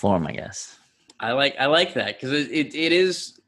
form, 0.00 0.26
I 0.26 0.32
guess. 0.32 0.78
I 1.20 1.32
like 1.32 1.54
I 1.60 1.66
like 1.66 1.94
that 1.94 2.18
because 2.18 2.32
it, 2.32 2.50
it, 2.50 2.74
it 2.74 2.92
is. 2.92 3.38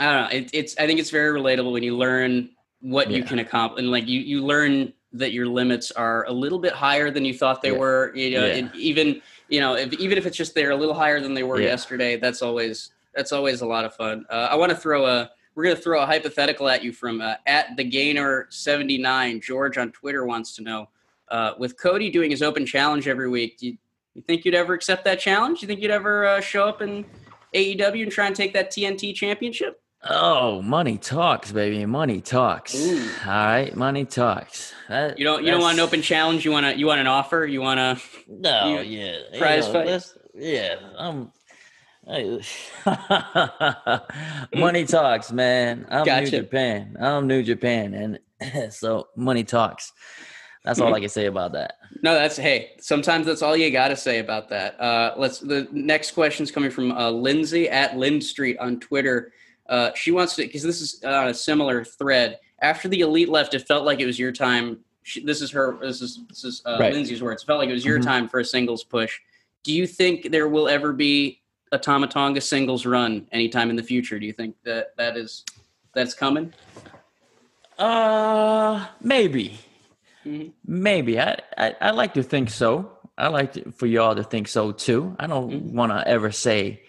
I 0.00 0.04
don't 0.04 0.22
know. 0.22 0.38
It, 0.38 0.50
it's 0.52 0.76
I 0.78 0.86
think 0.86 0.98
it's 0.98 1.10
very 1.10 1.38
relatable 1.38 1.72
when 1.72 1.82
you 1.82 1.96
learn 1.96 2.50
what 2.80 3.10
yeah. 3.10 3.18
you 3.18 3.24
can 3.24 3.38
accomplish 3.38 3.82
and 3.82 3.90
like 3.90 4.06
you 4.06 4.20
you 4.20 4.44
learn 4.44 4.92
that 5.12 5.32
your 5.32 5.46
limits 5.46 5.90
are 5.92 6.26
a 6.26 6.32
little 6.32 6.58
bit 6.58 6.72
higher 6.72 7.10
than 7.10 7.24
you 7.24 7.32
thought 7.32 7.62
they 7.62 7.70
yeah. 7.70 7.78
were. 7.78 8.14
You 8.14 8.38
know, 8.38 8.46
yeah. 8.46 8.68
even 8.74 9.22
you 9.48 9.60
know 9.60 9.76
if, 9.76 9.92
even 9.94 10.18
if 10.18 10.26
it's 10.26 10.36
just 10.36 10.54
they're 10.54 10.72
a 10.72 10.76
little 10.76 10.94
higher 10.94 11.20
than 11.20 11.32
they 11.32 11.44
were 11.44 11.60
yesterday. 11.60 12.16
That's 12.16 12.42
always 12.42 12.90
that's 13.14 13.32
always 13.32 13.60
a 13.60 13.66
lot 13.66 13.84
of 13.84 13.94
fun. 13.94 14.26
Uh, 14.28 14.48
I 14.50 14.56
want 14.56 14.70
to 14.70 14.76
throw 14.76 15.06
a 15.06 15.30
we're 15.54 15.64
going 15.64 15.74
to 15.74 15.80
throw 15.80 16.02
a 16.02 16.06
hypothetical 16.06 16.68
at 16.68 16.84
you 16.84 16.92
from 16.92 17.20
uh, 17.20 17.34
at 17.46 17.76
the 17.76 17.82
gainer 17.82 18.46
79 18.50 19.40
george 19.40 19.78
on 19.78 19.90
twitter 19.90 20.26
wants 20.26 20.54
to 20.56 20.62
know 20.62 20.88
uh, 21.30 21.52
with 21.58 21.80
cody 21.80 22.10
doing 22.10 22.30
his 22.30 22.42
open 22.42 22.64
challenge 22.64 23.08
every 23.08 23.28
week 23.28 23.56
do 23.56 23.68
you, 23.68 23.78
you 24.16 24.22
think 24.22 24.46
you'd 24.46 24.54
ever 24.54 24.72
accept 24.72 25.04
that 25.04 25.20
challenge? 25.20 25.60
You 25.60 25.68
think 25.68 25.80
you'd 25.80 25.90
ever 25.90 26.26
uh, 26.26 26.40
show 26.40 26.66
up 26.66 26.80
in 26.80 27.04
AEW 27.54 28.02
and 28.02 28.10
try 28.10 28.26
and 28.26 28.34
take 28.34 28.54
that 28.54 28.70
TNT 28.70 29.14
championship? 29.14 29.82
Oh, 30.08 30.62
money 30.62 30.96
talks, 30.96 31.52
baby. 31.52 31.84
Money 31.84 32.22
talks. 32.22 32.74
Ooh. 32.74 33.10
All 33.26 33.32
right, 33.32 33.76
money 33.76 34.06
talks. 34.06 34.72
That, 34.88 35.18
you 35.18 35.24
don't. 35.24 35.44
You 35.44 35.50
don't 35.50 35.60
want 35.60 35.78
an 35.78 35.84
open 35.84 36.00
challenge. 36.00 36.44
You 36.44 36.52
want 36.52 36.64
to. 36.64 36.78
You 36.78 36.86
want 36.86 37.00
an 37.00 37.06
offer. 37.06 37.44
You 37.44 37.60
want 37.60 37.78
to. 37.78 38.00
No. 38.28 38.80
You, 38.80 38.80
yeah. 38.80 39.38
Prize 39.38 39.66
you 39.66 39.72
know, 39.72 39.84
fight. 39.84 40.12
Yeah. 40.34 40.76
Um. 40.96 41.32
money 44.54 44.84
talks, 44.84 45.32
man. 45.32 45.86
I'm 45.90 46.04
gotcha. 46.04 46.22
New 46.22 46.30
Japan. 46.30 46.96
I'm 47.00 47.26
New 47.26 47.42
Japan, 47.42 48.18
and 48.40 48.72
so 48.72 49.08
money 49.16 49.44
talks. 49.44 49.92
That's 50.66 50.80
all 50.80 50.92
I 50.92 51.00
can 51.00 51.08
say 51.20 51.26
about 51.26 51.52
that. 51.52 51.78
No, 52.02 52.12
that's 52.14 52.36
hey. 52.36 52.72
Sometimes 52.78 53.24
that's 53.24 53.40
all 53.40 53.56
you 53.56 53.70
got 53.70 53.88
to 53.88 53.96
say 53.96 54.18
about 54.18 54.48
that. 54.50 54.78
Uh, 54.78 55.14
let's. 55.16 55.38
The 55.38 55.68
next 55.72 56.10
question 56.10 56.42
is 56.42 56.50
coming 56.50 56.70
from 56.70 56.92
uh, 56.92 57.10
Lindsay 57.10 57.70
at 57.70 57.96
Lind 57.96 58.22
Street 58.22 58.58
on 58.58 58.80
Twitter. 58.80 59.32
Uh, 59.68 59.92
she 59.94 60.10
wants 60.10 60.36
to 60.36 60.42
because 60.42 60.62
this 60.62 60.80
is 60.80 61.02
on 61.04 61.28
a 61.28 61.34
similar 61.34 61.84
thread. 61.84 62.38
After 62.60 62.88
the 62.88 63.00
elite 63.00 63.28
left, 63.28 63.54
it 63.54 63.66
felt 63.66 63.84
like 63.84 64.00
it 64.00 64.06
was 64.06 64.18
your 64.18 64.32
time. 64.32 64.80
She, 65.04 65.24
this 65.24 65.40
is 65.40 65.50
her. 65.52 65.78
This 65.80 66.02
is 66.02 66.20
this 66.28 66.44
is 66.44 66.62
uh, 66.66 66.76
right. 66.80 66.92
Lindsay's 66.92 67.22
words. 67.22 67.42
It 67.42 67.46
felt 67.46 67.60
like 67.60 67.70
it 67.70 67.74
was 67.74 67.84
your 67.84 67.98
mm-hmm. 67.98 68.08
time 68.08 68.28
for 68.28 68.40
a 68.40 68.44
singles 68.44 68.82
push. 68.82 69.18
Do 69.62 69.72
you 69.72 69.86
think 69.86 70.30
there 70.30 70.48
will 70.48 70.68
ever 70.68 70.92
be 70.92 71.40
a 71.72 71.78
Tama 71.78 72.08
Tonga 72.08 72.40
singles 72.40 72.86
run 72.86 73.26
anytime 73.32 73.70
in 73.70 73.76
the 73.76 73.82
future? 73.82 74.18
Do 74.18 74.26
you 74.26 74.32
think 74.32 74.56
that 74.64 74.96
that 74.96 75.16
is 75.16 75.44
that's 75.94 76.14
coming? 76.14 76.52
Uh, 77.78 78.86
maybe 79.00 79.60
Mm-hmm. 80.26 80.48
Maybe 80.66 81.20
I, 81.20 81.38
I, 81.56 81.74
I 81.80 81.90
like 81.90 82.14
to 82.14 82.22
think 82.22 82.50
so. 82.50 82.90
I 83.16 83.28
like 83.28 83.52
to, 83.54 83.72
for 83.72 83.86
y'all 83.86 84.14
to 84.14 84.24
think 84.24 84.48
so 84.48 84.72
too. 84.72 85.16
I 85.18 85.26
don't 85.26 85.50
mm-hmm. 85.50 85.76
want 85.76 85.92
to 85.92 86.06
ever 86.06 86.32
say 86.32 86.82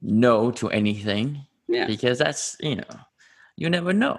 no 0.00 0.50
to 0.52 0.70
anything 0.70 1.44
yeah. 1.66 1.86
because 1.86 2.18
that's 2.18 2.56
you 2.60 2.76
know 2.76 2.84
you 3.56 3.68
never 3.68 3.92
know. 3.92 4.18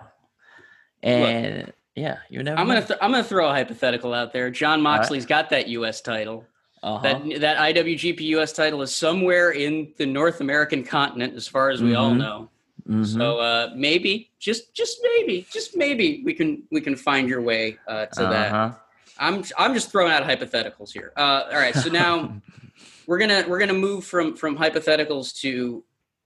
And 1.01 1.67
Look, 1.67 1.75
yeah, 1.95 2.17
you 2.29 2.43
never. 2.43 2.59
I'm 2.59 2.67
know. 2.67 2.75
gonna 2.75 2.85
th- 2.85 2.99
I'm 3.01 3.11
gonna 3.11 3.23
throw 3.23 3.47
a 3.47 3.51
hypothetical 3.51 4.13
out 4.13 4.33
there. 4.33 4.51
Jon 4.51 4.81
Moxley's 4.81 5.23
right. 5.23 5.29
got 5.29 5.49
that 5.51 5.67
U.S. 5.69 6.01
title. 6.01 6.45
Uh-huh. 6.81 7.01
That 7.01 7.41
that 7.41 7.75
IWGP 7.75 8.21
US 8.21 8.53
title 8.53 8.81
is 8.81 8.95
somewhere 8.95 9.51
in 9.51 9.93
the 9.97 10.05
North 10.05 10.39
American 10.39 10.83
continent, 10.83 11.35
as 11.35 11.47
far 11.47 11.69
as 11.69 11.81
we 11.81 11.89
mm-hmm. 11.89 11.97
all 11.97 12.13
know. 12.13 12.49
Mm-hmm. 12.89 13.03
So 13.03 13.37
uh, 13.37 13.71
maybe, 13.75 14.31
just 14.39 14.73
just 14.73 14.97
maybe, 15.03 15.45
just 15.51 15.77
maybe 15.77 16.23
we 16.25 16.33
can 16.33 16.63
we 16.71 16.81
can 16.81 16.95
find 16.95 17.29
your 17.29 17.41
way 17.41 17.77
uh, 17.87 18.07
to 18.07 18.23
uh-huh. 18.23 18.31
that. 18.31 18.81
I'm 19.19 19.43
I'm 19.57 19.75
just 19.75 19.91
throwing 19.91 20.11
out 20.11 20.23
hypotheticals 20.23 20.91
here. 20.91 21.13
Uh, 21.15 21.43
all 21.51 21.59
right, 21.59 21.75
so 21.75 21.89
now 21.89 22.41
we're 23.07 23.19
gonna 23.19 23.45
we're 23.47 23.59
gonna 23.59 23.73
move 23.73 24.05
from 24.05 24.35
from 24.35 24.57
hypotheticals 24.57 25.39
to 25.41 25.83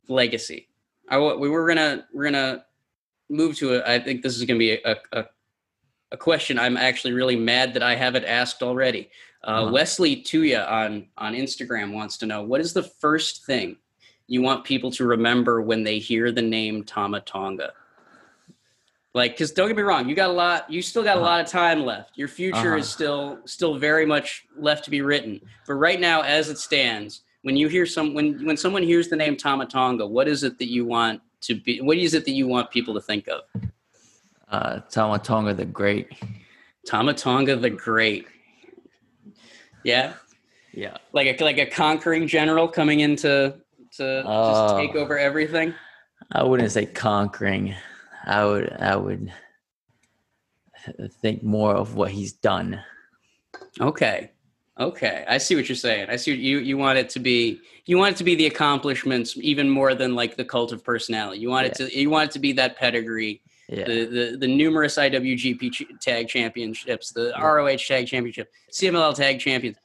legacy. 0.07 0.69
I 1.09 1.17
we 1.17 1.49
were 1.49 1.67
gonna 1.67 2.05
we're 2.13 2.25
gonna 2.25 2.63
move 3.29 3.57
to 3.57 3.73
it. 3.73 3.83
I 3.85 3.99
think 3.99 4.21
this 4.21 4.37
is 4.37 4.45
gonna 4.45 4.59
be 4.59 4.71
a, 4.71 4.95
a, 5.11 5.25
a 6.13 6.17
question 6.17 6.57
I'm 6.57 6.77
actually 6.77 7.11
really 7.11 7.35
mad 7.35 7.73
that 7.73 7.83
I 7.83 7.95
haven't 7.95 8.23
asked 8.23 8.63
already. 8.63 9.09
Uh, 9.43 9.47
uh-huh. 9.47 9.71
Wesley 9.73 10.15
Tuya 10.15 10.69
on 10.71 11.07
on 11.17 11.33
Instagram 11.33 11.91
wants 11.91 12.17
to 12.19 12.25
know 12.25 12.41
what 12.41 12.61
is 12.61 12.71
the 12.71 12.83
first 12.83 13.45
thing 13.45 13.75
you 14.27 14.41
want 14.41 14.63
people 14.63 14.91
to 14.91 15.05
remember 15.05 15.61
when 15.61 15.83
they 15.83 15.99
hear 15.99 16.31
the 16.31 16.41
name 16.41 16.83
Tama 16.83 17.21
Tonga. 17.21 17.73
Like, 19.13 19.33
because 19.33 19.51
don't 19.51 19.67
get 19.67 19.77
me 19.77 19.83
wrong, 19.83 20.09
you 20.09 20.15
got 20.15 20.31
a 20.31 20.33
lot. 20.33 20.69
You 20.71 20.81
still 20.81 21.03
got 21.03 21.17
a 21.17 21.19
uh-huh. 21.19 21.29
lot 21.29 21.41
of 21.41 21.47
time 21.47 21.85
left. 21.85 22.17
Your 22.17 22.27
future 22.27 22.57
uh-huh. 22.57 22.77
is 22.77 22.89
still 22.89 23.39
still 23.45 23.77
very 23.77 24.05
much 24.05 24.45
left 24.57 24.83
to 24.85 24.89
be 24.89 25.01
written. 25.01 25.39
But 25.67 25.75
right 25.75 25.99
now, 25.99 26.21
as 26.21 26.49
it 26.49 26.57
stands, 26.57 27.21
when 27.43 27.55
you 27.55 27.67
hear 27.67 27.85
some 27.85 28.15
when 28.15 28.43
when 28.45 28.57
someone 28.57 28.81
hears 28.81 29.09
the 29.09 29.15
name 29.15 29.37
Tama 29.37 29.67
Tonga, 29.67 30.07
what 30.07 30.27
is 30.27 30.43
it 30.43 30.57
that 30.57 30.71
you 30.71 30.85
want 30.85 31.21
to 31.41 31.55
be? 31.55 31.79
What 31.79 31.97
is 31.97 32.15
it 32.15 32.25
that 32.25 32.31
you 32.31 32.47
want 32.47 32.71
people 32.71 32.95
to 32.95 33.01
think 33.01 33.27
of? 33.27 33.41
Uh, 34.49 34.79
Tama 34.89 35.19
Tonga 35.19 35.53
the 35.53 35.65
Great. 35.65 36.07
Tama 36.87 37.13
Tonga 37.13 37.55
the 37.55 37.69
Great. 37.69 38.27
Yeah. 39.83 40.13
Yeah. 40.73 40.97
Like 41.11 41.39
a 41.39 41.43
like 41.43 41.59
a 41.59 41.67
conquering 41.67 42.27
general 42.27 42.67
coming 42.67 43.01
into 43.01 43.55
to 43.97 44.25
uh, 44.27 44.69
just 44.69 44.77
take 44.77 44.95
over 44.95 45.17
everything? 45.17 45.73
I 46.31 46.43
wouldn't 46.43 46.71
say 46.71 46.85
conquering. 46.85 47.75
I 48.25 48.45
would 48.45 48.71
I 48.79 48.95
would 48.95 49.31
think 51.21 51.43
more 51.43 51.75
of 51.75 51.95
what 51.95 52.11
he's 52.11 52.33
done. 52.33 52.81
Okay. 53.79 54.31
Okay. 54.79 55.23
I 55.27 55.37
see 55.37 55.55
what 55.55 55.69
you're 55.69 55.75
saying. 55.75 56.09
I 56.09 56.15
see 56.15 56.33
you 56.33 56.59
you 56.59 56.77
want 56.77 56.97
it 56.97 57.09
to 57.09 57.19
be 57.19 57.59
you 57.85 57.97
want 57.97 58.15
it 58.15 58.17
to 58.17 58.23
be 58.23 58.35
the 58.35 58.47
accomplishments 58.47 59.37
even 59.37 59.69
more 59.69 59.93
than 59.93 60.15
like 60.15 60.35
the 60.35 60.45
cult 60.45 60.71
of 60.71 60.83
personality. 60.83 61.39
You 61.41 61.49
want 61.49 61.65
yeah. 61.65 61.85
it 61.85 61.89
to 61.89 61.99
you 61.99 62.09
want 62.09 62.29
it 62.29 62.33
to 62.33 62.39
be 62.39 62.53
that 62.53 62.77
pedigree. 62.77 63.41
Yeah. 63.69 63.85
The, 63.85 64.05
the 64.05 64.37
the 64.37 64.47
numerous 64.47 64.97
IWGP 64.97 65.99
tag 65.99 66.27
championships, 66.27 67.11
the 67.11 67.31
yeah. 67.35 67.41
ROH 67.41 67.77
tag 67.77 68.07
championship, 68.07 68.51
CMLL 68.71 69.15
tag 69.15 69.39
champions 69.39 69.77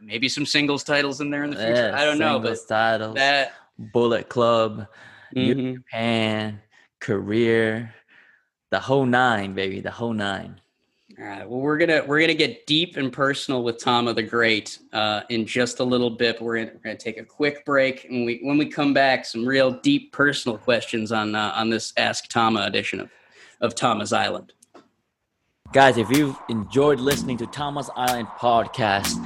maybe 0.00 0.28
some 0.28 0.46
singles 0.46 0.84
titles 0.84 1.20
in 1.20 1.30
there 1.30 1.44
in 1.44 1.50
the 1.50 1.56
future. 1.56 1.90
Yeah, 1.90 2.00
I 2.00 2.04
don't 2.04 2.18
know, 2.18 2.38
but 2.38 2.58
titles, 2.68 3.14
that 3.16 3.54
Bullet 3.78 4.28
Club, 4.28 4.86
mm-hmm. 5.34 5.74
Japan, 5.74 6.60
career, 7.00 7.94
the 8.70 8.80
whole 8.80 9.06
nine, 9.06 9.54
baby, 9.54 9.80
the 9.80 9.90
whole 9.90 10.12
nine. 10.12 10.60
All 11.18 11.24
right. 11.26 11.48
Well, 11.48 11.60
we're 11.60 11.76
gonna 11.76 12.02
we're 12.06 12.20
gonna 12.20 12.34
get 12.34 12.66
deep 12.66 12.96
and 12.96 13.12
personal 13.12 13.62
with 13.62 13.78
Tama 13.78 14.14
the 14.14 14.22
Great 14.22 14.78
uh, 14.92 15.20
in 15.28 15.46
just 15.46 15.80
a 15.80 15.84
little 15.84 16.10
bit. 16.10 16.40
We're 16.40 16.58
gonna, 16.58 16.70
we're 16.74 16.80
gonna 16.82 16.96
take 16.96 17.18
a 17.18 17.24
quick 17.24 17.64
break, 17.66 18.06
and 18.06 18.24
we 18.24 18.40
when 18.42 18.56
we 18.56 18.66
come 18.66 18.94
back, 18.94 19.26
some 19.26 19.44
real 19.44 19.70
deep 19.70 20.12
personal 20.12 20.56
questions 20.56 21.12
on 21.12 21.34
uh, 21.34 21.52
on 21.54 21.68
this 21.68 21.92
Ask 21.98 22.28
Tama 22.28 22.62
edition 22.62 23.00
of 23.00 23.10
of 23.60 23.74
Tama's 23.74 24.12
Island. 24.12 24.54
Guys, 25.72 25.96
if 25.96 26.10
you've 26.10 26.38
enjoyed 26.48 26.98
listening 26.98 27.36
to 27.38 27.46
Tama's 27.46 27.90
Island 27.94 28.28
podcast 28.38 29.16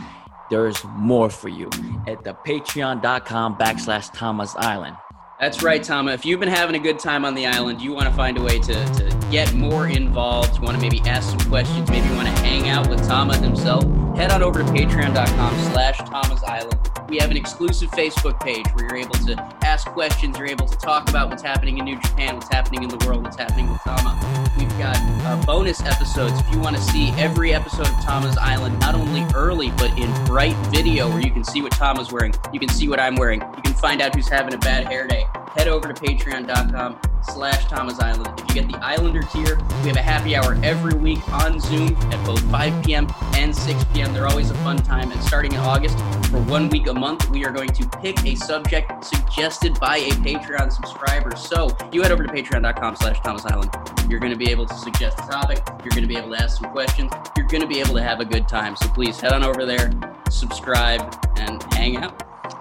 there's 0.50 0.82
more 0.84 1.30
for 1.30 1.48
you 1.48 1.70
at 2.06 2.24
the 2.24 2.34
patreon.com 2.34 3.56
backslash 3.56 4.12
Tama's 4.12 4.54
Island. 4.56 4.96
That's 5.40 5.62
right, 5.62 5.82
Tama. 5.82 6.12
If 6.12 6.24
you've 6.24 6.40
been 6.40 6.48
having 6.48 6.76
a 6.76 6.78
good 6.78 6.98
time 6.98 7.26
on 7.26 7.34
the 7.34 7.46
island, 7.46 7.82
you 7.82 7.92
want 7.92 8.08
to 8.08 8.14
find 8.14 8.38
a 8.38 8.42
way 8.42 8.58
to, 8.58 8.72
to 8.72 9.26
get 9.30 9.52
more 9.52 9.86
involved, 9.86 10.56
you 10.56 10.62
want 10.62 10.76
to 10.76 10.80
maybe 10.80 11.00
ask 11.00 11.28
some 11.28 11.50
questions, 11.50 11.90
maybe 11.90 12.08
you 12.08 12.14
want 12.14 12.28
to 12.28 12.42
hang 12.42 12.68
out 12.68 12.88
with 12.88 13.06
Tama 13.06 13.36
himself, 13.36 13.84
head 14.16 14.30
on 14.32 14.42
over 14.42 14.60
to 14.60 14.64
patreon.com 14.64 15.72
slash 15.72 15.98
Tama's 15.98 16.42
Island. 16.42 16.95
We 17.08 17.18
have 17.18 17.30
an 17.30 17.36
exclusive 17.36 17.90
Facebook 17.92 18.40
page 18.40 18.66
where 18.74 18.86
you're 18.86 18.96
able 18.96 19.14
to 19.26 19.34
ask 19.62 19.86
questions, 19.88 20.36
you're 20.38 20.48
able 20.48 20.66
to 20.66 20.76
talk 20.78 21.08
about 21.08 21.30
what's 21.30 21.42
happening 21.42 21.78
in 21.78 21.84
New 21.84 22.00
Japan, 22.00 22.34
what's 22.34 22.52
happening 22.52 22.82
in 22.82 22.88
the 22.88 23.04
world, 23.06 23.22
what's 23.22 23.36
happening 23.36 23.70
with 23.70 23.80
Tama. 23.82 24.52
We've 24.58 24.78
got 24.78 24.96
uh, 25.24 25.44
bonus 25.44 25.80
episodes 25.82 26.40
if 26.40 26.52
you 26.52 26.58
want 26.58 26.76
to 26.76 26.82
see 26.82 27.10
every 27.10 27.54
episode 27.54 27.86
of 27.86 28.04
Tama's 28.04 28.36
Island, 28.38 28.80
not 28.80 28.94
only 28.94 29.24
early, 29.34 29.70
but 29.72 29.96
in 29.98 30.12
bright 30.24 30.56
video 30.68 31.08
where 31.08 31.20
you 31.20 31.30
can 31.30 31.44
see 31.44 31.62
what 31.62 31.72
Tama's 31.72 32.10
wearing, 32.10 32.34
you 32.52 32.58
can 32.58 32.68
see 32.68 32.88
what 32.88 32.98
I'm 32.98 33.14
wearing, 33.14 33.40
you 33.40 33.62
can 33.62 33.74
find 33.74 34.02
out 34.02 34.14
who's 34.14 34.28
having 34.28 34.54
a 34.54 34.58
bad 34.58 34.86
hair 34.86 35.06
day 35.06 35.26
head 35.56 35.68
over 35.68 35.90
to 35.90 35.94
patreon.com 35.94 37.15
slash 37.32 37.66
Tama's 37.66 37.98
Island. 37.98 38.28
If 38.40 38.48
you 38.48 38.62
get 38.62 38.70
the 38.70 38.78
Islander 38.84 39.22
tier, 39.22 39.56
we 39.82 39.88
have 39.88 39.96
a 39.96 40.02
happy 40.02 40.36
hour 40.36 40.58
every 40.62 40.94
week 40.98 41.26
on 41.30 41.60
Zoom 41.60 41.96
at 42.12 42.24
both 42.26 42.40
5 42.50 42.84
p.m. 42.84 43.06
and 43.34 43.54
6 43.54 43.84
p.m. 43.92 44.12
They're 44.12 44.26
always 44.26 44.50
a 44.50 44.54
fun 44.56 44.78
time. 44.78 45.12
And 45.12 45.22
starting 45.22 45.52
in 45.52 45.58
August, 45.58 45.98
for 46.30 46.40
one 46.42 46.68
week 46.68 46.86
a 46.86 46.94
month, 46.94 47.28
we 47.30 47.44
are 47.44 47.50
going 47.50 47.70
to 47.70 47.88
pick 48.00 48.24
a 48.24 48.34
subject 48.34 49.04
suggested 49.04 49.78
by 49.80 49.98
a 49.98 50.10
Patreon 50.10 50.72
subscriber. 50.72 51.36
So 51.36 51.76
you 51.92 52.02
head 52.02 52.12
over 52.12 52.24
to 52.24 52.32
patreon.com 52.32 52.96
slash 52.96 53.20
Tama's 53.20 53.46
Island. 53.46 53.70
You're 54.08 54.20
going 54.20 54.32
to 54.32 54.38
be 54.38 54.50
able 54.50 54.66
to 54.66 54.74
suggest 54.74 55.18
a 55.18 55.22
topic. 55.22 55.62
You're 55.84 55.90
going 55.90 56.02
to 56.02 56.08
be 56.08 56.16
able 56.16 56.30
to 56.30 56.42
ask 56.42 56.60
some 56.60 56.70
questions. 56.70 57.12
You're 57.36 57.46
going 57.46 57.62
to 57.62 57.68
be 57.68 57.80
able 57.80 57.94
to 57.94 58.02
have 58.02 58.20
a 58.20 58.24
good 58.24 58.48
time. 58.48 58.76
So 58.76 58.88
please 58.88 59.20
head 59.20 59.32
on 59.32 59.42
over 59.42 59.66
there, 59.66 59.90
subscribe, 60.30 61.16
and 61.36 61.62
hang 61.74 61.96
out. 61.96 62.18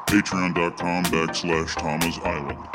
Patreon.com 0.07 1.05
backslash 1.05 1.75
Tama's 1.75 2.19
Island. 2.19 2.74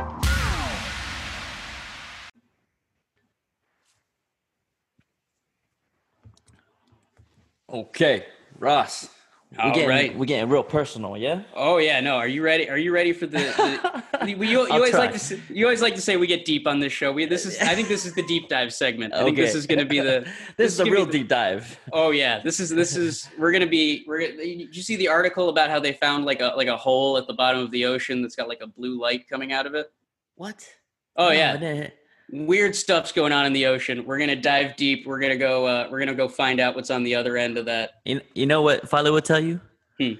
Okay, 7.72 8.26
Ross, 8.58 9.08
we're 9.56 9.72
getting, 9.72 9.88
right. 9.88 10.16
we're 10.16 10.24
getting 10.24 10.48
real 10.48 10.64
personal, 10.64 11.16
yeah. 11.16 11.42
Oh 11.54 11.78
yeah, 11.78 12.00
no. 12.00 12.16
Are 12.16 12.26
you 12.26 12.42
ready? 12.42 12.68
Are 12.68 12.78
you 12.78 12.92
ready 12.92 13.12
for 13.12 13.26
the? 13.26 13.38
the 13.38 14.26
you, 14.26 14.36
you, 14.36 14.44
you 14.44 14.72
always 14.72 14.90
try. 14.90 15.00
like 15.00 15.12
to 15.12 15.18
say, 15.18 15.40
you 15.48 15.66
always 15.66 15.82
like 15.82 15.94
to 15.94 16.00
say 16.00 16.16
we 16.16 16.26
get 16.26 16.44
deep 16.44 16.66
on 16.66 16.80
this 16.80 16.92
show. 16.92 17.12
We 17.12 17.26
this 17.26 17.46
is 17.46 17.58
I 17.60 17.76
think 17.76 17.86
this 17.86 18.04
is 18.04 18.14
the 18.14 18.24
deep 18.26 18.48
dive 18.48 18.72
segment. 18.72 19.14
I 19.14 19.18
okay. 19.18 19.24
think 19.26 19.36
this 19.36 19.54
is 19.54 19.66
going 19.66 19.78
to 19.78 19.84
be 19.84 20.00
the. 20.00 20.20
this, 20.56 20.56
this 20.56 20.72
is 20.74 20.80
a 20.80 20.84
real 20.84 21.06
the, 21.06 21.12
deep 21.12 21.28
dive. 21.28 21.78
Oh 21.92 22.10
yeah, 22.10 22.40
this 22.42 22.58
is 22.58 22.70
this 22.70 22.96
is 22.96 23.28
we're 23.38 23.52
going 23.52 23.62
to 23.62 23.68
be 23.68 24.04
we're. 24.06 24.18
Did 24.18 24.74
you 24.74 24.82
see 24.82 24.96
the 24.96 25.08
article 25.08 25.48
about 25.48 25.70
how 25.70 25.78
they 25.78 25.92
found 25.92 26.24
like 26.24 26.40
a 26.40 26.52
like 26.56 26.68
a 26.68 26.76
hole 26.76 27.18
at 27.18 27.26
the 27.28 27.34
bottom 27.34 27.60
of 27.60 27.70
the 27.70 27.84
ocean 27.84 28.22
that's 28.22 28.34
got 28.34 28.48
like 28.48 28.62
a 28.62 28.66
blue 28.66 29.00
light 29.00 29.28
coming 29.28 29.52
out 29.52 29.66
of 29.66 29.74
it? 29.74 29.92
What? 30.34 30.64
Oh 31.16 31.28
no, 31.28 31.32
yeah 31.32 31.90
weird 32.32 32.74
stuff's 32.74 33.12
going 33.12 33.32
on 33.32 33.46
in 33.46 33.52
the 33.52 33.66
ocean. 33.66 34.04
We're 34.04 34.18
gonna 34.18 34.36
dive 34.36 34.76
deep. 34.76 35.06
We're 35.06 35.20
gonna 35.20 35.36
go. 35.36 35.66
Uh, 35.66 35.88
we're 35.90 35.98
gonna 35.98 36.14
go 36.14 36.28
find 36.28 36.60
out 36.60 36.74
what's 36.74 36.90
on 36.90 37.02
the 37.02 37.14
other 37.14 37.36
end 37.36 37.58
of 37.58 37.66
that. 37.66 38.00
You, 38.04 38.20
you 38.34 38.46
know 38.46 38.62
what 38.62 38.88
Father 38.88 39.12
would 39.12 39.24
tell 39.24 39.40
you? 39.40 39.60
Hmm. 39.98 40.14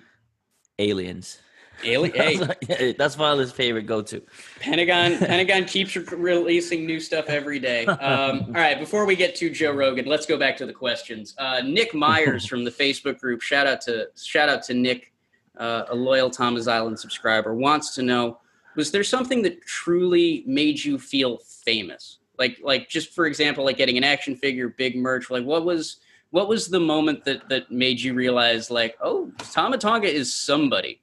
Aliens. 0.78 1.38
Alien. 1.84 2.50
Hey. 2.68 2.92
That's 2.92 3.14
Father's 3.14 3.52
favorite 3.52 3.86
go-to. 3.86 4.22
Pentagon. 4.60 5.18
Pentagon 5.18 5.64
keeps 5.64 5.96
releasing 5.96 6.86
new 6.86 7.00
stuff 7.00 7.26
every 7.28 7.58
day. 7.58 7.86
Um, 8.00 8.46
all 8.48 8.52
right. 8.54 8.78
Before 8.78 9.04
we 9.04 9.14
get 9.14 9.34
to 9.36 9.50
Joe 9.50 9.72
Rogan, 9.72 10.06
let's 10.06 10.26
go 10.26 10.38
back 10.38 10.56
to 10.58 10.66
the 10.66 10.72
questions. 10.72 11.34
Uh, 11.38 11.60
Nick 11.64 11.94
Myers 11.94 12.46
from 12.46 12.64
the 12.64 12.70
Facebook 12.70 13.18
group. 13.18 13.40
Shout 13.40 13.66
out 13.66 13.80
to 13.82 14.08
shout 14.16 14.48
out 14.48 14.62
to 14.64 14.74
Nick, 14.74 15.12
uh, 15.58 15.84
a 15.88 15.94
loyal 15.94 16.30
Tama's 16.30 16.66
Island 16.66 16.98
subscriber. 16.98 17.54
Wants 17.54 17.94
to 17.94 18.02
know 18.02 18.39
was 18.76 18.90
there 18.90 19.04
something 19.04 19.42
that 19.42 19.64
truly 19.66 20.44
made 20.46 20.82
you 20.82 20.98
feel 20.98 21.38
famous? 21.38 22.18
Like 22.38 22.58
like 22.62 22.88
just 22.88 23.14
for 23.14 23.26
example, 23.26 23.64
like 23.64 23.76
getting 23.76 23.98
an 23.98 24.04
action 24.04 24.36
figure, 24.36 24.68
big 24.68 24.96
merch. 24.96 25.30
Like 25.30 25.44
what 25.44 25.64
was 25.64 26.00
what 26.30 26.48
was 26.48 26.68
the 26.68 26.80
moment 26.80 27.24
that 27.24 27.48
that 27.48 27.70
made 27.70 28.00
you 28.00 28.14
realize 28.14 28.70
like, 28.70 28.96
oh, 29.02 29.30
Tama 29.52 29.78
Tonga 29.78 30.12
is 30.12 30.32
somebody? 30.32 31.00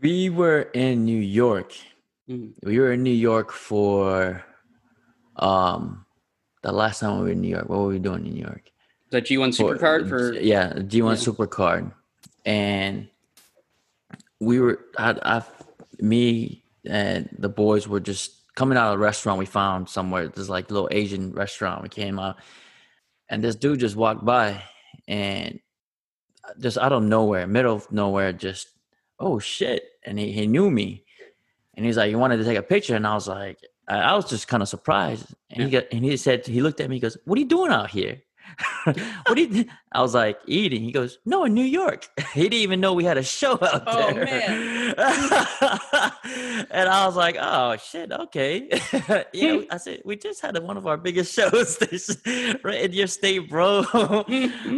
We 0.00 0.30
were 0.30 0.62
in 0.74 1.04
New 1.04 1.18
York. 1.18 1.72
Mm-hmm. 2.28 2.66
We 2.66 2.78
were 2.78 2.92
in 2.92 3.02
New 3.02 3.10
York 3.10 3.50
for 3.50 4.44
um 5.36 6.04
the 6.62 6.72
last 6.72 7.00
time 7.00 7.18
we 7.18 7.24
were 7.24 7.30
in 7.30 7.40
New 7.40 7.48
York. 7.48 7.68
What 7.68 7.80
were 7.80 7.88
we 7.88 7.98
doing 7.98 8.26
in 8.26 8.34
New 8.34 8.40
York? 8.40 8.70
That 9.10 9.24
G1 9.24 9.56
Supercard 9.56 10.08
for 10.08 10.32
yeah, 10.34 10.72
G1 10.72 10.92
yeah. 10.92 11.32
Supercard. 11.32 11.92
And 12.44 13.08
we 14.40 14.60
were 14.60 14.80
I, 14.98 15.16
I 15.22 15.42
me 16.00 16.64
and 16.84 17.28
the 17.38 17.48
boys 17.48 17.88
were 17.88 18.00
just 18.00 18.44
coming 18.54 18.78
out 18.78 18.92
of 18.92 18.94
a 18.94 19.02
restaurant 19.02 19.38
we 19.38 19.46
found 19.46 19.88
somewhere. 19.88 20.28
This 20.28 20.48
like 20.48 20.70
little 20.70 20.88
Asian 20.90 21.32
restaurant. 21.32 21.82
We 21.82 21.88
came 21.88 22.18
out, 22.18 22.36
and 23.28 23.42
this 23.42 23.56
dude 23.56 23.80
just 23.80 23.96
walked 23.96 24.24
by, 24.24 24.62
and 25.08 25.60
just 26.60 26.78
out 26.78 26.92
of 26.92 27.02
nowhere, 27.02 27.46
middle 27.46 27.76
of 27.76 27.90
nowhere, 27.90 28.32
just 28.32 28.68
oh 29.18 29.38
shit, 29.38 29.84
and 30.04 30.18
he 30.18 30.32
he 30.32 30.46
knew 30.46 30.70
me, 30.70 31.04
and 31.74 31.84
he's 31.84 31.96
like, 31.96 32.10
"You 32.10 32.18
wanted 32.18 32.38
to 32.38 32.44
take 32.44 32.58
a 32.58 32.62
picture?" 32.62 32.96
And 32.96 33.06
I 33.06 33.14
was 33.14 33.28
like, 33.28 33.58
I, 33.88 33.98
I 33.98 34.14
was 34.14 34.28
just 34.28 34.48
kind 34.48 34.62
of 34.62 34.68
surprised, 34.68 35.34
and 35.50 35.60
yeah. 35.60 35.64
he 35.64 35.70
got 35.70 35.84
and 35.92 36.04
he 36.04 36.16
said 36.16 36.46
he 36.46 36.60
looked 36.60 36.80
at 36.80 36.88
me, 36.88 36.96
he 36.96 37.00
goes, 37.00 37.16
"What 37.24 37.36
are 37.36 37.40
you 37.40 37.48
doing 37.48 37.72
out 37.72 37.90
here?" 37.90 38.20
what 38.84 39.34
did 39.34 39.68
I 39.92 40.02
was 40.02 40.14
like 40.14 40.38
eating. 40.46 40.82
He 40.82 40.92
goes, 40.92 41.18
no, 41.24 41.44
in 41.44 41.54
New 41.54 41.64
York. 41.64 42.08
he 42.34 42.42
didn't 42.42 42.54
even 42.54 42.80
know 42.80 42.92
we 42.92 43.04
had 43.04 43.16
a 43.16 43.22
show 43.22 43.52
out 43.52 43.84
oh, 43.86 44.12
there. 44.12 44.24
man. 44.24 44.94
and 46.70 46.88
I 46.88 47.06
was 47.06 47.16
like, 47.16 47.36
oh 47.40 47.76
shit, 47.76 48.12
okay. 48.12 48.68
yeah, 49.32 49.60
I 49.70 49.76
said 49.76 50.02
we 50.04 50.16
just 50.16 50.40
had 50.40 50.58
one 50.62 50.76
of 50.76 50.86
our 50.86 50.96
biggest 50.96 51.34
shows 51.34 51.78
this, 51.78 52.16
right 52.62 52.82
in 52.82 52.92
your 52.92 53.06
state, 53.06 53.48
bro. 53.48 53.84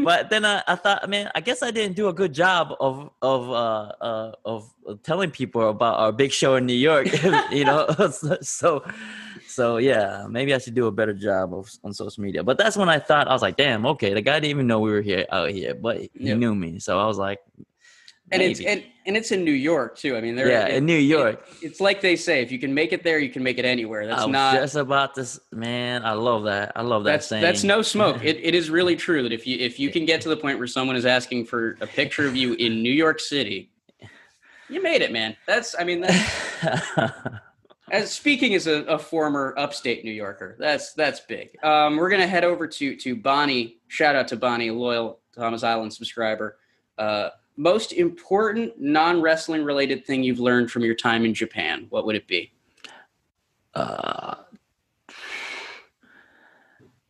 but 0.05 0.31
then 0.31 0.45
I, 0.45 0.63
I 0.67 0.75
thought, 0.77 1.09
man, 1.09 1.31
I 1.35 1.41
guess 1.41 1.63
I 1.63 1.71
didn't 1.71 1.97
do 1.97 2.09
a 2.09 2.13
good 2.13 2.33
job 2.33 2.75
of 2.81 3.11
of 3.23 3.51
uh, 3.51 3.93
uh 4.01 4.33
of 4.45 4.73
telling 5.03 5.31
people 5.31 5.69
about 5.69 5.99
our 5.99 6.13
big 6.13 6.33
show 6.33 6.57
in 6.57 6.67
New 6.67 6.75
York. 6.75 7.09
you 7.51 7.65
know, 7.65 7.89
so 8.43 8.85
so 9.57 9.79
yeah, 9.79 10.27
maybe 10.29 10.53
I 10.53 10.59
should 10.59 10.75
do 10.75 10.87
a 10.87 10.93
better 10.93 11.15
job 11.15 11.55
of, 11.55 11.71
on 11.83 11.95
social 11.95 12.23
media. 12.23 12.45
But 12.45 12.59
that's 12.59 12.77
when 12.77 12.91
I 12.91 12.99
thought 12.99 13.27
I 13.27 13.33
was 13.33 13.41
like, 13.41 13.57
damn, 13.57 13.87
okay, 13.87 14.13
the 14.13 14.21
guy 14.21 14.35
didn't 14.35 14.51
even 14.51 14.67
know 14.67 14.81
we 14.81 14.91
were 14.91 15.01
here 15.01 15.25
out 15.33 15.49
here, 15.49 15.75
but 15.75 15.97
he 15.97 16.11
yep. 16.15 16.37
knew 16.37 16.55
me. 16.55 16.79
So 16.79 17.01
I 17.01 17.07
was 17.07 17.17
like, 17.17 17.39
Maybe. 18.31 18.45
and 18.45 18.51
it's 18.51 18.61
and, 18.61 18.85
and 19.07 19.17
it's 19.17 19.33
in 19.33 19.45
New 19.45 19.53
York 19.53 19.97
too. 19.97 20.15
I 20.15 20.21
mean, 20.21 20.37
there. 20.37 20.51
Yeah, 20.51 20.67
it, 20.67 20.75
in 20.75 20.85
New 20.85 20.99
York. 20.99 21.43
It, 21.63 21.69
it's 21.69 21.81
like 21.81 22.03
they 22.03 22.17
say, 22.17 22.43
if 22.43 22.53
you 22.53 22.59
can 22.59 22.75
make 22.75 22.93
it 22.93 23.03
there, 23.03 23.19
you 23.19 23.31
can 23.31 23.43
make 23.43 23.57
it 23.57 23.65
anywhere. 23.65 24.07
That's 24.07 24.21
I 24.21 24.25
was 24.27 24.33
not 24.33 24.55
just 24.57 24.77
about 24.77 25.15
this, 25.15 25.41
man. 25.53 26.05
I 26.05 26.13
love 26.13 26.45
that. 26.45 26.73
I 26.77 26.83
love 26.83 27.05
that 27.05 27.13
that's, 27.13 27.27
saying. 27.27 27.41
That's 27.41 27.65
no 27.65 27.81
smoke. 27.81 28.19
it, 28.23 28.37
it 28.43 28.55
is 28.55 28.69
really 28.69 28.95
true 28.95 29.23
that 29.23 29.33
if 29.33 29.47
you 29.47 29.57
if 29.59 29.81
you 29.81 29.91
can 29.91 30.05
get 30.05 30.21
to 30.21 30.29
the 30.29 30.37
point 30.37 30.59
where 30.59 30.67
someone 30.67 30.97
is 30.97 31.07
asking 31.07 31.47
for 31.47 31.79
a 31.81 31.87
picture 31.87 32.27
of 32.27 32.37
you 32.37 32.53
in 32.55 32.83
New 32.83 32.93
York 32.93 33.21
City, 33.21 33.71
you 34.69 34.83
made 34.83 35.01
it, 35.01 35.13
man. 35.13 35.35
That's 35.47 35.75
I 35.79 35.85
mean. 35.85 36.03
That's, 36.03 36.91
As 37.91 38.13
speaking 38.13 38.55
as 38.55 38.67
a, 38.67 38.83
a, 38.85 38.99
former 38.99 39.55
upstate 39.57 40.05
New 40.05 40.11
Yorker, 40.11 40.57
that's 40.59 40.93
that's 40.95 41.21
big. 41.21 41.57
Um, 41.63 41.97
we're 41.97 42.11
gonna 42.11 42.27
head 42.27 42.43
over 42.43 42.67
to 42.67 42.97
to 42.97 43.15
Bonnie. 43.15 43.79
Shout 43.87 44.17
out 44.17 44.27
to 44.29 44.37
Bonnie, 44.37 44.71
loyal 44.71 45.21
Tama's 45.37 45.63
Island 45.63 45.93
subscriber. 45.93 46.59
Uh, 46.99 47.31
most 47.57 47.93
important 47.93 48.73
non 48.81 49.21
wrestling 49.21 49.65
related 49.65 50.05
thing 50.05 50.25
you've 50.25 50.41
learned 50.41 50.71
from 50.71 50.85
your 50.85 50.97
time 50.97 51.25
in 51.25 51.33
Japan? 51.33 51.87
What 51.91 52.07
would 52.07 52.17
it 52.17 52.27
be? 52.27 52.53
Uh, 53.73 54.35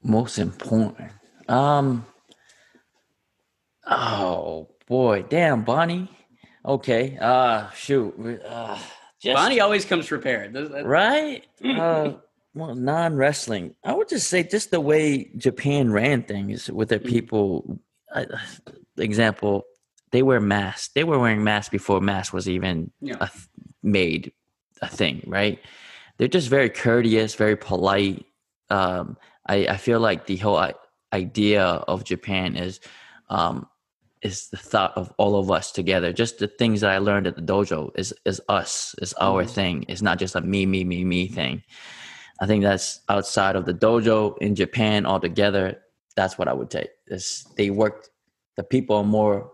most 0.03 0.39
important. 0.39 1.11
Um. 1.49 2.05
Oh 3.87 4.69
boy, 4.87 5.23
damn, 5.23 5.65
Bonnie. 5.65 6.11
Okay. 6.67 7.17
Uh, 7.21 7.71
shoot. 7.71 8.43
Uh, 8.45 8.79
just, 9.27 9.37
Bonnie 9.37 9.61
always 9.61 9.85
comes 9.85 10.09
prepared, 10.09 10.55
right? 10.85 11.47
uh, 11.65 12.13
well, 12.55 12.75
non 12.75 13.17
wrestling. 13.17 13.75
I 13.85 13.93
would 13.93 14.09
just 14.09 14.29
say 14.29 14.43
just 14.43 14.71
the 14.71 14.81
way 14.81 15.31
Japan 15.37 15.93
ran 15.93 16.23
things 16.23 16.71
with 16.71 16.89
their 16.89 16.99
mm. 16.99 17.07
people. 17.07 17.81
Uh, 18.15 18.25
example, 18.97 19.65
they 20.13 20.23
wear 20.23 20.41
masks. 20.41 20.89
They 20.95 21.05
were 21.05 21.19
wearing 21.19 21.45
masks 21.45 21.69
before 21.69 22.01
masks 22.01 22.33
was 22.33 22.49
even 22.49 22.91
yeah. 23.01 23.17
a, 23.21 23.31
made 23.83 24.33
a 24.81 24.89
thing, 24.89 25.23
right? 25.27 25.59
They're 26.17 26.29
just 26.29 26.49
very 26.49 26.71
courteous, 26.71 27.35
very 27.35 27.57
polite. 27.57 28.25
Um, 28.71 29.19
I, 29.47 29.67
I 29.67 29.77
feel 29.77 30.01
like 30.01 30.27
the 30.27 30.37
whole 30.37 30.73
idea 31.13 31.63
of 31.65 32.05
Japan 32.05 32.57
is 32.57 32.81
um, 33.29 33.69
is 34.27 34.49
the 34.49 34.57
thought 34.57 34.93
of 34.97 35.13
all 35.19 35.37
of 35.37 35.51
us 35.51 35.71
together. 35.71 36.13
Just 36.13 36.39
the 36.39 36.49
things 36.49 36.81
that 36.81 36.91
I 36.91 36.99
learned 36.99 37.29
at 37.29 37.37
the 37.37 37.43
dojo 37.43 37.91
is 37.95 38.13
is 38.25 38.41
us, 38.49 38.95
is 39.01 39.13
our 39.15 39.45
mm-hmm. 39.45 39.53
thing. 39.53 39.85
It's 39.89 40.03
not 40.03 40.19
just 40.19 40.35
a 40.35 40.41
me, 40.41 40.67
me, 40.67 40.83
me, 40.85 41.05
me 41.05 41.29
thing. 41.29 41.63
I 42.41 42.47
think 42.47 42.63
that's 42.63 43.01
outside 43.09 43.57
of 43.57 43.65
the 43.65 43.73
dojo 43.73 44.37
in 44.39 44.55
Japan 44.55 45.07
altogether. 45.07 45.81
That's 46.17 46.37
what 46.39 46.49
I 46.49 46.53
would 46.53 46.71
take. 46.71 46.91
Is 47.07 47.47
they 47.57 47.71
work 47.71 48.09
the 48.57 48.65
people 48.65 48.97
are 48.97 49.05
more 49.05 49.53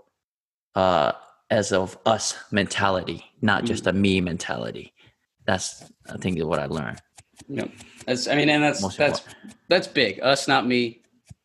uh 0.75 1.13
as 1.51 1.71
of 1.71 1.99
us 2.07 2.35
mentality, 2.51 3.25
not 3.43 3.65
just 3.65 3.85
mm-hmm. 3.85 3.97
a 3.97 4.01
me 4.01 4.21
mentality. 4.23 4.95
That's 5.47 5.85
I 6.09 6.17
think 6.17 6.43
what 6.43 6.59
I 6.59 6.67
learned. 6.67 7.01
Yep. 7.49 7.71
That's 8.07 8.27
I 8.27 8.35
mean 8.37 8.49
and 8.49 8.63
that's 8.63 8.81
Most 8.81 8.97
that's 8.97 9.21
important. 9.21 9.55
that's 9.69 9.87
big. 9.87 10.21
Us 10.23 10.49
not 10.49 10.67
me 10.67 11.02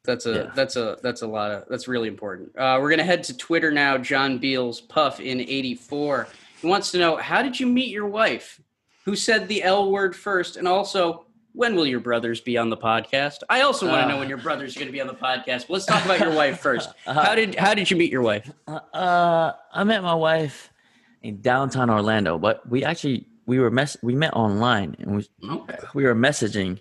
that's 0.08 0.26
a 0.26 0.34
yeah. 0.34 0.52
that's 0.56 0.78
a 0.78 0.98
that's 1.04 1.22
a 1.22 1.28
lot 1.28 1.52
of 1.52 1.66
that's 1.70 1.88
really 1.88 2.08
important. 2.08 2.58
Uh, 2.58 2.80
we're 2.82 2.90
gonna 2.90 3.04
head 3.04 3.24
to 3.26 3.38
Twitter 3.38 3.72
now. 3.72 3.98
John 3.98 4.40
Beals 4.40 4.82
Puff 4.82 5.20
in 5.20 5.42
'84. 5.42 6.30
He 6.62 6.68
wants 6.68 6.90
to 6.92 6.98
know 6.98 7.18
how 7.18 7.44
did 7.44 7.60
you 7.60 7.68
meet 7.68 7.90
your 7.90 8.08
wife? 8.08 8.60
Who 9.06 9.16
said 9.16 9.48
the 9.48 9.62
L 9.62 9.92
word 9.92 10.16
first? 10.16 10.56
And 10.56 10.68
also, 10.68 11.26
when 11.52 11.76
will 11.76 11.86
your 11.86 12.00
brothers 12.00 12.40
be 12.40 12.58
on 12.58 12.70
the 12.70 12.78
podcast? 12.78 13.40
I 13.50 13.62
also 13.62 13.86
want 13.88 14.02
to 14.02 14.06
uh, 14.06 14.08
know 14.08 14.18
when 14.18 14.30
your 14.30 14.38
brothers 14.38 14.76
are 14.76 14.80
going 14.80 14.88
to 14.88 14.94
be 14.94 15.02
on 15.02 15.08
the 15.08 15.14
podcast. 15.14 15.68
But 15.68 15.72
let's 15.72 15.86
talk 15.86 16.04
about 16.06 16.20
your 16.20 16.34
wife 16.34 16.60
first. 16.60 16.90
Uh, 17.06 17.14
how 17.14 17.36
did 17.36 17.56
how 17.56 17.74
did 17.74 17.92
you 17.92 17.98
meet 17.98 18.12
your 18.12 18.22
wife? 18.22 18.50
Uh, 18.66 18.80
uh, 18.94 19.54
I 19.74 19.84
met 19.84 20.04
my 20.04 20.16
wife 20.16 20.72
in 21.22 21.42
downtown 21.42 21.90
Orlando, 21.90 22.38
but 22.38 22.68
we 22.70 22.84
actually 22.84 23.28
we 23.46 23.60
were 23.60 23.72
mess 23.72 23.98
we 24.02 24.16
met 24.16 24.34
online 24.34 24.96
and 25.00 25.18
we 25.18 25.28
okay. 25.50 25.78
we 25.94 26.04
were 26.04 26.16
messaging 26.16 26.80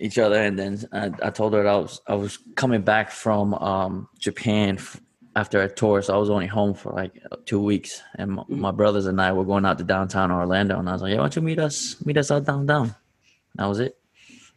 each 0.00 0.18
other, 0.18 0.42
and 0.42 0.58
then 0.58 0.82
I, 0.92 1.10
I, 1.22 1.30
told 1.30 1.52
her 1.52 1.68
I 1.68 1.76
was 1.76 2.00
I 2.06 2.14
was 2.14 2.38
coming 2.56 2.82
back 2.82 3.10
from 3.10 3.54
um, 3.54 4.08
Japan 4.18 4.76
f- 4.76 5.00
after 5.36 5.62
a 5.62 5.68
tour, 5.68 6.02
so 6.02 6.14
I 6.14 6.16
was 6.16 6.30
only 6.30 6.46
home 6.46 6.74
for 6.74 6.92
like 6.92 7.22
two 7.44 7.60
weeks, 7.60 8.02
and 8.16 8.32
my, 8.32 8.44
my, 8.48 8.70
brothers 8.70 9.06
and 9.06 9.20
I 9.20 9.32
were 9.32 9.44
going 9.44 9.66
out 9.66 9.78
to 9.78 9.84
downtown 9.84 10.32
Orlando, 10.32 10.78
and 10.78 10.88
I 10.88 10.92
was 10.92 11.02
like, 11.02 11.10
"Yeah, 11.10 11.18
why 11.18 11.24
don't 11.24 11.36
you 11.36 11.42
meet 11.42 11.58
us 11.58 11.96
meet 12.04 12.16
us 12.16 12.30
out 12.30 12.44
downtown?" 12.44 12.94
That 13.56 13.66
was 13.66 13.78
it. 13.78 13.96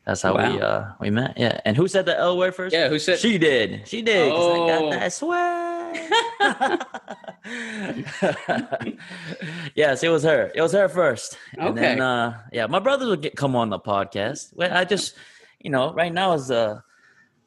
That's 0.06 0.22
how 0.22 0.36
wow. 0.36 0.52
we 0.52 0.62
uh 0.62 0.84
we 1.00 1.10
met. 1.10 1.38
Yeah, 1.38 1.60
and 1.66 1.78
who 1.78 1.88
said 1.88 2.06
the 2.06 2.18
L 2.18 2.38
word 2.38 2.56
first? 2.56 2.74
Yeah, 2.74 2.90
who 2.90 3.00
said 3.00 3.20
she 3.20 3.38
did? 3.38 3.88
She 3.88 4.02
did. 4.02 4.32
Oh. 4.32 4.66
I 4.66 4.70
got 4.70 4.82
oh. 4.82 4.90
that 4.92 5.14
yes, 9.76 10.04
it 10.04 10.10
was 10.10 10.24
her. 10.24 10.52
It 10.56 10.62
was 10.62 10.72
her 10.72 10.90
first. 10.90 11.38
And 11.54 11.70
okay. 11.70 11.82
Then, 11.82 12.02
uh, 12.02 12.40
yeah, 12.52 12.68
my 12.68 12.80
brothers 12.80 13.10
would 13.10 13.22
get 13.22 13.36
come 13.36 13.56
on 13.56 13.70
the 13.70 13.80
podcast. 13.80 14.56
Well, 14.56 14.74
I 14.74 14.86
just 14.86 15.16
you 15.64 15.72
know, 15.72 15.94
right 15.94 16.14
now 16.14 16.34
is 16.34 16.52
uh, 16.52 16.80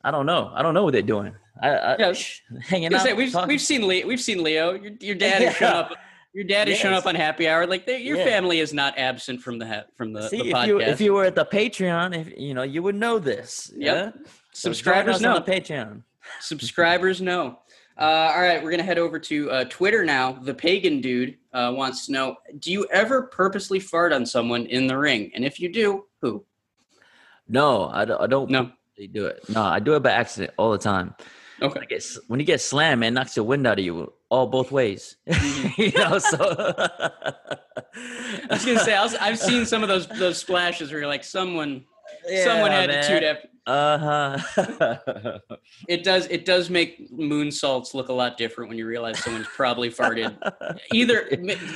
I 0.02 0.10
don't 0.10 0.26
know. 0.26 0.50
I 0.54 0.62
don't 0.62 0.74
know 0.74 0.84
what 0.84 0.92
they're 0.92 1.02
doing. 1.02 1.34
I, 1.62 1.70
I 1.70 1.96
yeah. 1.98 2.12
hanging 2.62 2.92
out. 2.92 3.02
Say, 3.02 3.12
we've 3.12 3.32
talking. 3.32 3.48
we've 3.48 3.60
seen 3.60 3.86
Leo. 3.86 4.06
We've 4.06 4.20
seen 4.20 4.42
Leo. 4.42 4.72
Your, 4.72 4.92
your 5.00 5.14
dad 5.14 5.42
has 5.42 5.54
shown 5.56 5.72
up. 5.72 5.92
Your 6.32 6.44
dad 6.44 6.68
has 6.68 6.76
yes. 6.76 6.82
shown 6.82 6.92
up 6.92 7.06
on 7.06 7.14
Happy 7.14 7.48
Hour. 7.48 7.66
Like 7.66 7.86
they, 7.86 8.02
your 8.02 8.18
yeah. 8.18 8.24
family 8.24 8.60
is 8.60 8.74
not 8.74 8.98
absent 8.98 9.40
from 9.40 9.58
the 9.58 9.86
from 9.96 10.12
the, 10.12 10.28
See, 10.28 10.38
the 10.38 10.48
if 10.48 10.54
podcast. 10.54 10.66
You, 10.66 10.80
if 10.80 11.00
you 11.00 11.12
were 11.14 11.24
at 11.24 11.34
the 11.34 11.46
Patreon, 11.46 12.14
if 12.14 12.38
you 12.38 12.52
know, 12.52 12.62
you 12.62 12.82
would 12.82 12.94
know 12.94 13.18
this. 13.18 13.72
Yeah. 13.74 14.10
Subscribers 14.52 15.20
know. 15.20 15.36
on 15.36 15.44
the 15.44 15.50
Patreon. 15.50 16.02
Subscribers 16.40 17.22
know. 17.22 17.60
Uh, 17.98 18.30
all 18.34 18.42
right, 18.42 18.62
we're 18.62 18.70
gonna 18.70 18.82
head 18.82 18.98
over 18.98 19.18
to 19.18 19.50
uh, 19.50 19.64
Twitter 19.70 20.04
now. 20.04 20.32
The 20.32 20.52
pagan 20.52 21.00
dude 21.00 21.38
uh, 21.54 21.72
wants 21.74 22.04
to 22.06 22.12
know: 22.12 22.36
Do 22.58 22.70
you 22.70 22.86
ever 22.92 23.22
purposely 23.22 23.80
fart 23.80 24.12
on 24.12 24.26
someone 24.26 24.66
in 24.66 24.86
the 24.86 24.98
ring? 24.98 25.30
And 25.34 25.42
if 25.42 25.58
you 25.58 25.70
do, 25.70 26.04
who? 26.20 26.44
No, 27.48 27.88
I 27.88 28.04
don't. 28.04 28.20
I 28.20 28.26
don't 28.26 28.50
no, 28.50 28.70
they 28.96 29.06
do 29.06 29.26
it. 29.26 29.48
No, 29.48 29.62
I 29.62 29.78
do 29.78 29.94
it 29.94 30.02
by 30.02 30.10
accident 30.10 30.52
all 30.56 30.72
the 30.72 30.78
time. 30.78 31.14
Okay. 31.62 31.78
When, 31.78 31.88
get, 31.88 32.06
when 32.28 32.40
you 32.40 32.46
get 32.46 32.60
slammed, 32.60 33.00
man, 33.00 33.14
knocks 33.14 33.34
the 33.34 33.42
wind 33.42 33.66
out 33.66 33.78
of 33.78 33.84
you 33.84 34.12
all 34.28 34.46
both 34.46 34.70
ways. 34.70 35.16
Mm-hmm. 35.26 35.80
you 35.80 35.92
know, 35.92 36.18
so 36.18 36.36
I 37.96 38.46
was 38.50 38.64
gonna 38.64 38.80
say 38.80 38.94
I 38.94 39.28
have 39.28 39.38
seen 39.38 39.64
some 39.64 39.82
of 39.82 39.88
those 39.88 40.06
those 40.08 40.38
splashes 40.38 40.90
where 40.90 41.00
you're 41.00 41.08
like 41.08 41.24
someone 41.24 41.84
yeah, 42.28 42.44
someone 42.44 42.70
had 42.70 42.90
man. 42.90 43.02
to 43.02 43.08
toot 43.08 43.22
after. 43.22 43.48
Uh 43.66 44.38
huh. 44.56 44.98
it 45.88 46.04
does. 46.04 46.26
It 46.28 46.44
does 46.44 46.70
make 46.70 47.10
moonsaults 47.10 47.94
look 47.94 48.08
a 48.08 48.12
lot 48.12 48.36
different 48.36 48.68
when 48.68 48.78
you 48.78 48.86
realize 48.86 49.18
someone's 49.18 49.48
probably 49.48 49.90
farted, 49.90 50.36
either 50.92 51.28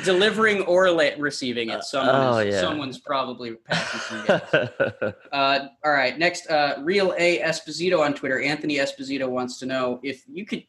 delivering 0.05 0.63
or 0.63 0.85
receiving 1.19 1.71
it. 1.71 1.83
Someone, 1.83 2.15
oh, 2.15 2.39
yeah. 2.39 2.61
someone's 2.61 2.99
probably 2.99 3.57
passing 3.67 4.19
uh, 5.33 5.69
all 5.85 5.93
right. 5.93 6.17
Next, 6.17 6.49
uh, 6.49 6.77
real 6.81 7.13
A 7.19 7.41
Esposito 7.41 7.99
on 7.99 8.15
Twitter. 8.15 8.41
Anthony 8.41 8.77
Esposito 8.77 9.29
wants 9.29 9.59
to 9.59 9.67
know 9.67 9.99
if 10.05 10.23
you 10.29 10.47
could 10.47 10.63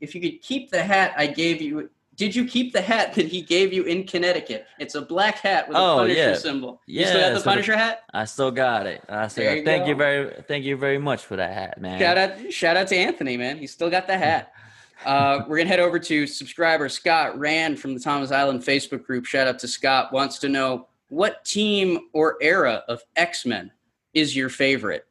if 0.00 0.14
you 0.14 0.20
could 0.20 0.40
keep 0.40 0.70
the 0.70 0.82
hat 0.82 1.12
I 1.16 1.26
gave 1.26 1.60
you 1.60 1.90
did 2.16 2.34
you 2.34 2.44
keep 2.44 2.72
the 2.72 2.80
hat 2.80 3.14
that 3.14 3.26
he 3.26 3.42
gave 3.42 3.72
you 3.72 3.84
in 3.84 4.06
Connecticut? 4.06 4.66
It's 4.78 4.94
a 4.94 5.02
black 5.02 5.38
hat 5.38 5.68
with 5.68 5.76
a 5.76 5.80
oh, 5.80 5.96
Punisher 5.98 6.20
yeah. 6.20 6.34
symbol. 6.34 6.80
You 6.86 7.00
yeah, 7.00 7.06
still 7.08 7.20
got 7.20 7.30
the 7.30 7.40
so 7.40 7.50
Punisher 7.50 7.76
hat? 7.76 8.02
I 8.12 8.24
still 8.24 8.50
got 8.50 8.86
it. 8.86 9.02
I 9.08 9.28
still 9.28 9.56
got, 9.56 9.64
thank 9.64 9.84
go. 9.84 9.88
you 9.88 9.94
very 9.94 10.42
thank 10.46 10.64
you 10.64 10.76
very 10.76 10.98
much 10.98 11.24
for 11.24 11.36
that 11.36 11.52
hat, 11.52 11.80
man. 11.80 11.98
Shout 11.98 12.18
out 12.18 12.52
shout 12.52 12.76
out 12.76 12.88
to 12.88 12.96
Anthony, 12.96 13.36
man. 13.36 13.58
He 13.58 13.66
still 13.66 13.90
got 13.90 14.06
the 14.06 14.16
hat. 14.16 14.52
Uh, 15.04 15.44
we're 15.46 15.58
gonna 15.58 15.68
head 15.68 15.80
over 15.80 15.98
to 15.98 16.26
subscriber 16.26 16.88
Scott 16.88 17.38
Rand 17.38 17.78
from 17.78 17.92
the 17.92 18.00
Tama's 18.00 18.32
Island 18.32 18.62
Facebook 18.62 19.04
group. 19.04 19.26
Shout 19.26 19.46
out 19.46 19.58
to 19.58 19.68
Scott. 19.68 20.14
Wants 20.14 20.38
to 20.38 20.48
know 20.48 20.86
what 21.08 21.44
team 21.44 22.08
or 22.14 22.38
era 22.40 22.82
of 22.88 23.02
X 23.14 23.44
Men 23.44 23.70
is 24.14 24.34
your 24.34 24.48
favorite? 24.48 25.04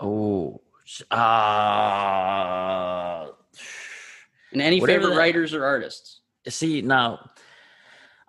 Oh, 0.00 0.62
uh, 1.10 1.16
and 4.54 4.62
any 4.62 4.80
Whatever 4.80 5.00
favorite 5.00 5.14
that, 5.14 5.20
writers 5.20 5.54
or 5.54 5.64
artists? 5.64 6.20
See 6.48 6.80
now, 6.80 7.30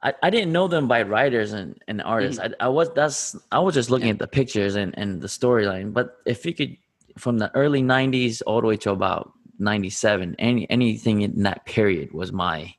I, 0.04 0.14
I 0.22 0.30
didn't 0.30 0.52
know 0.52 0.68
them 0.68 0.88
by 0.88 1.02
writers 1.04 1.54
and, 1.54 1.82
and 1.88 2.02
artists. 2.02 2.40
Mm-hmm. 2.42 2.54
I, 2.60 2.66
I 2.66 2.70
was 2.70 2.92
that's 2.94 3.36
I 3.52 3.60
was 3.60 3.74
just 3.74 3.90
looking 3.90 4.08
yeah. 4.08 4.14
at 4.14 4.20
the 4.20 4.28
pictures 4.28 4.76
and, 4.76 4.94
and 4.98 5.22
the 5.22 5.28
storyline. 5.28 5.94
But 5.94 6.18
if 6.26 6.46
you 6.46 6.54
could, 6.54 6.78
from 7.18 7.38
the 7.38 7.54
early 7.56 7.82
'90s 7.82 8.42
all 8.46 8.62
the 8.62 8.68
way 8.68 8.78
to 8.78 8.92
about 8.92 9.32
'97, 9.60 10.36
any 10.40 10.70
anything 10.70 11.22
in 11.22 11.44
that 11.44 11.66
period 11.66 12.12
was 12.12 12.32
my 12.32 12.74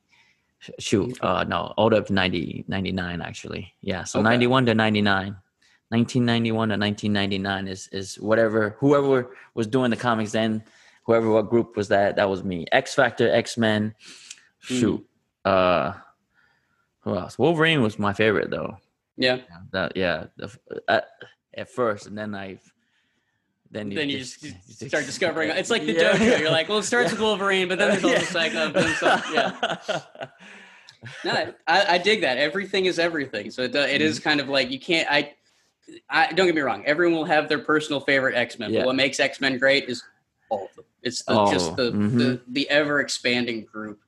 shoot. 0.79 1.19
Uh, 1.23 1.45
no, 1.45 1.73
all 1.77 1.95
up 1.95 2.07
to 2.07 2.13
90, 2.13 2.65
99 2.69 3.21
actually. 3.21 3.75
Yeah, 3.81 4.05
so 4.05 4.21
okay. 4.21 4.29
91 4.29 4.67
to 4.67 4.75
99. 4.75 5.37
1991 5.91 6.69
to 6.69 6.77
1999 6.77 7.69
is 7.69 7.89
is 7.93 8.17
whatever 8.17 8.77
whoever 8.81 9.31
was 9.55 9.69
doing 9.69 9.89
the 9.89 9.97
comics 9.97 10.33
then 10.33 10.61
whoever 11.07 11.31
what 11.31 11.49
group 11.49 11.77
was 11.77 11.89
that 11.89 12.17
that 12.17 12.29
was 12.29 12.45
me 12.45 12.67
x 12.73 12.95
factor 12.95 13.31
x-men 13.33 13.95
shoot 14.59 15.05
mm. 15.47 15.51
uh 15.51 15.93
who 17.01 17.17
else 17.17 17.39
wolverine 17.39 17.83
was 17.83 17.99
my 17.99 18.13
favorite 18.13 18.51
though 18.51 18.77
yeah 19.17 19.39
that 19.73 19.97
yeah 19.97 20.25
the, 20.37 20.53
at, 20.89 21.07
at 21.55 21.71
first 21.71 22.07
and 22.07 22.19
then 22.19 22.35
i 22.35 22.59
then 23.71 23.91
you, 23.91 23.97
then 23.97 24.09
you 24.09 24.19
just, 24.19 24.41
just 24.43 24.87
start 24.89 25.07
discovering 25.07 25.51
it's 25.51 25.71
like 25.71 25.85
the 25.87 25.93
yeah. 25.93 26.13
dojo 26.13 26.41
you're 26.41 26.51
like 26.51 26.69
well 26.69 26.79
it 26.79 26.83
starts 26.85 27.11
with 27.11 27.21
wolverine 27.21 27.69
but 27.69 27.79
then 27.79 27.91
there's 27.91 28.05
all 28.05 28.11
yeah. 28.11 28.19
the 28.19 28.27
psycho 28.27 29.33
yeah 29.33 29.99
no 31.25 31.53
I, 31.69 31.95
I 31.95 31.99
dig 31.99 32.23
that 32.23 32.39
everything 32.39 32.87
is 32.87 32.99
everything 32.99 33.51
so 33.51 33.63
it, 33.63 33.75
it 33.75 34.01
is 34.01 34.19
mm-hmm. 34.19 34.29
kind 34.29 34.41
of 34.41 34.49
like 34.49 34.71
you 34.71 34.81
can't 34.81 35.11
i 35.11 35.33
I, 36.11 36.33
don't 36.33 36.47
get 36.47 36.55
me 36.57 36.63
wrong. 36.63 36.85
Everyone 36.85 37.17
will 37.17 37.25
have 37.27 37.49
their 37.49 37.61
personal 37.61 38.01
favorite 38.01 38.35
X 38.35 38.59
Men, 38.59 38.73
yeah. 38.73 38.81
but 38.81 38.87
what 38.87 38.97
makes 38.97 39.21
X 39.21 39.41
Men 39.41 39.57
great 39.57 39.89
is 39.89 40.03
all 40.49 40.65
of 40.65 40.75
them. 40.75 40.85
It's 41.07 41.23
the, 41.23 41.39
oh, 41.39 41.53
just 41.53 41.77
the, 41.77 41.93
mm-hmm. 41.93 42.19
the, 42.19 42.41
the 42.49 42.69
ever 42.69 42.99
expanding 42.99 43.65
group. 43.65 44.01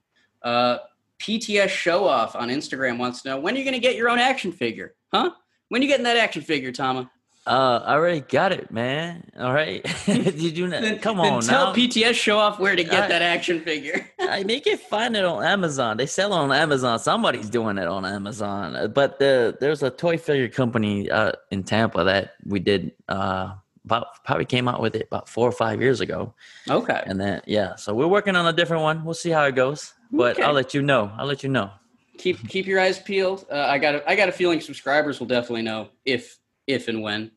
Uh, 0.43 0.79
PTS 1.21 1.69
Show 1.69 2.05
Off 2.09 2.35
on 2.35 2.49
Instagram 2.49 2.99
wants 2.99 3.23
to 3.23 3.29
know 3.29 3.39
when 3.39 3.55
are 3.55 3.59
you 3.59 3.65
going 3.65 3.75
to 3.75 3.81
get 3.81 3.95
your 3.95 4.09
own 4.09 4.19
action 4.19 4.51
figure? 4.51 4.95
Huh? 5.13 5.31
When 5.69 5.81
are 5.81 5.85
you 5.85 5.89
getting 5.89 6.05
that 6.05 6.17
action 6.17 6.43
figure, 6.43 6.73
Tama? 6.73 7.09
Uh, 7.47 7.83
I 7.85 7.95
already 7.95 8.21
got 8.21 8.51
it, 8.51 8.73
man. 8.73 9.31
All 9.39 9.55
right. 9.55 9.87
You 10.09 10.69
then, 10.69 10.99
come 10.99 11.21
on 11.21 11.43
tell 11.43 11.67
now? 11.67 11.75
PTS 11.75 12.15
show 12.15 12.39
off 12.39 12.59
where 12.59 12.75
to 12.75 12.83
get 12.83 13.05
I, 13.05 13.09
that 13.09 13.23
action 13.23 13.61
figure. 13.61 14.09
I 14.21 14.43
make 14.43 14.67
it 14.67 14.81
find 14.81 15.15
it 15.17 15.25
on 15.25 15.45
Amazon. 15.45 15.97
They 15.99 16.07
sell 16.07 16.33
it 16.33 16.37
on 16.37 16.53
Amazon. 16.53 16.99
Somebody's 16.99 17.49
doing 17.49 17.79
it 17.79 17.87
on 17.87 18.05
Amazon. 18.05 18.93
But 18.93 19.19
the, 19.19 19.57
there's 19.61 19.83
a 19.83 19.91
toy 19.91 20.19
figure 20.19 20.49
company 20.49 21.11
uh, 21.11 21.33
in 21.51 21.63
Tampa 21.63 22.03
that 22.05 22.35
we 22.45 22.59
did 22.59 22.93
uh, 23.09 23.55
about 23.89 24.23
probably 24.25 24.45
came 24.45 24.69
out 24.69 24.83
with 24.83 24.95
it 24.95 25.07
about 25.07 25.29
four 25.29 25.49
or 25.49 25.53
five 25.53 25.81
years 25.81 26.01
ago. 26.01 26.35
Okay. 26.69 27.03
And 27.07 27.19
then 27.19 27.41
yeah, 27.47 27.75
so 27.77 27.95
we're 27.95 28.07
working 28.07 28.37
on 28.37 28.47
a 28.47 28.53
different 28.53 28.83
one. 28.83 29.05
We'll 29.05 29.15
see 29.15 29.31
how 29.31 29.45
it 29.45 29.55
goes. 29.55 29.95
But 30.13 30.37
okay. 30.37 30.43
I'll 30.43 30.53
let 30.53 30.75
you 30.75 30.83
know. 30.83 31.11
I'll 31.17 31.27
let 31.27 31.43
you 31.43 31.49
know. 31.49 31.71
Keep 32.19 32.49
keep 32.49 32.67
your 32.67 32.81
eyes 32.81 32.99
peeled. 32.99 33.47
Uh, 33.51 33.61
I 33.61 33.79
got 33.79 33.95
a, 33.95 34.11
I 34.11 34.15
got 34.15 34.29
a 34.29 34.33
feeling 34.33 34.61
subscribers 34.61 35.21
will 35.21 35.27
definitely 35.27 35.63
know 35.63 35.89
if 36.05 36.39
if 36.67 36.89
and 36.89 37.03
when. 37.03 37.31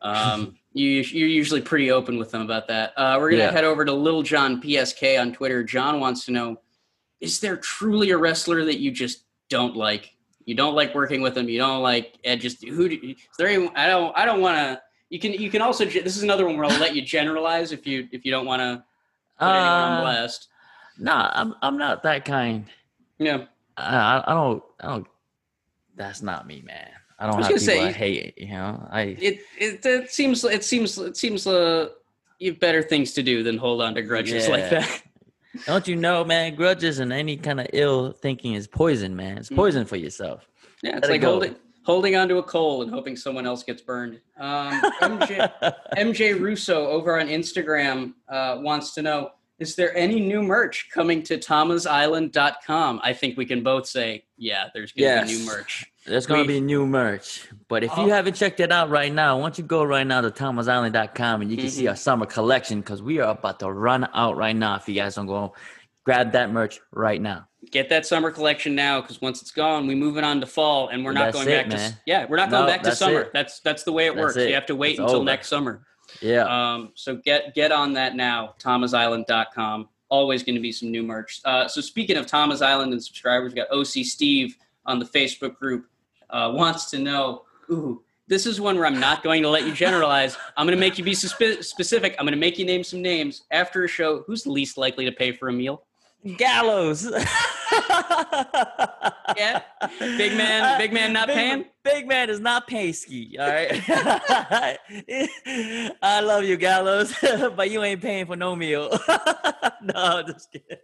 Um, 0.00 0.56
you 0.72 0.86
you're 0.88 1.28
usually 1.28 1.60
pretty 1.60 1.90
open 1.90 2.16
with 2.18 2.30
them 2.30 2.42
about 2.42 2.68
that. 2.68 2.92
Uh, 2.96 3.16
we're 3.18 3.30
gonna 3.30 3.44
yeah. 3.44 3.50
head 3.50 3.64
over 3.64 3.84
to 3.84 3.92
Little 3.92 4.22
John 4.22 4.62
PSK 4.62 5.20
on 5.20 5.32
Twitter. 5.32 5.62
John 5.62 6.00
wants 6.00 6.24
to 6.26 6.32
know: 6.32 6.60
Is 7.20 7.40
there 7.40 7.56
truly 7.56 8.10
a 8.10 8.18
wrestler 8.18 8.64
that 8.64 8.78
you 8.78 8.90
just 8.90 9.24
don't 9.48 9.76
like? 9.76 10.14
You 10.44 10.54
don't 10.54 10.74
like 10.74 10.94
working 10.94 11.20
with 11.20 11.34
them. 11.34 11.48
You 11.48 11.58
don't 11.58 11.82
like 11.82 12.18
and 12.24 12.40
just 12.40 12.64
who? 12.64 12.88
Do, 12.88 12.98
is 13.02 13.16
there? 13.38 13.48
Any, 13.48 13.70
I 13.74 13.86
don't. 13.88 14.16
I 14.16 14.24
don't 14.24 14.40
want 14.40 14.56
to. 14.56 14.82
You 15.10 15.18
can. 15.18 15.32
You 15.32 15.50
can 15.50 15.60
also. 15.60 15.84
This 15.84 16.16
is 16.16 16.22
another 16.22 16.46
one 16.46 16.56
where 16.56 16.66
I'll 16.66 16.80
let 16.80 16.94
you 16.94 17.02
generalize 17.02 17.72
if 17.72 17.86
you 17.86 18.08
if 18.12 18.24
you 18.24 18.30
don't 18.30 18.46
want 18.46 18.60
to 18.60 18.84
put 19.38 19.44
uh, 19.44 19.50
anyone 19.50 19.68
on 19.68 20.02
blast. 20.02 20.48
No, 20.98 21.12
nah, 21.12 21.30
I'm 21.34 21.54
I'm 21.62 21.76
not 21.76 22.04
that 22.04 22.24
kind. 22.24 22.66
Yeah. 23.18 23.44
I, 23.76 24.22
I 24.26 24.34
don't. 24.34 24.62
I 24.80 24.86
don't. 24.86 25.06
That's 25.96 26.22
not 26.22 26.46
me, 26.46 26.62
man. 26.64 26.90
I 27.18 27.26
don't 27.26 27.34
I 27.34 27.38
have 27.38 27.46
people 27.48 27.60
say, 27.60 27.84
I 27.84 27.92
hate. 27.92 28.38
You 28.38 28.52
know, 28.52 28.88
I 28.90 29.02
it, 29.02 29.40
it 29.58 29.84
it 29.84 30.10
seems 30.10 30.44
it 30.44 30.64
seems 30.64 30.96
it 30.96 31.16
seems 31.16 31.46
uh 31.46 31.88
you 32.38 32.52
have 32.52 32.60
better 32.60 32.82
things 32.82 33.12
to 33.12 33.22
do 33.22 33.42
than 33.42 33.58
hold 33.58 33.82
on 33.82 33.94
to 33.96 34.02
grudges 34.02 34.46
yeah. 34.46 34.52
like 34.52 34.70
that. 34.70 35.02
Don't 35.66 35.88
you 35.88 35.96
know, 35.96 36.24
man? 36.24 36.54
Grudges 36.54 37.00
and 37.00 37.12
any 37.12 37.36
kind 37.36 37.60
of 37.60 37.66
ill 37.72 38.12
thinking 38.12 38.54
is 38.54 38.68
poison, 38.68 39.16
man. 39.16 39.36
It's 39.38 39.50
mm. 39.50 39.56
poison 39.56 39.84
mm. 39.84 39.88
for 39.88 39.96
yourself. 39.96 40.48
Yeah, 40.82 40.96
it's 40.96 41.02
Let 41.02 41.10
like 41.10 41.22
it 41.22 41.24
holding 41.24 41.56
holding 41.82 42.16
onto 42.16 42.38
a 42.38 42.42
coal 42.42 42.82
and 42.82 42.90
hoping 42.90 43.16
someone 43.16 43.46
else 43.46 43.62
gets 43.62 43.82
burned. 43.82 44.20
Um, 44.38 44.80
MJ, 45.00 45.52
MJ 45.96 46.38
Russo 46.38 46.86
over 46.86 47.18
on 47.18 47.28
Instagram 47.28 48.14
uh, 48.28 48.58
wants 48.60 48.94
to 48.94 49.02
know 49.02 49.30
is 49.60 49.76
there 49.76 49.94
any 49.94 50.18
new 50.20 50.42
merch 50.42 50.88
coming 50.90 51.22
to 51.24 51.36
tamasisland.com? 51.36 53.00
I 53.04 53.12
think 53.12 53.36
we 53.36 53.44
can 53.44 53.62
both 53.62 53.86
say, 53.86 54.24
yeah, 54.38 54.68
there's 54.72 54.92
going 54.92 55.10
to 55.10 55.26
yes. 55.26 55.30
be 55.30 55.36
new 55.36 55.46
merch. 55.46 55.86
There's 56.06 56.26
going 56.26 56.42
to 56.42 56.48
be 56.48 56.60
new 56.60 56.86
merch. 56.86 57.46
But 57.68 57.84
if 57.84 57.90
oh. 57.94 58.06
you 58.06 58.10
haven't 58.10 58.34
checked 58.34 58.58
it 58.60 58.72
out 58.72 58.88
right 58.88 59.12
now, 59.12 59.36
why 59.36 59.42
don't 59.42 59.58
you 59.58 59.64
go 59.64 59.84
right 59.84 60.06
now 60.06 60.22
to 60.22 60.30
tamasisland.com 60.30 61.42
and 61.42 61.50
you 61.50 61.58
can 61.58 61.66
mm-hmm. 61.66 61.74
see 61.74 61.88
our 61.88 61.94
summer 61.94 62.24
collection 62.24 62.80
because 62.80 63.02
we 63.02 63.20
are 63.20 63.32
about 63.32 63.60
to 63.60 63.70
run 63.70 64.08
out 64.14 64.38
right 64.38 64.56
now. 64.56 64.76
If 64.76 64.88
you 64.88 64.94
guys 64.94 65.16
don't 65.16 65.26
go 65.26 65.52
grab 66.10 66.32
that 66.32 66.50
merch 66.50 66.80
right 66.90 67.20
now. 67.20 67.46
Get 67.70 67.88
that 67.90 68.04
summer 68.04 68.30
collection 68.30 68.74
now 68.74 69.00
because 69.00 69.20
once 69.20 69.42
it's 69.42 69.52
gone, 69.52 69.86
we 69.86 69.94
move 69.94 70.16
it 70.16 70.24
on 70.24 70.40
to 70.40 70.46
fall 70.46 70.88
and 70.88 71.04
we're 71.04 71.12
not 71.12 71.32
that's 71.32 71.36
going 71.36 71.48
it, 71.48 71.68
back 71.68 71.68
man. 71.68 71.90
to 71.92 71.98
yeah, 72.04 72.26
we're 72.28 72.36
not 72.36 72.50
going 72.50 72.66
back 72.66 72.82
to 72.82 72.96
summer. 72.96 73.20
It. 73.20 73.32
That's 73.32 73.60
that's 73.60 73.84
the 73.84 73.92
way 73.92 74.06
it 74.06 74.14
that's 74.14 74.20
works. 74.20 74.36
It. 74.36 74.48
You 74.48 74.54
have 74.54 74.66
to 74.66 74.76
wait 74.76 74.92
it's 74.92 75.00
until 75.00 75.16
over. 75.16 75.24
next 75.24 75.48
summer. 75.48 75.84
Yeah. 76.20 76.44
Um, 76.46 76.90
so 76.94 77.16
get 77.16 77.54
get 77.54 77.70
on 77.70 77.92
that 77.92 78.16
now, 78.16 78.54
tamasisland.com. 78.58 79.88
Always 80.08 80.42
going 80.42 80.56
to 80.56 80.60
be 80.60 80.72
some 80.72 80.90
new 80.90 81.04
merch. 81.04 81.40
Uh, 81.44 81.68
so 81.68 81.80
speaking 81.80 82.16
of 82.16 82.26
Tama's 82.26 82.62
Island 82.62 82.92
and 82.92 83.02
subscribers, 83.02 83.52
we 83.52 83.56
got 83.56 83.70
OC 83.70 84.04
Steve 84.04 84.56
on 84.86 84.98
the 84.98 85.04
Facebook 85.04 85.56
group 85.56 85.86
uh, 86.30 86.50
wants 86.52 86.90
to 86.90 86.98
know. 86.98 87.42
Ooh, 87.70 88.02
this 88.26 88.46
is 88.46 88.60
one 88.60 88.76
where 88.76 88.86
I'm 88.86 88.98
not 88.98 89.22
going 89.22 89.42
to 89.42 89.48
let 89.48 89.64
you 89.64 89.72
generalize. 89.72 90.36
I'm 90.56 90.66
going 90.66 90.76
to 90.76 90.80
make 90.80 90.98
you 90.98 91.04
be 91.04 91.14
specific. 91.14 92.16
I'm 92.18 92.24
going 92.24 92.32
to 92.32 92.40
make 92.40 92.58
you 92.58 92.64
name 92.64 92.82
some 92.82 93.02
names 93.02 93.42
after 93.50 93.84
a 93.84 93.88
show. 93.88 94.24
Who's 94.26 94.42
the 94.42 94.50
least 94.50 94.78
likely 94.78 95.04
to 95.04 95.12
pay 95.12 95.30
for 95.30 95.48
a 95.48 95.52
meal? 95.52 95.84
Gallows. 96.36 97.04
yeah, 99.36 99.62
big 99.98 100.36
man, 100.36 100.62
uh, 100.62 100.78
big 100.78 100.92
man 100.92 101.12
not 101.12 101.28
big, 101.28 101.36
paying. 101.36 101.64
Big 101.82 102.06
man 102.06 102.28
is 102.28 102.40
not 102.40 102.66
paying 102.66 102.92
ski. 102.92 103.38
All 103.40 103.48
right. 103.48 103.70
I 106.02 106.20
love 106.20 106.44
you, 106.44 106.58
Gallows, 106.58 107.14
but 107.56 107.70
you 107.70 107.82
ain't 107.82 108.02
paying 108.02 108.26
for 108.26 108.36
no 108.36 108.54
meal. 108.54 108.90
no, 109.82 110.22
just 110.26 110.52
kidding. 110.52 110.76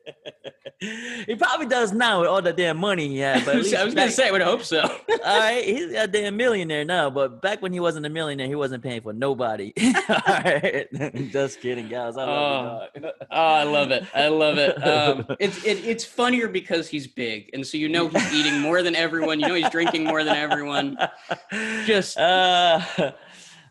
He 1.26 1.34
probably 1.36 1.66
does 1.66 1.92
now 1.92 2.20
with 2.20 2.28
all 2.28 2.40
the 2.40 2.52
damn 2.52 2.78
money 2.78 3.08
he 3.08 3.18
had. 3.18 3.44
But 3.44 3.56
I 3.56 3.58
was 3.58 3.72
back, 3.72 3.94
gonna 3.94 4.10
say, 4.10 4.28
I 4.28 4.30
would 4.30 4.42
hope 4.42 4.62
so. 4.62 4.82
all 4.82 5.38
right, 5.38 5.64
he's 5.64 5.92
a 5.92 6.06
damn 6.06 6.36
millionaire 6.36 6.84
now. 6.84 7.10
But 7.10 7.42
back 7.42 7.60
when 7.62 7.72
he 7.72 7.80
wasn't 7.80 8.06
a 8.06 8.10
millionaire, 8.10 8.46
he 8.46 8.54
wasn't 8.54 8.82
paying 8.82 9.00
for 9.00 9.12
nobody. 9.12 9.72
all 10.08 10.20
right, 10.28 10.86
just 11.30 11.60
kidding, 11.60 11.88
guys. 11.88 12.16
I 12.16 12.24
love 12.24 12.88
oh, 12.94 13.10
oh, 13.30 13.54
I 13.54 13.64
love 13.64 13.90
it. 13.90 14.04
I 14.14 14.28
love 14.28 14.58
it. 14.58 14.82
Um, 14.86 15.26
it's 15.40 15.62
it, 15.64 15.84
it's 15.84 16.04
funnier 16.04 16.48
because 16.48 16.88
he's 16.88 17.06
big, 17.06 17.50
and 17.52 17.66
so 17.66 17.76
you 17.76 17.88
know 17.88 18.08
he's 18.08 18.34
eating 18.34 18.60
more 18.60 18.82
than 18.82 18.94
everyone. 18.94 19.40
You 19.40 19.48
know 19.48 19.54
he's 19.54 19.70
drinking 19.70 20.04
more 20.04 20.24
than 20.24 20.36
everyone. 20.36 20.85
Just 21.86 22.16
uh, 22.18 22.80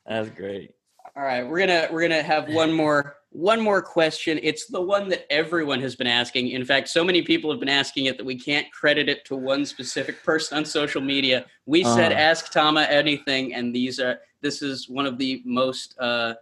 that's 0.06 0.30
great. 0.30 0.72
All 1.16 1.24
right, 1.24 1.48
we're 1.48 1.60
gonna 1.60 1.88
we're 1.92 2.02
gonna 2.02 2.24
have 2.24 2.50
one 2.50 2.74
more 2.74 3.18
one 3.30 3.60
more 3.60 3.82
question. 3.82 4.40
It's 4.42 4.66
the 4.68 4.82
one 4.82 5.10
that 5.10 5.32
everyone 5.32 5.82
has 5.82 5.96
been 5.96 6.08
asking. 6.08 6.50
In 6.50 6.66
fact, 6.66 6.88
so 6.90 7.04
many 7.04 7.22
people 7.22 7.52
have 7.52 7.60
been 7.60 7.70
asking 7.70 8.06
it 8.06 8.18
that 8.18 8.26
we 8.26 8.38
can't 8.38 8.70
credit 8.72 9.10
it 9.10 9.26
to 9.26 9.36
one 9.36 9.66
specific 9.66 10.24
person 10.24 10.58
on 10.58 10.66
social 10.66 11.02
media. 11.02 11.46
We 11.66 11.84
uh. 11.84 11.96
said 11.96 12.12
ask 12.12 12.52
Tama 12.52 12.84
anything, 12.84 13.54
and 13.54 13.74
these 13.74 14.00
are 14.00 14.20
this 14.42 14.62
is 14.62 14.90
one 14.90 15.06
of 15.06 15.18
the 15.18 15.42
most 15.46 15.98
uh, 16.00 16.36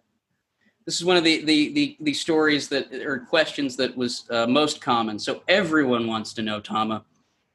this 0.86 0.95
is 0.95 1.05
one 1.05 1.17
of 1.17 1.24
the, 1.24 1.43
the 1.45 1.74
the 1.74 1.97
the, 2.01 2.13
stories 2.13 2.67
that 2.69 2.93
or 2.93 3.19
questions 3.19 3.76
that 3.78 3.95
was 3.95 4.26
uh, 4.30 4.45
most 4.47 4.82
common. 4.82 5.17
So 5.17 5.41
everyone 5.47 6.07
wants 6.07 6.34
to 6.34 6.41
know, 6.41 6.59
Tama, 6.59 7.03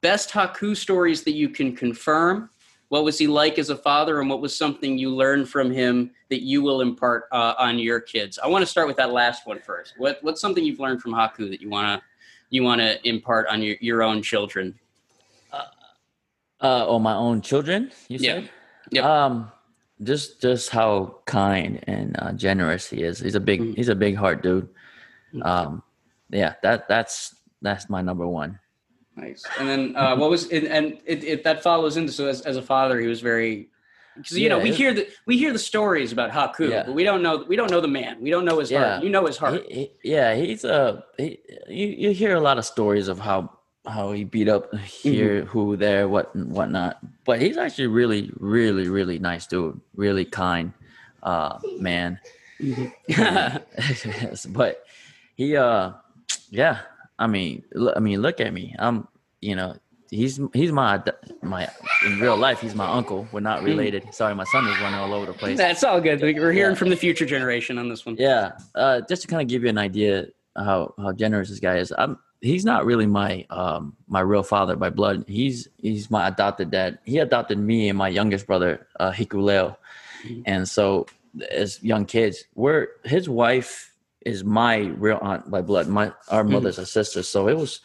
best 0.00 0.30
Haku 0.30 0.76
stories 0.76 1.22
that 1.24 1.32
you 1.32 1.48
can 1.48 1.76
confirm. 1.76 2.50
What 2.88 3.04
was 3.04 3.18
he 3.18 3.26
like 3.26 3.58
as 3.58 3.70
a 3.70 3.76
father, 3.76 4.20
and 4.20 4.30
what 4.30 4.40
was 4.40 4.56
something 4.56 4.96
you 4.96 5.14
learned 5.14 5.48
from 5.48 5.70
him 5.70 6.10
that 6.30 6.42
you 6.42 6.62
will 6.62 6.80
impart 6.80 7.24
uh, 7.32 7.54
on 7.58 7.78
your 7.78 8.00
kids? 8.00 8.38
I 8.42 8.46
want 8.46 8.62
to 8.62 8.66
start 8.66 8.88
with 8.88 8.96
that 8.96 9.12
last 9.12 9.46
one 9.46 9.60
first. 9.60 9.94
What 9.98 10.18
what's 10.22 10.40
something 10.40 10.64
you've 10.64 10.80
learned 10.80 11.02
from 11.02 11.12
Haku 11.12 11.50
that 11.50 11.60
you 11.60 11.68
wanna 11.68 12.02
you 12.50 12.62
wanna 12.62 12.96
impart 13.04 13.46
on 13.48 13.62
your 13.62 13.76
your 13.80 14.02
own 14.02 14.22
children? 14.22 14.78
Uh, 15.52 15.64
uh 16.62 16.86
or 16.86 16.98
my 16.98 17.14
own 17.14 17.42
children? 17.42 17.90
You 18.08 18.18
said. 18.18 18.50
Yeah. 18.90 19.24
Um 19.24 19.52
just 20.02 20.40
just 20.40 20.70
how 20.70 21.18
kind 21.26 21.82
and 21.86 22.16
uh, 22.18 22.32
generous 22.32 22.88
he 22.88 23.02
is. 23.02 23.18
He's 23.18 23.34
a 23.34 23.40
big 23.40 23.60
mm. 23.60 23.76
he's 23.76 23.88
a 23.88 23.94
big 23.94 24.16
heart 24.16 24.42
dude. 24.42 24.68
Mm. 25.34 25.44
Um, 25.44 25.82
yeah, 26.30 26.54
that 26.62 26.88
that's 26.88 27.34
that's 27.62 27.90
my 27.90 28.00
number 28.00 28.26
one. 28.26 28.58
Nice. 29.20 29.44
And 29.58 29.68
then 29.68 29.96
uh, 29.96 30.16
what 30.16 30.30
was 30.30 30.46
it, 30.50 30.64
and 30.64 30.98
it, 31.04 31.24
it, 31.24 31.44
that 31.44 31.62
follows 31.62 31.96
into 31.96 32.12
so 32.12 32.26
as, 32.26 32.40
as 32.42 32.56
a 32.56 32.62
father 32.62 33.00
he 33.00 33.06
was 33.06 33.20
very 33.20 33.68
because 34.16 34.36
you 34.36 34.44
yeah, 34.44 34.48
know 34.50 34.58
we 34.58 34.72
hear 34.72 34.92
the 34.92 35.08
we 35.26 35.38
hear 35.38 35.52
the 35.52 35.58
stories 35.58 36.10
about 36.10 36.30
Haku, 36.30 36.70
yeah. 36.70 36.82
but 36.84 36.94
we 36.94 37.04
don't 37.04 37.22
know 37.22 37.44
we 37.46 37.56
don't 37.56 37.70
know 37.70 37.80
the 37.80 37.88
man. 37.88 38.20
We 38.20 38.30
don't 38.30 38.44
know 38.44 38.58
his 38.58 38.70
yeah. 38.70 38.92
heart. 38.92 39.04
You 39.04 39.10
know 39.10 39.26
his 39.26 39.36
heart. 39.36 39.64
He, 39.68 39.74
he, 40.02 40.10
yeah, 40.10 40.34
he's 40.34 40.64
a 40.64 41.04
he, 41.16 41.38
you 41.68 41.86
you 41.86 42.10
hear 42.10 42.34
a 42.34 42.40
lot 42.40 42.58
of 42.58 42.64
stories 42.64 43.06
of 43.08 43.20
how 43.20 43.58
how 43.88 44.12
he 44.12 44.24
beat 44.24 44.48
up 44.48 44.74
here, 44.76 45.42
mm-hmm. 45.42 45.48
who, 45.48 45.76
there, 45.76 46.08
what, 46.08 46.34
whatnot. 46.34 46.98
But 47.24 47.40
he's 47.40 47.56
actually 47.56 47.88
really, 47.88 48.30
really, 48.38 48.88
really 48.88 49.18
nice 49.18 49.46
dude. 49.46 49.80
Really 49.94 50.24
kind, 50.24 50.72
uh, 51.22 51.58
man. 51.78 52.20
Mm-hmm. 52.60 54.52
but 54.52 54.84
he, 55.34 55.56
uh, 55.56 55.92
yeah. 56.50 56.80
I 57.18 57.26
mean, 57.26 57.64
I 57.96 58.00
mean, 58.00 58.22
look 58.22 58.40
at 58.40 58.52
me. 58.52 58.74
I'm, 58.78 59.08
you 59.40 59.56
know, 59.56 59.76
he's 60.10 60.40
he's 60.52 60.72
my 60.72 61.02
my 61.42 61.68
in 62.06 62.20
real 62.20 62.36
life 62.36 62.60
he's 62.60 62.74
my 62.74 62.88
uncle. 62.88 63.26
We're 63.32 63.40
not 63.40 63.60
mm. 63.60 63.66
related. 63.66 64.14
Sorry, 64.14 64.34
my 64.34 64.44
son 64.44 64.66
is 64.66 64.78
running 64.80 64.98
all 64.98 65.12
over 65.12 65.26
the 65.26 65.32
place. 65.32 65.58
That's 65.58 65.84
all 65.84 66.00
good. 66.00 66.20
We're 66.20 66.52
hearing 66.52 66.72
yeah. 66.72 66.74
from 66.74 66.90
the 66.90 66.96
future 66.96 67.26
generation 67.26 67.78
on 67.78 67.88
this 67.88 68.06
one. 68.06 68.16
Yeah. 68.18 68.52
Uh, 68.74 69.00
just 69.08 69.22
to 69.22 69.28
kind 69.28 69.42
of 69.42 69.48
give 69.48 69.62
you 69.62 69.68
an 69.68 69.78
idea 69.78 70.26
how 70.56 70.94
how 70.98 71.12
generous 71.12 71.48
this 71.48 71.60
guy 71.60 71.76
is. 71.76 71.92
I'm 71.96 72.18
he's 72.40 72.64
not 72.64 72.84
really 72.86 73.06
my 73.06 73.44
um 73.50 73.96
my 74.06 74.20
real 74.20 74.42
father 74.42 74.76
by 74.76 74.90
blood. 74.90 75.24
He's 75.26 75.68
he's 75.78 76.10
my 76.10 76.28
adopted 76.28 76.70
dad. 76.70 76.98
He 77.04 77.18
adopted 77.18 77.58
me 77.58 77.88
and 77.88 77.98
my 77.98 78.08
youngest 78.08 78.46
brother, 78.46 78.86
uh, 79.00 79.12
Hikuleo. 79.12 79.76
Mm-hmm. 80.24 80.42
And 80.46 80.68
so 80.68 81.06
as 81.50 81.82
young 81.82 82.04
kids, 82.06 82.44
we're 82.54 82.88
his 83.04 83.28
wife 83.28 83.87
is 84.24 84.44
my 84.44 84.78
real 84.78 85.18
aunt 85.22 85.50
by 85.50 85.62
blood. 85.62 85.88
My 85.88 86.12
our 86.28 86.42
mm-hmm. 86.42 86.52
mother's 86.52 86.74
mm-hmm. 86.74 86.82
a 86.82 86.86
sister. 86.86 87.22
So 87.22 87.48
it 87.48 87.56
was 87.56 87.80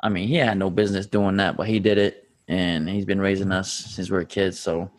I 0.00 0.08
mean, 0.08 0.28
he 0.28 0.36
had 0.36 0.58
no 0.58 0.70
business 0.70 1.06
doing 1.06 1.36
that, 1.38 1.56
but 1.56 1.66
he 1.66 1.80
did 1.80 1.98
it 1.98 2.28
and 2.46 2.88
he's 2.88 3.04
been 3.04 3.20
raising 3.20 3.52
us 3.52 3.72
since 3.72 4.10
we 4.10 4.16
were 4.16 4.24
kids. 4.24 4.58
So 4.58 4.90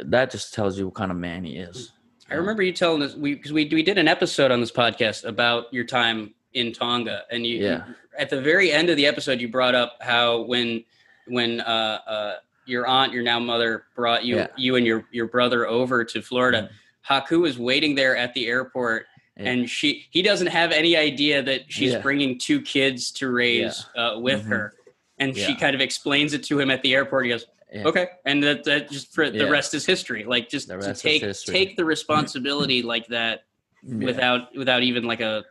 that 0.00 0.30
just 0.30 0.54
tells 0.54 0.78
you 0.78 0.86
what 0.86 0.94
kind 0.94 1.10
of 1.10 1.16
man 1.16 1.44
he 1.44 1.56
is. 1.56 1.92
I 2.30 2.34
remember 2.34 2.62
you 2.62 2.72
telling 2.72 3.02
us 3.02 3.14
we 3.14 3.34
because 3.34 3.52
we 3.52 3.68
we 3.72 3.82
did 3.82 3.98
an 3.98 4.06
episode 4.06 4.50
on 4.50 4.60
this 4.60 4.72
podcast 4.72 5.24
about 5.24 5.72
your 5.72 5.84
time 5.84 6.34
in 6.52 6.72
Tonga, 6.72 7.22
and 7.30 7.46
you, 7.46 7.58
yeah. 7.58 7.86
you, 7.86 7.94
at 8.18 8.28
the 8.28 8.40
very 8.40 8.70
end 8.70 8.90
of 8.90 8.96
the 8.96 9.06
episode 9.06 9.40
you 9.40 9.48
brought 9.48 9.74
up 9.74 9.96
how 10.00 10.42
when 10.42 10.84
when 11.26 11.60
uh, 11.62 12.00
uh, 12.06 12.34
your 12.66 12.86
aunt, 12.86 13.12
your 13.12 13.22
now 13.22 13.38
mother, 13.38 13.84
brought 13.96 14.24
you 14.24 14.36
yeah. 14.36 14.48
you 14.56 14.76
and 14.76 14.86
your 14.86 15.06
your 15.10 15.26
brother 15.26 15.66
over 15.66 16.04
to 16.04 16.20
Florida. 16.20 16.62
Mm-hmm. 16.62 17.14
Haku 17.14 17.40
was 17.40 17.58
waiting 17.58 17.94
there 17.94 18.14
at 18.14 18.34
the 18.34 18.46
airport. 18.46 19.06
Yeah. 19.38 19.50
And 19.50 19.70
she, 19.70 20.06
he 20.10 20.22
doesn't 20.22 20.48
have 20.48 20.72
any 20.72 20.96
idea 20.96 21.42
that 21.42 21.72
she's 21.72 21.94
bringing 21.96 22.38
two 22.38 22.60
kids 22.60 23.12
to 23.12 23.30
raise 23.30 23.86
uh, 23.96 24.14
with 24.16 24.40
mm-hmm. 24.40 24.50
her, 24.50 24.74
and 25.18 25.36
she 25.36 25.54
kind 25.54 25.74
of 25.74 25.80
explains 25.80 26.32
it 26.34 26.42
to 26.44 26.58
him 26.58 26.70
at 26.70 26.82
the 26.82 26.94
airport. 26.94 27.24
He 27.24 27.30
goes, 27.30 27.46
Okay, 27.74 28.08
and 28.24 28.42
that, 28.42 28.64
that 28.64 28.90
just 28.90 29.14
for 29.14 29.30
the 29.30 29.48
rest 29.50 29.74
is 29.74 29.84
history. 29.84 30.24
Like 30.24 30.48
just 30.48 30.68
to 30.68 30.94
take 30.94 31.22
take 31.44 31.76
the 31.76 31.84
responsibility 31.84 32.82
like 32.82 33.06
that 33.08 33.44
without 33.82 34.54
without 34.56 34.82
even 34.82 35.04
like 35.04 35.20
a 35.20 35.44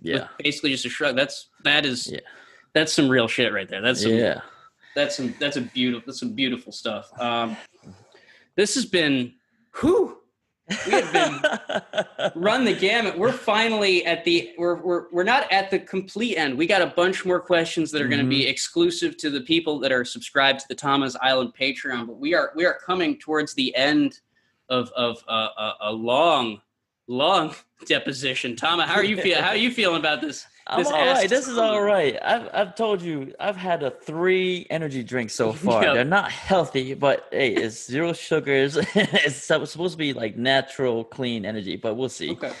yeah. 0.00 0.28
basically 0.38 0.70
just 0.70 0.84
a 0.84 0.88
shrug 0.88 1.16
that's 1.16 1.48
that 1.64 1.86
is 1.86 2.10
yeah. 2.10 2.20
that's 2.72 2.92
some 2.92 3.08
real 3.08 3.28
shit 3.28 3.52
right 3.52 3.68
there. 3.68 3.80
That's 3.80 4.02
some, 4.02 4.12
yeah. 4.12 4.40
that's 4.94 5.16
some 5.16 5.34
that's 5.40 5.56
a 5.56 5.62
beautiful 5.62 6.04
that's 6.06 6.20
some 6.20 6.34
beautiful 6.34 6.72
stuff. 6.72 7.10
Um 7.20 7.56
this 8.54 8.74
has 8.74 8.84
been 8.84 9.34
who 9.70 10.18
we 10.86 10.92
have 10.92 11.12
been 11.12 12.32
run 12.34 12.64
the 12.64 12.74
gamut 12.74 13.16
we're 13.16 13.32
finally 13.32 14.04
at 14.04 14.24
the 14.24 14.52
we're, 14.58 14.76
we're 14.82 15.06
we're 15.10 15.24
not 15.24 15.50
at 15.52 15.70
the 15.70 15.78
complete 15.78 16.36
end 16.36 16.56
we 16.56 16.66
got 16.66 16.82
a 16.82 16.86
bunch 16.86 17.24
more 17.24 17.40
questions 17.40 17.90
that 17.90 18.00
are 18.00 18.04
mm-hmm. 18.04 18.12
going 18.12 18.24
to 18.24 18.28
be 18.28 18.46
exclusive 18.46 19.16
to 19.16 19.30
the 19.30 19.40
people 19.40 19.78
that 19.78 19.92
are 19.92 20.04
subscribed 20.04 20.60
to 20.60 20.66
the 20.68 20.74
Tama's 20.74 21.16
Island 21.16 21.52
patreon 21.58 22.06
but 22.06 22.18
we 22.18 22.34
are 22.34 22.52
we 22.54 22.64
are 22.64 22.78
coming 22.84 23.18
towards 23.18 23.54
the 23.54 23.74
end 23.74 24.20
of 24.68 24.90
of 24.96 25.22
uh, 25.28 25.48
a, 25.56 25.72
a 25.82 25.92
long 25.92 26.60
long 27.08 27.54
deposition. 27.86 28.56
Tama, 28.56 28.86
how 28.86 28.94
are 28.94 29.04
you 29.04 29.20
feel? 29.20 29.40
How 29.40 29.50
are 29.50 29.56
you 29.56 29.70
feeling 29.70 29.98
about 29.98 30.20
this? 30.20 30.46
I'm 30.72 30.86
all 30.86 30.92
right. 30.92 31.28
This 31.28 31.48
is 31.48 31.58
all 31.58 31.82
right. 31.82 32.18
I've 32.22 32.48
I've 32.52 32.74
told 32.74 33.02
you 33.02 33.34
I've 33.38 33.56
had 33.56 33.82
a 33.82 33.90
three 33.90 34.66
energy 34.70 35.02
drinks 35.02 35.34
so 35.34 35.52
far. 35.64 35.84
Yep. 35.84 35.94
They're 35.94 36.04
not 36.04 36.30
healthy, 36.30 36.94
but 36.94 37.28
hey, 37.30 37.54
it's 37.54 37.86
zero 37.86 38.12
sugars. 38.12 38.76
it's 38.94 39.36
supposed 39.36 39.92
to 39.92 39.96
be 39.96 40.12
like 40.12 40.36
natural, 40.36 41.04
clean 41.04 41.44
energy, 41.44 41.76
but 41.76 41.94
we'll 41.94 42.08
see. 42.08 42.32
Okay. 42.32 42.52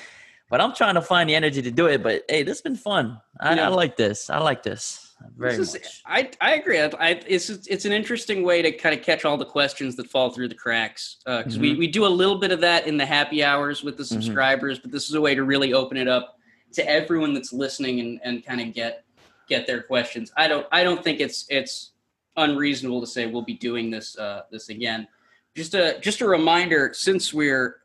But 0.48 0.60
I'm 0.60 0.74
trying 0.74 0.96
to 0.96 1.02
find 1.02 1.30
the 1.30 1.34
energy 1.34 1.62
to 1.62 1.70
do 1.70 1.86
it. 1.86 2.02
But 2.02 2.24
hey, 2.28 2.42
this 2.42 2.58
has 2.58 2.62
been 2.62 2.76
fun. 2.76 3.20
I, 3.40 3.54
yeah. 3.54 3.66
I 3.66 3.68
like 3.68 3.96
this. 3.96 4.28
I 4.28 4.38
like 4.38 4.62
this 4.62 5.12
very 5.36 5.54
is, 5.54 5.72
much. 5.72 6.02
I 6.06 6.30
I 6.40 6.54
agree. 6.54 6.80
I, 6.80 6.86
I, 6.98 7.20
it's 7.26 7.48
it's 7.48 7.84
an 7.84 7.92
interesting 7.92 8.42
way 8.42 8.62
to 8.62 8.72
kind 8.72 8.96
of 8.96 9.04
catch 9.04 9.24
all 9.24 9.36
the 9.36 9.44
questions 9.46 9.96
that 9.96 10.10
fall 10.10 10.30
through 10.30 10.48
the 10.48 10.54
cracks 10.54 11.18
because 11.24 11.46
uh, 11.46 11.50
mm-hmm. 11.50 11.60
we 11.60 11.74
we 11.74 11.86
do 11.86 12.06
a 12.06 12.08
little 12.08 12.38
bit 12.38 12.52
of 12.52 12.60
that 12.60 12.86
in 12.86 12.96
the 12.96 13.06
happy 13.06 13.42
hours 13.42 13.82
with 13.82 13.96
the 13.96 14.02
mm-hmm. 14.02 14.14
subscribers, 14.14 14.78
mm-hmm. 14.78 14.88
but 14.88 14.92
this 14.92 15.08
is 15.08 15.14
a 15.14 15.20
way 15.20 15.34
to 15.34 15.44
really 15.44 15.72
open 15.72 15.96
it 15.96 16.08
up 16.08 16.38
to 16.72 16.88
everyone 16.88 17.34
that's 17.34 17.52
listening 17.52 18.00
and, 18.00 18.20
and 18.24 18.44
kind 18.44 18.60
of 18.60 18.72
get 18.72 19.04
get 19.48 19.66
their 19.66 19.82
questions. 19.82 20.32
I 20.36 20.48
don't 20.48 20.66
I 20.72 20.84
don't 20.84 21.02
think 21.02 21.20
it's 21.20 21.46
it's 21.48 21.92
unreasonable 22.36 23.00
to 23.00 23.06
say 23.06 23.26
we'll 23.26 23.42
be 23.42 23.54
doing 23.54 23.90
this 23.90 24.18
uh, 24.18 24.42
this 24.50 24.68
again. 24.68 25.06
Just 25.54 25.74
a 25.74 25.98
just 26.00 26.20
a 26.20 26.28
reminder, 26.28 26.92
since 26.94 27.34
we're 27.34 27.82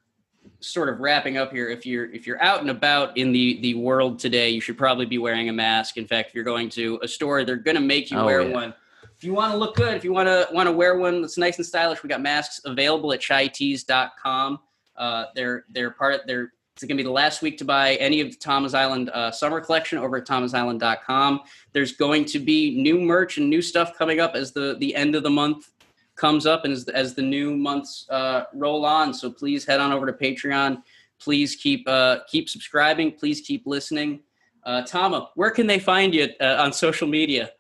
sort 0.60 0.90
of 0.90 1.00
wrapping 1.00 1.38
up 1.38 1.52
here 1.52 1.70
if 1.70 1.86
you're 1.86 2.12
if 2.12 2.26
you're 2.26 2.42
out 2.42 2.62
and 2.62 2.70
about 2.70 3.16
in 3.18 3.32
the 3.32 3.60
the 3.62 3.74
world 3.76 4.18
today 4.18 4.50
you 4.50 4.62
should 4.62 4.78
probably 4.78 5.06
be 5.06 5.18
wearing 5.18 5.50
a 5.50 5.54
mask 5.54 5.98
in 5.98 6.08
fact 6.08 6.30
if 6.30 6.36
you're 6.36 6.44
going 6.44 6.70
to 6.70 7.00
a 7.04 7.08
store 7.08 7.44
they're 7.44 7.56
going 7.56 7.76
to 7.76 7.82
make 7.82 8.10
you 8.10 8.18
oh, 8.18 8.26
wear 8.26 8.42
yeah. 8.42 8.54
one 8.54 8.74
if 9.16 9.24
you 9.24 9.34
want 9.34 9.52
to 9.52 9.58
look 9.58 9.76
good 9.76 9.96
if 9.96 10.04
you 10.04 10.14
want 10.14 10.28
to 10.28 10.48
want 10.54 10.68
to 10.68 10.72
wear 10.72 10.98
one 10.98 11.22
that's 11.22 11.38
nice 11.38 11.58
and 11.58 11.66
stylish 11.66 12.02
we 12.02 12.10
got 12.10 12.22
masks 12.22 12.62
available 12.66 13.12
at 13.14 13.20
chaitees.com 13.20 14.60
uh, 14.98 15.26
they're 15.36 15.66
they're 15.70 15.92
part 15.92 16.16
of 16.16 16.22
they're 16.26 16.54
it's 16.78 16.84
going 16.84 16.96
to 16.96 17.04
be 17.04 17.08
the 17.08 17.12
last 17.12 17.42
week 17.42 17.58
to 17.58 17.66
buy 17.66 17.96
any 17.96 18.22
of 18.22 18.30
the 18.30 18.38
Tama's 18.38 18.76
Island 18.76 19.10
uh, 19.10 19.32
summer 19.32 19.60
collection 19.60 19.98
over 19.98 20.18
at 20.18 20.28
tamasisland.com. 20.28 21.40
There's 21.74 21.94
going 21.94 22.26
to 22.26 22.40
be 22.40 22.80
new 22.80 23.02
merch 23.02 23.40
and 23.40 23.50
new 23.50 23.64
stuff 23.64 23.98
coming 23.98 24.20
up 24.20 24.36
as 24.36 24.52
the 24.52 24.76
the 24.80 24.96
end 24.96 25.16
of 25.16 25.24
the 25.24 25.30
month 25.32 25.72
comes 26.16 26.46
up 26.46 26.66
and 26.66 26.74
as, 26.74 26.88
as 26.90 27.16
the 27.16 27.22
new 27.24 27.56
months 27.56 28.06
uh, 28.12 28.44
roll 28.54 28.86
on. 28.86 29.12
So 29.12 29.32
please 29.32 29.66
head 29.66 29.80
on 29.80 29.92
over 29.92 30.06
to 30.06 30.14
Patreon. 30.14 30.84
Please 31.20 31.56
keep 31.56 31.88
uh, 31.88 32.20
keep 32.28 32.48
subscribing. 32.48 33.14
Please 33.14 33.42
keep 33.42 33.66
listening. 33.66 34.20
Uh, 34.64 34.84
Tama, 34.84 35.32
where 35.34 35.50
can 35.50 35.66
they 35.66 35.80
find 35.80 36.14
you 36.14 36.30
uh, 36.40 36.58
on 36.60 36.72
social 36.74 37.08
media? 37.08 37.54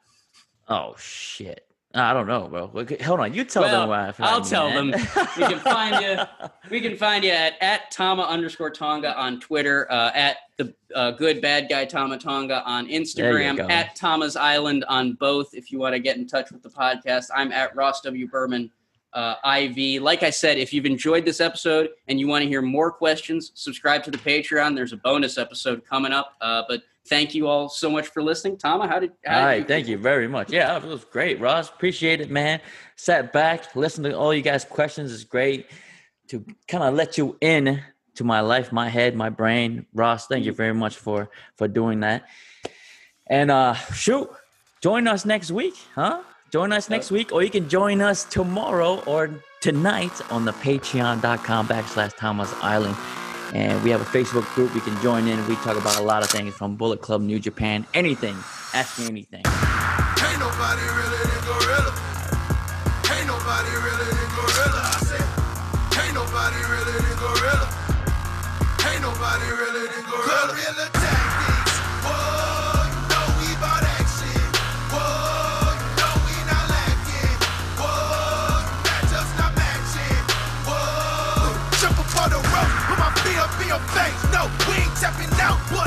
Oh 0.70 0.94
shit. 0.96 1.67
I 1.94 2.14
don't 2.14 2.28
know, 2.28 2.48
bro. 2.48 2.68
Hold 3.04 3.22
on, 3.22 3.34
you 3.34 3.46
tell 3.46 3.64
well, 3.64 3.82
them 3.82 3.90
where 3.90 4.14
I 4.20 4.38
will 4.38 4.44
tell 4.44 4.70
man. 4.70 4.92
them. 4.92 5.08
We 5.38 5.44
can 5.46 5.60
find 5.60 6.04
you. 6.04 6.50
We 6.70 6.82
can 6.82 6.98
find 6.98 7.24
you 7.24 7.32
at 7.32 7.54
at 7.62 7.92
Tama 7.92 8.24
underscore 8.24 8.70
Tonga 8.70 9.18
on 9.18 9.40
Twitter, 9.40 9.90
uh, 9.90 10.12
at 10.14 10.38
the 10.58 10.74
uh, 10.94 11.12
good 11.12 11.42
bad 11.42 11.68
guy 11.70 11.86
Tama 11.86 12.18
Tonga 12.18 12.62
on 12.66 12.88
Instagram, 12.88 13.70
at 13.70 13.96
Tama's 13.96 14.36
Island 14.36 14.84
on 14.90 15.14
both. 15.14 15.54
If 15.54 15.72
you 15.72 15.80
want 15.80 15.96
to 15.96 16.00
get 16.00 16.18
in 16.18 16.28
touch 16.28 16.52
with 16.52 16.62
the 16.62 16.70
podcast, 16.70 17.30
I'm 17.34 17.52
at 17.54 17.74
Ross 17.76 18.02
W 18.02 18.28
Berman 18.28 18.70
uh, 19.14 19.36
IV. 19.60 20.02
Like 20.02 20.24
I 20.24 20.30
said, 20.30 20.58
if 20.58 20.74
you've 20.74 20.86
enjoyed 20.86 21.26
this 21.26 21.40
episode 21.40 21.90
and 22.08 22.20
you 22.20 22.28
want 22.28 22.44
to 22.44 22.48
hear 22.50 22.62
more 22.62 22.92
questions, 22.92 23.52
subscribe 23.56 24.04
to 24.04 24.12
the 24.12 24.18
Patreon. 24.18 24.76
There's 24.76 24.94
a 24.94 24.98
bonus 24.98 25.38
episode 25.38 25.86
coming 25.86 26.12
up. 26.12 26.36
Uh, 26.42 26.64
but 26.68 26.84
thank 27.10 27.34
you 27.34 27.48
all 27.48 27.70
so 27.70 27.90
much 27.90 28.08
for 28.08 28.22
listening. 28.22 28.58
Tama, 28.58 28.88
how 28.88 29.00
did? 29.00 29.12
How 29.26 29.40
all 29.40 29.46
right, 29.46 29.62
you 29.62 29.66
thank 29.66 29.88
you 29.88 29.98
very 29.98 30.28
much. 30.28 30.52
Yeah, 30.52 30.78
it 30.78 30.84
was 30.84 31.06
great, 31.06 31.40
Ross. 31.40 31.70
Appreciate 31.70 32.22
it, 32.22 32.30
man. 32.30 32.60
Sat 32.96 33.34
back, 33.34 33.76
listened 33.76 34.06
to 34.06 34.18
all 34.18 34.34
you 34.34 34.42
guys' 34.42 34.66
questions. 34.66 35.14
It's 35.14 35.24
great 35.24 35.68
to 36.30 36.46
kind 36.68 36.84
of 36.84 36.94
let 36.94 37.18
you 37.18 37.38
in 37.42 37.82
to 38.16 38.24
my 38.24 38.42
life, 38.42 38.72
my 38.72 38.90
head, 38.90 39.16
my 39.16 39.30
brain. 39.30 39.86
Ross, 39.94 40.28
thank 40.28 40.46
you 40.46 40.54
very 40.54 40.74
much 40.74 40.96
for 40.98 41.30
for 41.56 41.68
doing 41.68 42.02
that. 42.02 42.28
And 43.28 43.52
uh 43.52 43.74
shoot, 43.74 44.30
join 44.82 45.08
us 45.08 45.26
next 45.26 45.52
week, 45.52 45.76
huh? 45.96 46.22
Join 46.50 46.72
us 46.72 46.90
next 46.90 47.12
week, 47.12 47.34
or 47.34 47.44
you 47.44 47.50
can 47.50 47.68
join 47.68 48.02
us 48.02 48.24
tomorrow 48.24 49.04
or 49.06 49.30
tonight 49.60 50.14
on 50.32 50.46
the 50.46 50.54
patreon.com 50.54 51.68
backslash 51.68 52.16
Tama's 52.16 52.54
Island. 52.62 52.96
And 53.54 53.82
we 53.84 53.90
have 53.92 54.02
a 54.02 54.06
Facebook 54.06 54.46
group 54.56 54.74
you 54.76 54.82
can 54.82 55.00
join 55.02 55.28
in. 55.28 55.46
We 55.48 55.56
talk 55.58 55.78
about 55.78 55.98
a 55.98 56.04
lot 56.04 56.24
of 56.24 56.30
things 56.30 56.54
from 56.54 56.76
Bullet 56.76 57.02
Club, 57.02 57.22
New 57.22 57.40
Japan, 57.40 57.86
anything. 57.94 58.36
Ask 58.74 59.00
me 59.00 59.08
anything. 59.08 59.44
Ain't 59.46 60.40
nobody 60.40 60.82
really 60.82 61.27
your 83.68 83.80
face. 83.92 84.24
No, 84.32 84.50
we 84.68 84.76
ain't 84.76 84.96
tapping 84.96 85.28
out. 85.42 85.60
What? 85.76 85.87